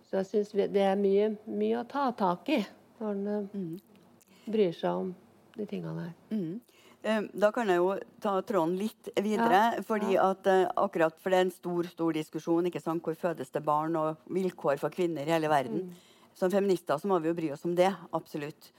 Så 0.08 0.20
jeg 0.22 0.28
syns 0.30 0.54
det 0.72 0.84
er 0.84 0.96
mye, 1.00 1.32
mye 1.50 1.80
å 1.82 1.88
ta 1.90 2.06
tak 2.16 2.48
i 2.54 2.60
når 3.00 3.10
en 3.10 3.26
eh, 3.34 3.98
bryr 4.46 4.72
seg 4.76 5.02
om 5.02 5.10
de 5.56 5.66
tingene 5.68 6.06
her. 6.06 6.14
Mm. 6.30 6.54
Eh, 7.02 7.26
Da 7.34 7.50
kan 7.52 7.68
jeg 7.68 7.82
jo 7.82 7.90
ta 8.22 8.38
tråden 8.46 8.76
litt 8.78 9.10
videre. 9.18 9.60
Ja, 9.74 9.84
fordi 9.84 10.16
at 10.20 10.46
eh, 10.48 10.64
akkurat 10.80 11.18
For 11.20 11.34
det 11.34 11.40
er 11.40 11.46
en 11.48 11.52
stor 11.52 11.90
stor 11.90 12.16
diskusjon 12.16 12.70
ikke 12.70 12.80
sant? 12.80 13.02
hvor 13.04 13.18
fødes 13.18 13.50
det 13.52 13.64
barn, 13.66 13.96
og 14.00 14.22
vilkår 14.30 14.78
for 14.80 14.94
kvinner 14.94 15.26
i 15.26 15.34
hele 15.34 15.50
verden. 15.52 15.90
Som 16.34 16.50
feminister 16.50 16.98
så 16.98 17.08
må 17.10 17.20
vi 17.22 17.30
jo 17.30 17.36
bry 17.36 17.52
oss 17.54 17.64
om 17.66 17.74
det. 17.78 17.92
Absolutt. 18.14 18.70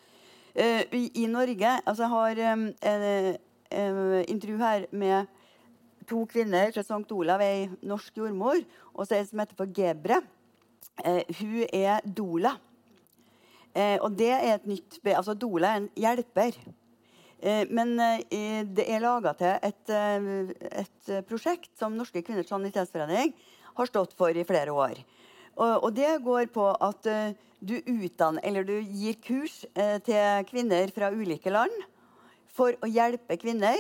Uh, 0.56 0.84
i, 0.96 1.26
Norge 1.28 1.72
altså 1.84 2.06
Jeg 2.06 2.12
har 2.14 2.54
um, 2.54 2.70
en, 2.80 3.02
en 3.72 3.98
intervju 4.24 4.58
her 4.62 4.86
med 4.92 5.26
to 6.08 6.22
kvinner 6.32 6.72
fra 6.72 6.84
St. 6.86 7.12
Olav, 7.12 7.42
ei 7.42 7.66
norsk 7.84 8.22
jordmor, 8.22 8.62
og 8.94 9.08
så 9.08 9.18
ei 9.18 9.26
som 9.28 9.42
heter 9.42 9.58
for 9.58 9.72
Gebre. 9.76 10.22
Uh, 11.02 11.24
hun 11.42 11.66
er 11.74 12.06
doula. 12.06 12.56
Eh, 13.76 13.98
og 14.00 14.14
det 14.16 14.30
er 14.32 14.54
et 14.54 14.68
nytt 14.72 15.02
Altså 15.12 15.34
doula 15.36 15.74
er 15.74 15.82
en 15.82 15.90
hjelper. 16.00 16.56
Men 17.76 17.90
det 18.72 18.86
er 18.88 19.02
laga 19.04 19.34
til 19.38 19.58
et, 19.68 19.92
et 19.92 21.10
prosjekt 21.28 21.68
som 21.78 21.94
Norske 21.94 22.24
kvinners 22.24 22.48
sanitetsforening 22.50 23.34
har 23.76 23.90
stått 23.92 24.16
for 24.18 24.32
i 24.32 24.46
flere 24.48 24.72
år. 24.72 25.02
Og, 25.56 25.86
og 25.88 25.92
det 25.96 26.18
går 26.24 26.50
på 26.54 26.68
at 26.84 27.08
uh, 27.08 27.36
du 27.64 27.78
utdanner, 27.80 28.44
eller 28.44 28.66
du 28.68 28.76
gir 28.84 29.16
kurs 29.24 29.64
uh, 29.78 29.98
til 30.04 30.48
kvinner 30.50 30.92
fra 30.96 31.12
ulike 31.16 31.54
land 31.54 31.76
for 32.56 32.76
å 32.84 32.90
hjelpe 32.90 33.38
kvinner 33.40 33.80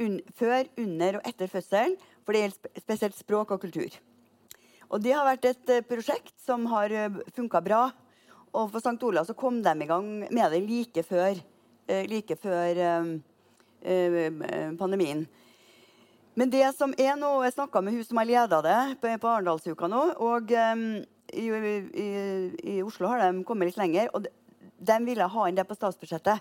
un 0.00 0.20
før, 0.38 0.64
under 0.80 1.18
og 1.18 1.26
etter 1.28 1.50
fødselen. 1.50 1.96
for 2.24 2.32
det 2.32 2.44
gjelder 2.44 2.58
spe- 2.58 2.80
spesielt 2.84 3.18
språk 3.18 3.50
og 3.50 3.60
kultur. 3.60 3.90
Og 4.90 5.02
det 5.02 5.12
har 5.14 5.26
vært 5.26 5.50
et 5.50 5.74
uh, 5.74 5.82
prosjekt 5.86 6.34
som 6.38 6.66
har 6.70 6.94
funka 7.34 7.60
bra. 7.60 7.90
Og 8.54 8.70
for 8.70 8.78
St. 8.82 8.98
Olav 9.06 9.26
så 9.26 9.34
kom 9.34 9.60
de 9.62 9.74
i 9.82 9.86
gang 9.86 10.06
med 10.30 10.50
det 10.50 10.62
like 10.66 11.02
før, 11.06 11.38
like 12.10 12.34
før 12.34 12.80
pandemien. 14.78 15.22
Men 16.40 16.48
det 16.48 16.70
som 16.72 16.94
er 16.96 17.18
nå, 17.20 17.28
jeg 17.44 17.52
snakka 17.52 17.82
med 17.84 17.92
hun 17.92 18.04
som 18.06 18.16
har 18.16 18.24
leda 18.24 18.62
det 18.64 18.76
på, 19.02 19.10
på 19.20 19.28
Arendalsuka 19.28 19.90
nå. 19.92 20.04
Og 20.24 20.54
um, 20.72 20.84
i, 21.36 21.42
i, 21.44 22.06
i, 22.64 22.76
Oslo 22.80 23.10
har 23.10 23.20
de 23.26 23.42
kommet 23.44 23.68
litt 23.68 23.76
lenger. 23.76 24.08
Og 24.16 24.24
de, 24.24 24.32
de 24.80 24.96
ville 25.04 25.26
ha 25.34 25.44
inn 25.50 25.58
det 25.58 25.66
på 25.68 25.76
statsbudsjettet. 25.76 26.40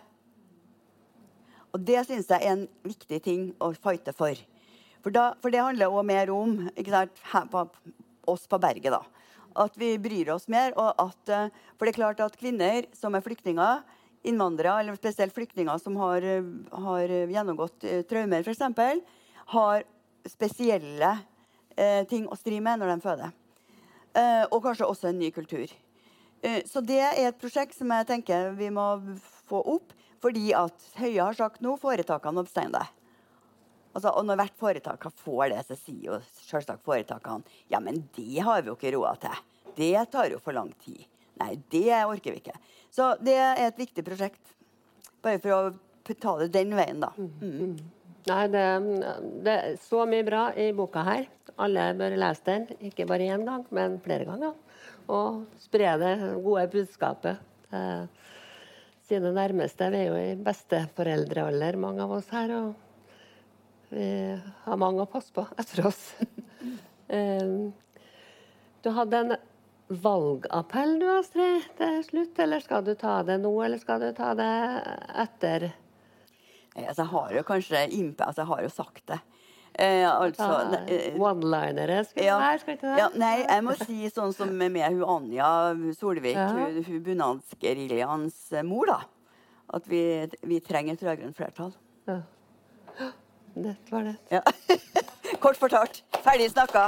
Og 1.75 1.83
det 1.83 2.05
syns 2.07 2.31
jeg 2.31 2.39
er 2.39 2.55
en 2.55 2.63
viktig 2.87 3.19
ting 3.27 3.43
å 3.59 3.73
fighte 3.75 4.15
for. 4.15 4.39
For, 5.03 5.11
da, 5.11 5.33
for 5.43 5.51
det 5.51 5.65
handler 5.67 5.91
òg 5.91 6.07
mer 6.07 6.31
om 6.31 6.55
sant, 6.79 7.51
på, 7.51 7.67
oss 8.31 8.47
på 8.47 8.63
berget, 8.63 8.95
da. 8.95 9.03
At 9.67 9.75
vi 9.83 9.97
bryr 9.99 10.31
oss 10.31 10.47
mer. 10.47 10.79
At, 10.79 11.21
eh, 11.27 11.51
for 11.75 11.83
det 11.83 11.97
er 11.97 11.99
klart 11.99 12.23
at 12.23 12.39
kvinner 12.39 12.87
som 12.95 13.19
er 13.19 13.27
flyktninger, 13.27 13.83
innvandrere, 14.31 14.79
eller 14.79 14.95
spesielt 14.95 15.35
flyktninger 15.35 15.79
som 15.83 15.99
har, 15.99 16.23
har 16.87 17.19
gjennomgått 17.35 17.83
eh, 17.83 18.05
traumer, 18.07 18.47
f.eks., 18.47 19.17
har 19.53 19.85
spesielle 20.29 21.11
eh, 21.75 22.03
ting 22.09 22.27
å 22.29 22.37
stri 22.37 22.59
med 22.63 22.81
når 22.81 22.93
de 22.93 23.03
føder. 23.03 23.35
Eh, 24.17 24.45
og 24.49 24.61
kanskje 24.65 24.89
også 24.89 25.09
en 25.09 25.19
ny 25.21 25.31
kultur. 25.33 25.71
Eh, 26.41 26.61
så 26.69 26.83
det 26.85 26.99
er 27.01 27.29
et 27.29 27.39
prosjekt 27.39 27.77
som 27.77 27.91
jeg 27.93 28.07
tenker 28.09 28.53
vi 28.57 28.69
må 28.73 28.91
få 29.49 29.63
opp. 29.75 29.95
Fordi 30.19 30.49
at 30.57 30.87
Høie 30.99 31.23
har 31.23 31.37
sagt 31.37 31.61
nå 31.63 31.77
foretakene 31.79 32.43
bestemme 32.43 32.75
det. 32.75 32.87
Altså, 33.95 34.11
og 34.11 34.25
når 34.27 34.41
hvert 34.41 34.57
foretak 34.59 35.07
får 35.23 35.45
det, 35.53 35.61
så 35.65 35.77
sier 35.79 36.01
jo 36.09 36.17
selvsagt 36.43 36.83
foretakene 36.85 37.47
ja, 37.71 37.79
men 37.81 38.03
det 38.17 38.43
har 38.45 38.61
vi 38.61 38.69
jo 38.69 38.75
ikke 38.77 38.91
råd 38.97 39.23
til. 39.23 39.39
Det 39.79 39.93
tar 40.11 40.33
jo 40.33 40.41
for 40.43 40.57
lang 40.57 40.73
tid. 40.83 41.07
Nei, 41.39 41.53
det 41.71 42.01
orker 42.03 42.35
vi 42.35 42.41
ikke. 42.43 42.57
Så 42.91 43.13
det 43.23 43.37
er 43.39 43.61
et 43.63 43.79
viktig 43.79 44.03
prosjekt. 44.05 44.53
Bare 45.23 45.39
for 45.41 45.55
å 45.55 46.13
ta 46.19 46.35
det 46.41 46.51
den 46.53 46.75
veien, 46.75 46.99
da. 47.01 47.13
Mm. 47.15 47.79
Nei, 48.30 48.43
det, 48.53 48.65
det, 49.45 49.53
er 49.53 49.77
så 49.82 50.03
mye 50.09 50.25
bra 50.27 50.43
i 50.53 50.69
boka 50.77 51.03
her. 51.07 51.30
Alle 51.59 51.89
bør 51.97 52.17
lese 52.19 52.45
den. 52.45 52.67
Ikke 52.89 53.07
bare 53.09 53.30
én 53.34 53.45
gang, 53.47 53.65
men 53.75 53.97
flere 54.03 54.27
ganger. 54.30 54.53
Og 55.09 55.45
spre 55.61 55.95
det 56.01 56.13
gode 56.43 56.67
budskapet 56.73 57.41
til 57.71 58.05
sine 59.09 59.34
nærmeste. 59.34 59.89
Vi 59.89 60.03
er 60.03 60.11
jo 60.11 60.19
i 60.21 60.38
besteforeldrealder, 60.45 61.80
mange 61.82 62.05
av 62.05 62.13
oss 62.19 62.30
her. 62.36 62.53
og 62.59 62.77
vi 63.89 64.05
har 64.65 64.77
mange 64.77 65.01
å 65.01 65.09
passe 65.09 65.34
på 65.34 65.47
etter 65.57 65.88
oss. 65.89 66.01
um, 67.09 67.71
du 68.84 68.89
hadde 68.93 69.21
en 69.23 69.38
valgappell 69.89 70.99
du, 71.01 71.07
Astrid, 71.15 71.65
til 71.80 72.01
slutt. 72.05 72.41
Eller 72.45 72.61
skal 72.61 72.86
du 72.86 72.93
ta 72.99 73.19
det 73.25 73.39
nå, 73.41 73.53
eller 73.65 73.82
skal 73.82 74.03
du 74.05 74.11
ta 74.17 74.36
det 74.38 74.51
etter? 75.25 75.71
Altså, 76.76 77.01
jeg 77.01 77.11
har 77.11 77.36
jo 77.36 77.43
kanskje 77.47 77.84
impe, 77.97 78.26
altså, 78.26 78.41
jeg 78.41 78.51
har 78.51 78.63
jo 78.63 78.72
sagt 78.74 79.03
det. 79.11 79.20
Eh, 79.80 80.03
altså, 80.09 80.43
ah, 80.43 81.22
One-linere 81.22 82.01
skal 82.03 82.26
ja, 82.26 82.38
være, 82.41 82.59
skal 82.59 82.76
ikke 82.76 82.88
det? 82.88 82.97
Ja, 82.99 83.07
nei, 83.22 83.36
jeg 83.45 83.63
må 83.63 83.76
si 83.80 84.09
sånn 84.11 84.34
som 84.36 84.51
med 84.59 84.82
hun 84.89 85.05
Anja 85.15 85.51
Solvik, 85.95 86.36
ja. 86.36 86.49
hun, 86.55 86.82
hun 86.84 87.05
bunadsgeriljaens 87.05 88.41
mor, 88.67 88.91
da. 88.91 88.99
At 89.78 89.86
vi, 89.88 90.01
vi 90.49 90.59
trenger 90.65 90.97
et 90.97 91.05
rød-grønt 91.05 91.38
flertall. 91.38 91.74
Ja. 92.09 92.22
Det 93.59 93.74
var 93.89 94.05
det. 94.05 94.15
Ja. 94.32 94.43
Kort 95.43 95.57
fortalt. 95.59 96.03
Ferdig 96.24 96.51
snakka. 96.53 96.86